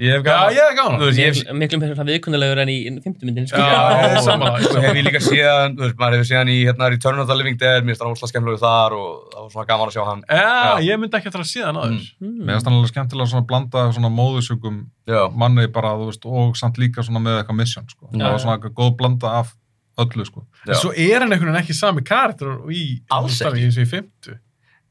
[0.00, 2.60] Ég hef já, gaman, ég er gáðan þú veist, ég hef, Miklu- miklu meira viðkunnulegur
[2.62, 3.60] en í fymtu myndin sko.
[3.60, 4.62] Já, er sammála.
[4.64, 7.36] svo hef ég líka séðan, þú veist, maður hefur séðan í hérna Return of the
[7.36, 10.04] Living Dead, mér finnst það óslega skemmilegu þar og það var svona gaman að sjá
[10.08, 10.22] hann.
[10.30, 12.38] já, ég myndi ekki að það að síðan aður Mm.
[12.46, 14.78] mér finnst hann alveg skemmtilega svona blanda svona móðusjúkum
[15.10, 18.08] Já, manni bara, þú veist, og samt líka svona með eitthvað mission, sko.
[18.08, 18.44] Já, það var já.
[18.46, 19.52] svona góð blanda af
[20.00, 20.46] öllu, sko.
[20.64, 20.74] já.
[20.80, 23.02] svo er hann einhvern veginn ekki sami karakter og í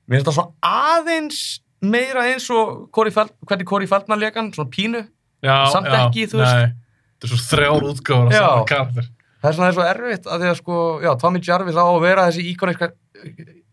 [0.10, 1.42] Mér finnst það svona aðeins
[1.82, 5.06] meira eins og Corey Feld, hvernig Corey Feldman leik hann, svona pínu.
[5.44, 6.76] já, Samt já, ekki, þú veist.
[7.20, 8.44] þetta er svo þrjár útgáður af Já.
[8.50, 9.08] sama karakter
[9.40, 11.86] Það er svona það er svo erfitt að því að sko, já, Tommy Jarvis á
[11.88, 12.90] að vera þessi íkoniska,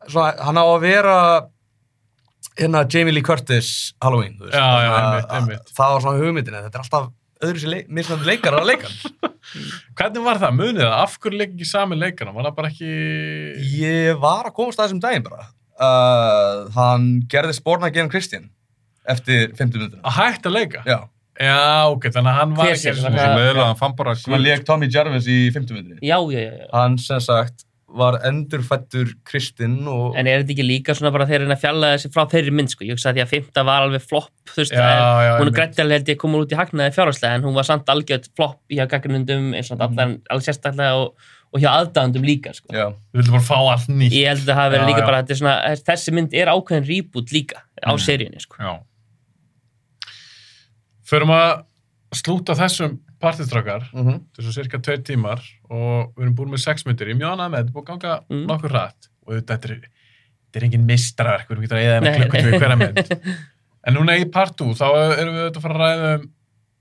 [0.06, 1.14] svona, hann á að vera
[2.56, 3.70] hérna Jamie Lee Curtis
[4.00, 4.54] Halloween, þú veist.
[4.54, 5.72] Já, einmitt, að- einmitt.
[5.76, 7.08] Það var svona hugmyndin, þetta er alltaf
[7.46, 9.34] öðru leik, misnandi leikar að leika hann.
[9.98, 10.54] Hvernig var það?
[10.60, 10.94] Munið það?
[11.02, 12.32] Af hverju leik ekki sami leikana?
[12.32, 12.92] Var það bara ekki...
[13.82, 15.46] Ég var að komast að þessum daginn bara.
[15.76, 18.48] Uh, hann gerði spórna gegn Kristinn
[19.06, 20.00] eftir 50 minútur.
[20.02, 20.82] Að hætta að leika?
[20.88, 20.98] Já.
[21.36, 22.80] Já, ok, þannig að hann var ekki...
[22.80, 22.96] sér?
[22.96, 25.98] Og svo leiðilega hann fann bara að leik Tommy Jarvis í 50 minútur.
[26.00, 26.68] Já, já, já, já.
[26.72, 27.66] Hann sem sagt
[27.96, 30.16] var endurfættur Kristinn og...
[30.18, 32.72] En er þetta ekki líka svona bara þeir reyna að fjalla þessi frá þeirri mynd,
[32.72, 32.84] sko?
[32.84, 35.22] Ég hugsa að því að fymta var alveg flopp, þú veist, Já, en já, hún
[35.22, 35.56] er einmitt.
[35.60, 38.80] grættilega held ég komur út í hagnaði fjárhagslega, en hún var samt algjörð flopp í
[38.80, 42.68] hjá gaggrindum, eins og allan, alveg sérstaklega og, og hjá aðdæðandum líka, sko.
[42.74, 42.88] Já.
[43.12, 44.12] Við vildum bara fá allt nýtt.
[44.12, 45.06] Ég held að það hafi verið líka já.
[45.06, 45.56] bara, þetta er svona,
[45.90, 48.02] þessi mynd er ákveðin reboot líka á Mm.
[48.06, 48.56] seríunni, sko.
[48.60, 48.72] Já.
[51.06, 51.50] Förum að
[52.16, 53.86] slúta þessum partistrákar.
[53.94, 54.18] Mm -hmm.
[54.26, 55.40] Þetta er svo cirka tveir tímar
[55.70, 57.08] og við erum búin með sex myndir.
[57.08, 58.46] Ég mjög annað með þetta, er búin að ganga Mm.
[58.46, 59.08] nokkur hrætt.
[59.26, 62.76] Og þetta er, þetta er engin mistraverk, við erum ekki að eða með í hverja
[62.82, 63.36] mynd.
[63.86, 64.86] En núna í part 2, þá
[65.18, 66.30] erum við auðvitað að fara að ræða um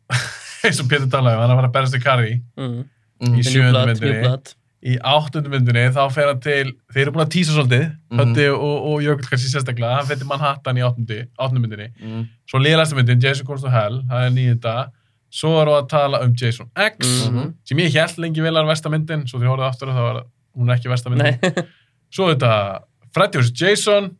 [0.65, 2.85] eins og Pétur talaði, um, hann er að fara að berast í Kari Mm.
[3.21, 3.31] Í Mhm.
[3.31, 4.53] New sjöundu myndinni.
[4.85, 8.19] Í áttundu myndinni, þá fer hann til, þeir eru búin að tísa svolítið, Mhm.
[8.19, 11.87] Hötti og, og Jökull kannski sérstaklega, hann fer til Manhattan í áttundu myndinni.
[12.03, 12.27] Mm.
[12.45, 14.91] Svo líðlæsta myndin, Jason Goes to Hell, það er nýjunda.
[15.31, 17.53] Svo við að tala um Jason X, Mhm.
[17.65, 20.23] sem ég held lengi vel að versta myndin, svo því horfði aftur og það var,
[20.57, 21.39] hún er ekki versta myndin.
[21.41, 21.63] Nei.
[22.11, 23.51] Svo þetta Freddy vs.
[23.59, 24.15] Jason,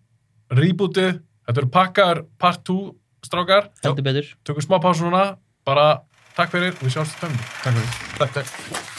[0.52, 3.70] rebootið, þetta eru pakkar part 2 strákar.
[3.84, 6.02] Tökum smá pásu núna, bara
[6.36, 7.50] takk fyrir og við sjáumst í tömmu.
[7.64, 7.98] Takk fyrir.
[8.20, 8.95] Takk, takk.